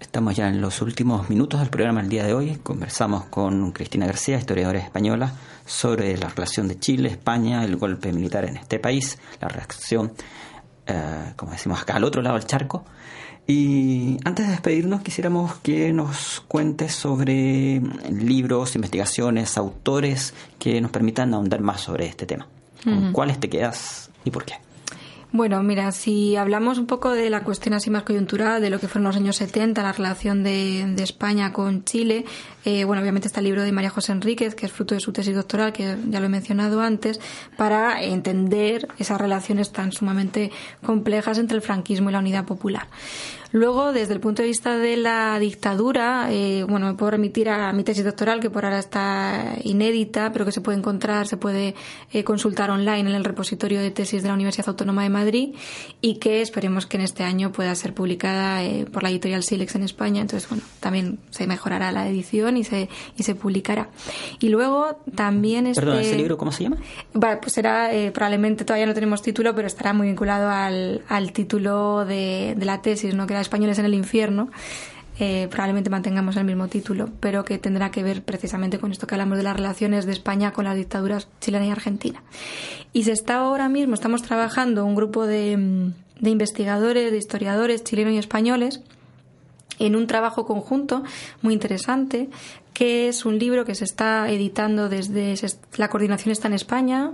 Estamos 0.00 0.34
ya 0.34 0.48
en 0.48 0.62
los 0.62 0.80
últimos 0.80 1.28
minutos 1.28 1.60
del 1.60 1.68
programa 1.68 2.00
el 2.00 2.08
día 2.08 2.24
de 2.24 2.32
hoy. 2.32 2.56
Conversamos 2.62 3.26
con 3.26 3.70
Cristina 3.72 4.06
García, 4.06 4.38
historiadora 4.38 4.78
española, 4.78 5.34
sobre 5.66 6.16
la 6.16 6.28
relación 6.30 6.68
de 6.68 6.78
Chile, 6.78 7.10
España, 7.10 7.64
el 7.64 7.76
golpe 7.76 8.10
militar 8.12 8.46
en 8.46 8.56
este 8.56 8.78
país, 8.78 9.18
la 9.42 9.48
reacción, 9.48 10.12
eh, 10.86 11.34
como 11.36 11.52
decimos 11.52 11.82
acá, 11.82 11.96
al 11.96 12.04
otro 12.04 12.22
lado 12.22 12.38
del 12.38 12.46
charco. 12.46 12.84
Y 13.46 14.16
antes 14.24 14.46
de 14.46 14.52
despedirnos, 14.52 15.02
quisiéramos 15.02 15.56
que 15.56 15.92
nos 15.92 16.42
cuentes 16.48 16.94
sobre 16.94 17.82
libros, 18.10 18.74
investigaciones, 18.76 19.58
autores 19.58 20.32
que 20.58 20.80
nos 20.80 20.90
permitan 20.90 21.34
ahondar 21.34 21.60
más 21.60 21.82
sobre 21.82 22.06
este 22.06 22.24
tema. 22.24 22.48
¿Con 22.82 23.12
cuáles 23.12 23.38
te 23.38 23.50
quedas 23.50 24.10
y 24.24 24.30
por 24.30 24.46
qué? 24.46 24.54
Bueno, 25.32 25.62
mira, 25.62 25.92
si 25.92 26.34
hablamos 26.34 26.78
un 26.78 26.86
poco 26.86 27.12
de 27.12 27.30
la 27.30 27.44
cuestión 27.44 27.74
así 27.74 27.88
más 27.88 28.02
coyuntural, 28.02 28.60
de 28.60 28.68
lo 28.68 28.80
que 28.80 28.88
fueron 28.88 29.04
los 29.04 29.16
años 29.16 29.36
70, 29.36 29.80
la 29.80 29.92
relación 29.92 30.42
de, 30.42 30.84
de 30.96 31.02
España 31.04 31.52
con 31.52 31.84
Chile, 31.84 32.24
eh, 32.64 32.82
bueno, 32.82 33.00
obviamente 33.00 33.28
está 33.28 33.38
el 33.38 33.44
libro 33.44 33.62
de 33.62 33.70
María 33.70 33.90
José 33.90 34.10
Enríquez, 34.10 34.56
que 34.56 34.66
es 34.66 34.72
fruto 34.72 34.96
de 34.96 35.00
su 35.00 35.12
tesis 35.12 35.36
doctoral, 35.36 35.72
que 35.72 35.96
ya 36.08 36.18
lo 36.18 36.26
he 36.26 36.28
mencionado 36.28 36.80
antes, 36.80 37.20
para 37.56 38.02
entender 38.02 38.88
esas 38.98 39.20
relaciones 39.20 39.70
tan 39.70 39.92
sumamente 39.92 40.50
complejas 40.84 41.38
entre 41.38 41.56
el 41.56 41.62
franquismo 41.62 42.10
y 42.10 42.12
la 42.12 42.18
unidad 42.18 42.44
popular. 42.44 42.88
Luego, 43.52 43.92
desde 43.92 44.14
el 44.14 44.20
punto 44.20 44.42
de 44.42 44.48
vista 44.48 44.76
de 44.76 44.96
la 44.96 45.36
dictadura, 45.40 46.28
eh, 46.30 46.64
bueno, 46.68 46.86
me 46.86 46.94
puedo 46.94 47.10
remitir 47.10 47.48
a 47.48 47.72
mi 47.72 47.82
tesis 47.82 48.04
doctoral, 48.04 48.38
que 48.38 48.48
por 48.48 48.64
ahora 48.64 48.78
está 48.78 49.56
inédita, 49.64 50.30
pero 50.32 50.44
que 50.44 50.52
se 50.52 50.60
puede 50.60 50.78
encontrar, 50.78 51.26
se 51.26 51.36
puede 51.36 51.74
eh, 52.12 52.22
consultar 52.22 52.70
online 52.70 53.10
en 53.10 53.16
el 53.16 53.24
repositorio 53.24 53.80
de 53.80 53.90
tesis 53.90 54.22
de 54.22 54.28
la 54.28 54.34
Universidad 54.34 54.68
Autónoma 54.68 55.02
de 55.02 55.10
Madrid 55.10 55.54
y 56.00 56.18
que 56.18 56.42
esperemos 56.42 56.86
que 56.86 56.96
en 56.96 57.02
este 57.02 57.24
año 57.24 57.50
pueda 57.50 57.74
ser 57.74 57.92
publicada 57.92 58.62
eh, 58.62 58.86
por 58.86 59.02
la 59.02 59.10
editorial 59.10 59.42
Silex 59.42 59.74
en 59.74 59.82
España. 59.82 60.20
Entonces, 60.20 60.48
bueno, 60.48 60.62
también 60.78 61.18
se 61.30 61.48
mejorará 61.48 61.90
la 61.90 62.08
edición 62.08 62.56
y 62.56 62.62
se, 62.62 62.88
y 63.16 63.24
se 63.24 63.34
publicará. 63.34 63.88
Y 64.38 64.50
luego 64.50 64.96
también 65.16 65.66
este... 65.66 65.80
Perdón, 65.82 65.98
¿ese 65.98 66.16
libro 66.16 66.38
cómo 66.38 66.52
se 66.52 66.62
llama? 66.62 66.76
Bueno, 67.14 67.38
pues 67.40 67.52
será, 67.52 67.90
probablemente 68.14 68.64
todavía 68.64 68.86
no 68.86 68.94
tenemos 68.94 69.22
título, 69.22 69.56
pero 69.56 69.66
estará 69.66 69.92
muy 69.92 70.06
vinculado 70.06 70.50
al, 70.50 71.02
al 71.08 71.32
título 71.32 72.04
de, 72.04 72.54
de 72.56 72.64
la 72.64 72.80
tesis, 72.80 73.12
¿no? 73.12 73.26
Que 73.26 73.39
Españoles 73.40 73.78
en 73.78 73.84
el 73.84 73.94
infierno, 73.94 74.50
eh, 75.18 75.48
probablemente 75.50 75.90
mantengamos 75.90 76.36
el 76.36 76.44
mismo 76.44 76.68
título, 76.68 77.10
pero 77.20 77.44
que 77.44 77.58
tendrá 77.58 77.90
que 77.90 78.02
ver 78.02 78.22
precisamente 78.22 78.78
con 78.78 78.90
esto 78.90 79.06
que 79.06 79.14
hablamos 79.14 79.36
de 79.36 79.44
las 79.44 79.54
relaciones 79.54 80.06
de 80.06 80.12
España 80.12 80.52
con 80.52 80.64
las 80.64 80.76
dictaduras 80.76 81.28
chilena 81.40 81.66
y 81.66 81.70
argentina. 81.70 82.22
Y 82.92 83.04
se 83.04 83.12
está 83.12 83.40
ahora 83.40 83.68
mismo, 83.68 83.94
estamos 83.94 84.22
trabajando 84.22 84.86
un 84.86 84.94
grupo 84.94 85.26
de, 85.26 85.92
de 86.20 86.30
investigadores, 86.30 87.10
de 87.10 87.18
historiadores 87.18 87.84
chilenos 87.84 88.14
y 88.14 88.18
españoles, 88.18 88.80
en 89.78 89.96
un 89.96 90.06
trabajo 90.06 90.46
conjunto 90.46 91.02
muy 91.42 91.54
interesante, 91.54 92.28
que 92.72 93.08
es 93.08 93.24
un 93.24 93.38
libro 93.38 93.64
que 93.64 93.74
se 93.74 93.84
está 93.84 94.30
editando 94.30 94.88
desde 94.88 95.34
la 95.76 95.88
coordinación 95.88 96.32
está 96.32 96.48
en 96.48 96.54
España, 96.54 97.12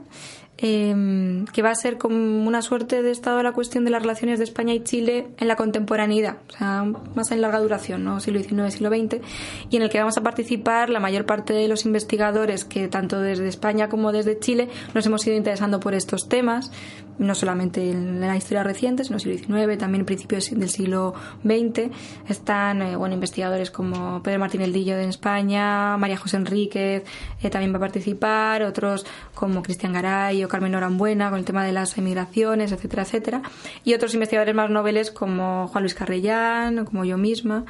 Em, 0.59 1.45
que 1.53 1.61
va 1.61 1.71
a 1.71 1.75
ser 1.75 1.99
como 1.99 2.17
una 2.47 2.63
suerte 2.63 3.03
de 3.03 3.11
estado 3.11 3.43
la 3.43 3.53
cuestión 3.53 3.85
de 3.85 3.91
las 3.91 4.01
relaciones 4.01 4.39
de 4.39 4.45
España 4.45 4.73
y 4.73 4.83
Chile 4.83 5.27
en 5.37 5.49
la 5.49 5.57
contemporaneidad, 5.57 6.39
o 6.49 6.53
sea, 6.57 6.83
más 7.15 7.31
en 7.31 7.43
larga 7.43 7.61
duración, 7.61 8.05
¿no? 8.05 8.21
siglo 8.21 8.41
XIX, 8.41 8.73
siglo 8.73 8.89
XX, 8.89 9.21
y 9.69 9.77
en 9.77 9.83
el 9.83 9.91
que 9.91 9.99
vamos 9.99 10.17
a 10.17 10.23
participar 10.23 10.89
la 10.89 10.99
mayor 10.99 11.27
parte 11.27 11.53
de 11.53 11.69
los 11.69 11.85
investigadores 11.85 12.65
que 12.65 12.89
tanto 12.89 13.21
desde 13.21 13.49
España 13.49 13.91
como 13.91 14.13
desde 14.13 14.39
Chile 14.39 14.71
nos 14.95 15.05
hemos 15.05 15.27
ido 15.27 15.37
interesando 15.37 15.79
por 15.79 15.93
estos 15.93 16.27
temas, 16.27 16.73
no 17.19 17.35
solamente 17.35 17.91
en 17.91 18.21
la 18.21 18.37
historia 18.37 18.63
reciente, 18.63 19.05
sino 19.05 19.17
en 19.17 19.21
siglo 19.21 19.39
XIX, 19.39 19.79
también 19.79 20.01
en 20.01 20.07
principios 20.07 20.51
del 20.51 20.69
siglo 20.69 21.15
XX. 21.45 21.91
Están 22.29 22.83
eh, 22.83 22.97
investigadores 23.13 23.71
como 23.71 24.23
Pedro 24.23 24.41
Martín 24.41 24.61
Eldillo 24.61 24.97
de 24.97 25.09
España, 25.09 25.97
María 25.97 26.17
José 26.17 26.37
Enríquez 26.37 27.05
eh, 27.43 27.51
también 27.51 27.73
va 27.73 27.79
a 27.79 27.81
participar, 27.81 28.63
otros 28.63 29.07
como 29.35 29.63
Cristian 29.63 29.93
Garay 29.93 30.45
o 30.45 30.49
Carmen 30.49 30.73
Norambuena 30.73 31.31
con 31.31 31.39
el 31.39 31.45
tema 31.45 31.65
de 31.65 31.73
las 31.73 31.97
emigraciones, 31.99 32.73
etcétera, 32.73 33.03
etcétera. 33.03 33.43
Y 33.85 33.95
otros 33.95 34.15
investigadores 34.15 34.55
más 34.55 34.71
noveles 34.71 35.11
como 35.11 35.69
Juan 35.69 35.83
Luis 35.83 35.95
Carrellán 35.95 36.85
como 36.85 37.05
yo 37.05 37.17
misma 37.17 37.65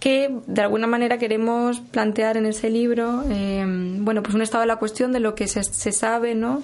que 0.00 0.34
de 0.46 0.62
alguna 0.62 0.86
manera 0.86 1.18
queremos 1.18 1.80
plantear 1.80 2.36
en 2.36 2.46
ese 2.46 2.70
libro, 2.70 3.24
eh, 3.30 3.64
bueno, 4.00 4.22
pues 4.22 4.34
un 4.34 4.42
estado 4.42 4.62
de 4.62 4.68
la 4.68 4.76
cuestión 4.76 5.12
de 5.12 5.20
lo 5.20 5.34
que 5.34 5.48
se, 5.48 5.62
se, 5.64 5.92
sabe, 5.92 6.34
¿no? 6.34 6.62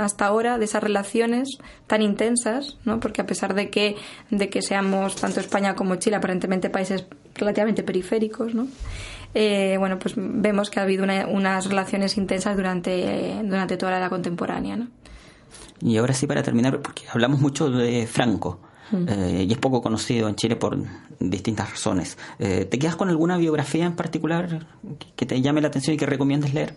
Hasta 0.00 0.26
ahora 0.26 0.58
de 0.58 0.64
esas 0.64 0.82
relaciones 0.82 1.58
tan 1.86 2.02
intensas, 2.02 2.76
¿no? 2.84 3.00
Porque 3.00 3.20
a 3.20 3.26
pesar 3.26 3.54
de 3.54 3.70
que 3.70 3.96
de 4.30 4.48
que 4.48 4.62
seamos 4.62 5.16
tanto 5.16 5.40
España 5.40 5.74
como 5.74 5.96
Chile 5.96 6.16
aparentemente 6.16 6.70
países 6.70 7.06
relativamente 7.34 7.82
periféricos, 7.82 8.54
¿no? 8.54 8.66
Eh, 9.34 9.76
bueno, 9.78 9.98
pues 9.98 10.14
vemos 10.16 10.70
que 10.70 10.80
ha 10.80 10.84
habido 10.84 11.04
unas 11.04 11.66
relaciones 11.66 12.16
intensas 12.16 12.56
durante 12.56 13.40
durante 13.44 13.76
toda 13.76 13.92
la 13.92 13.98
edad 13.98 14.10
contemporánea, 14.10 14.76
¿no? 14.76 14.88
Y 15.80 15.96
ahora 15.96 16.14
sí 16.14 16.26
para 16.26 16.42
terminar, 16.42 16.80
porque 16.80 17.02
hablamos 17.12 17.40
mucho 17.40 17.70
de 17.70 18.06
Franco. 18.06 18.60
Eh, 18.92 19.46
y 19.48 19.52
es 19.52 19.58
poco 19.58 19.82
conocido 19.82 20.28
en 20.28 20.34
Chile 20.36 20.56
por 20.56 20.78
distintas 21.20 21.70
razones. 21.70 22.18
Eh, 22.38 22.64
¿Te 22.64 22.78
quedas 22.78 22.96
con 22.96 23.08
alguna 23.08 23.36
biografía 23.36 23.84
en 23.84 23.96
particular 23.96 24.66
que 25.16 25.26
te 25.26 25.40
llame 25.40 25.60
la 25.60 25.68
atención 25.68 25.94
y 25.94 25.98
que 25.98 26.06
recomiendes 26.06 26.54
leer? 26.54 26.74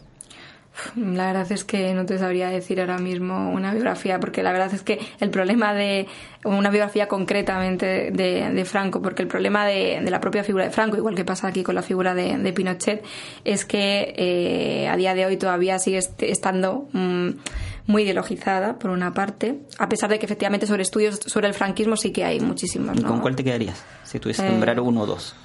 La 0.96 1.28
verdad 1.28 1.52
es 1.52 1.66
que 1.66 1.94
no 1.94 2.06
te 2.06 2.18
sabría 2.18 2.50
decir 2.50 2.80
ahora 2.80 2.98
mismo 2.98 3.52
una 3.52 3.74
biografía, 3.74 4.20
porque 4.20 4.42
la 4.42 4.52
verdad 4.52 4.74
es 4.74 4.82
que 4.82 5.00
el 5.20 5.30
problema 5.30 5.74
de 5.74 6.08
una 6.46 6.70
biografía 6.70 7.08
concretamente 7.08 8.10
de, 8.12 8.66
Franco, 8.66 9.02
porque 9.02 9.22
el 9.22 9.28
problema 9.28 9.66
de, 9.66 10.02
la 10.02 10.22
propia 10.22 10.44
figura 10.44 10.66
de 10.66 10.72
Franco, 10.72 10.96
igual 10.96 11.14
que 11.14 11.26
pasa 11.26 11.48
aquí 11.48 11.62
con 11.62 11.76
la 11.76 11.82
figura 11.82 12.16
de, 12.16 12.54
Pinochet, 12.54 13.04
es 13.44 13.66
que 13.66 14.14
eh, 14.16 14.88
a 14.88 14.96
día 14.96 15.14
de 15.14 15.26
hoy 15.26 15.38
todavía 15.38 15.78
sigue 15.78 16.00
estando 16.20 16.88
mm, 16.94 17.30
muy 17.92 18.04
ideologizada, 18.04 18.80
por 18.80 18.90
una 18.90 19.14
parte, 19.14 19.60
a 19.78 19.90
pesar 19.90 20.10
de 20.10 20.18
que 20.18 20.26
efectivamente 20.26 20.66
sobre 20.66 20.84
estudios 20.84 21.20
sobre 21.26 21.48
el 21.48 21.54
franquismo 21.54 21.96
sí 21.98 22.12
que 22.12 22.24
hay 22.24 22.40
muchísimos. 22.40 23.00
¿Con 23.02 23.20
cuál 23.20 23.36
te 23.36 23.44
quedarías? 23.44 23.84
Si 24.04 24.20
tuviese 24.20 24.44
que 24.44 24.50
nombrar 24.50 24.78
eh, 24.78 24.82
uno 24.82 25.02
o 25.02 25.06
dos. 25.06 25.36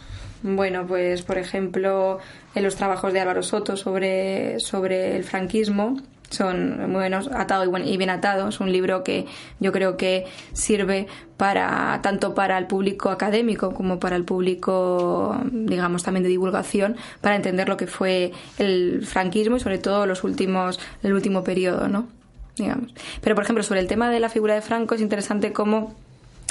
Bueno, 0.42 0.86
pues 0.86 1.22
por 1.22 1.38
ejemplo, 1.38 2.18
en 2.54 2.62
los 2.62 2.76
trabajos 2.76 3.12
de 3.12 3.20
Álvaro 3.20 3.42
Soto 3.42 3.76
sobre, 3.76 4.60
sobre 4.60 5.16
el 5.16 5.24
franquismo, 5.24 5.96
son 6.30 6.78
muy 6.90 7.00
buenos, 7.00 7.28
atado 7.32 7.64
y 7.78 7.96
bien 7.96 8.10
atado. 8.10 8.48
Es 8.48 8.60
un 8.60 8.72
libro 8.72 9.04
que 9.04 9.26
yo 9.60 9.72
creo 9.72 9.96
que 9.96 10.26
sirve 10.52 11.06
para 11.36 12.00
tanto 12.02 12.34
para 12.34 12.58
el 12.58 12.66
público 12.66 13.10
académico 13.10 13.72
como 13.74 13.98
para 13.98 14.16
el 14.16 14.24
público, 14.24 15.38
digamos, 15.50 16.02
también 16.02 16.24
de 16.24 16.28
divulgación, 16.28 16.96
para 17.20 17.36
entender 17.36 17.68
lo 17.68 17.76
que 17.76 17.86
fue 17.86 18.32
el 18.58 19.04
franquismo 19.06 19.56
y 19.56 19.60
sobre 19.60 19.78
todo 19.78 20.06
los 20.06 20.24
últimos, 20.24 20.80
el 21.02 21.12
último 21.12 21.44
periodo, 21.44 21.88
¿no? 21.88 22.08
Digamos. 22.56 22.94
Pero 23.20 23.34
por 23.34 23.44
ejemplo, 23.44 23.62
sobre 23.62 23.80
el 23.80 23.86
tema 23.86 24.10
de 24.10 24.20
la 24.20 24.28
figura 24.28 24.54
de 24.54 24.62
Franco 24.62 24.94
es 24.94 25.00
interesante 25.00 25.52
cómo 25.52 25.94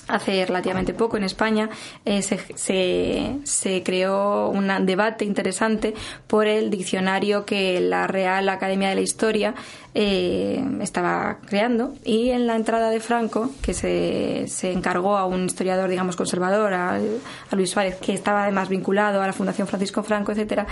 hace 0.08 0.46
relativamente 0.46 0.94
poco 0.94 1.18
en 1.18 1.24
España 1.24 1.70
eh, 2.06 2.22
se, 2.22 2.38
se, 2.56 3.38
se, 3.44 3.84
creó 3.84 4.50
un 4.50 4.72
debate 4.86 5.26
interesante 5.26 5.94
por 6.28 6.48
el 6.48 6.70
diccionario 6.70 7.46
que 7.46 7.80
la 7.80 8.06
Real 8.08 8.48
Academia 8.50 8.90
de 8.90 8.96
la 8.96 9.02
Historia 9.02 9.56
eh, 9.98 10.62
estaba 10.82 11.38
creando. 11.46 11.94
Y 12.04 12.32
en 12.32 12.48
la 12.48 12.58
entrada 12.58 12.90
de 12.90 13.00
Franco, 13.00 13.52
que 13.62 13.74
se, 13.74 14.44
se 14.50 14.74
encargó 14.74 15.16
a 15.18 15.26
un 15.26 15.46
historiador, 15.46 15.90
digamos, 15.90 16.18
conservador, 16.18 16.74
a, 16.74 17.00
Luis 17.54 17.70
Suárez, 17.70 17.96
que 17.96 18.14
estaba 18.14 18.44
además 18.44 18.68
vinculado 18.68 19.22
a 19.22 19.28
la 19.28 19.32
Fundación 19.32 19.70
Francisco 19.70 20.04
Franco, 20.04 20.34
etcétera, 20.34 20.68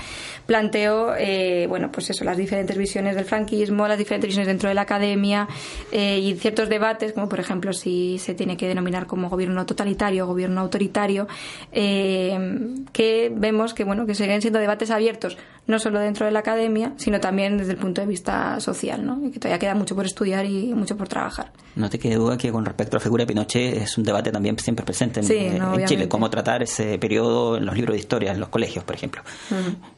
planteó, 0.46 1.16
eh, 1.18 1.68
bueno, 1.70 1.90
pues 1.90 2.10
eso, 2.10 2.26
las 2.26 2.36
diferentes 2.36 2.78
visiones 2.78 3.16
del 3.16 3.24
franquismo, 3.24 3.88
las 3.88 3.98
diferentes 3.98 4.28
visiones 4.28 4.48
dentro 4.48 4.68
de 4.68 4.76
la 4.76 4.82
academia 4.82 5.48
eh, 5.94 6.20
y 6.20 6.34
ciertos 6.36 6.68
debates, 6.68 7.14
como 7.14 7.30
por 7.30 7.40
ejemplo 7.40 7.72
si 7.72 8.18
se 8.20 8.34
tiene 8.34 8.58
que 8.58 8.68
denominar 8.68 9.08
como 9.08 9.30
gobierno 9.30 9.66
totalitario 9.66 10.26
o 10.26 10.28
gobierno 10.28 10.60
autoritario, 10.60 11.28
que 11.72 13.32
vemos 13.34 13.74
que, 13.74 13.86
bueno, 13.86 14.06
que 14.06 14.16
siguen 14.16 14.42
siendo 14.42 14.60
debates 14.60 14.92
abiertos, 14.92 15.38
no 15.66 15.80
solo 15.80 16.00
dentro 16.00 16.26
de 16.26 16.32
la 16.32 16.40
academia, 16.40 16.94
sino 16.98 17.20
también 17.20 17.58
desde 17.58 17.72
el 17.72 17.78
punto 17.78 18.02
de 18.02 18.08
vista 18.08 18.60
social, 18.60 19.06
¿no? 19.06 19.20
y 19.26 19.32
que 19.32 19.40
todavía 19.40 19.60
queda 19.60 19.76
mucho 19.76 19.96
por 19.96 20.06
estudiar 20.06 20.46
y 20.46 20.74
mucho 20.74 20.98
por 20.98 21.08
trabajar. 21.08 21.52
No 21.76 21.90
te 21.90 22.00
quede 22.00 22.16
duda 22.16 22.38
que 22.38 22.52
con 22.52 22.66
respecto 22.66 22.98
a 22.98 23.00
la 23.00 23.04
figura 23.04 23.24
de 23.24 23.28
Pinochet 23.28 23.78
es 23.78 23.98
un 23.98 24.04
debate 24.04 24.32
también 24.32 24.58
siempre 24.60 24.86
presente 24.86 25.22
en, 25.22 25.86
Chile, 25.86 26.08
cómo 26.08 26.30
tratar 26.30 26.64
ese 26.64 26.98
periodo 27.00 27.58
en 27.58 27.66
los 27.66 27.76
libros 27.76 27.94
de 27.94 28.00
historia, 28.00 28.32
en 28.32 28.40
los 28.40 28.50
colegios, 28.50 28.84
por 28.84 28.96
ejemplo. 28.96 29.22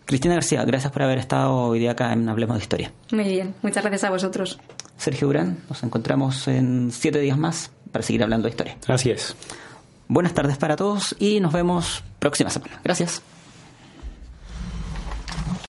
Cristina 0.06 0.36
García, 0.36 0.64
gracias 0.64 0.92
por 0.92 1.04
haber 1.04 1.18
estado 1.18 1.54
hoy 1.56 1.80
día 1.80 1.92
acá 1.92 2.14
en 2.14 2.30
Hablemos 2.30 2.58
de 2.58 2.62
Historia. 2.62 2.92
Muy 3.12 3.26
bien, 3.26 3.56
muchas 3.62 3.84
gracias 3.84 4.04
a 4.04 4.10
vosotros. 4.12 4.60
Sergio 4.98 5.28
Durán, 5.28 5.58
nos 5.68 5.84
encontramos 5.84 6.48
en 6.48 6.92
siete 6.92 7.20
días 7.20 7.38
más 7.38 7.72
para 7.92 8.04
seguir 8.04 8.24
hablando 8.24 8.46
de 8.46 8.52
historia. 8.52 8.78
Así 8.88 9.10
es. 9.10 9.36
Buenas 10.08 10.34
tardes 10.34 10.58
para 10.58 10.76
todos 10.76 11.16
y 11.20 11.40
nos 11.40 11.52
vemos 11.52 12.04
próxima 12.20 12.50
semana. 12.50 12.80
Gracias. 12.84 13.22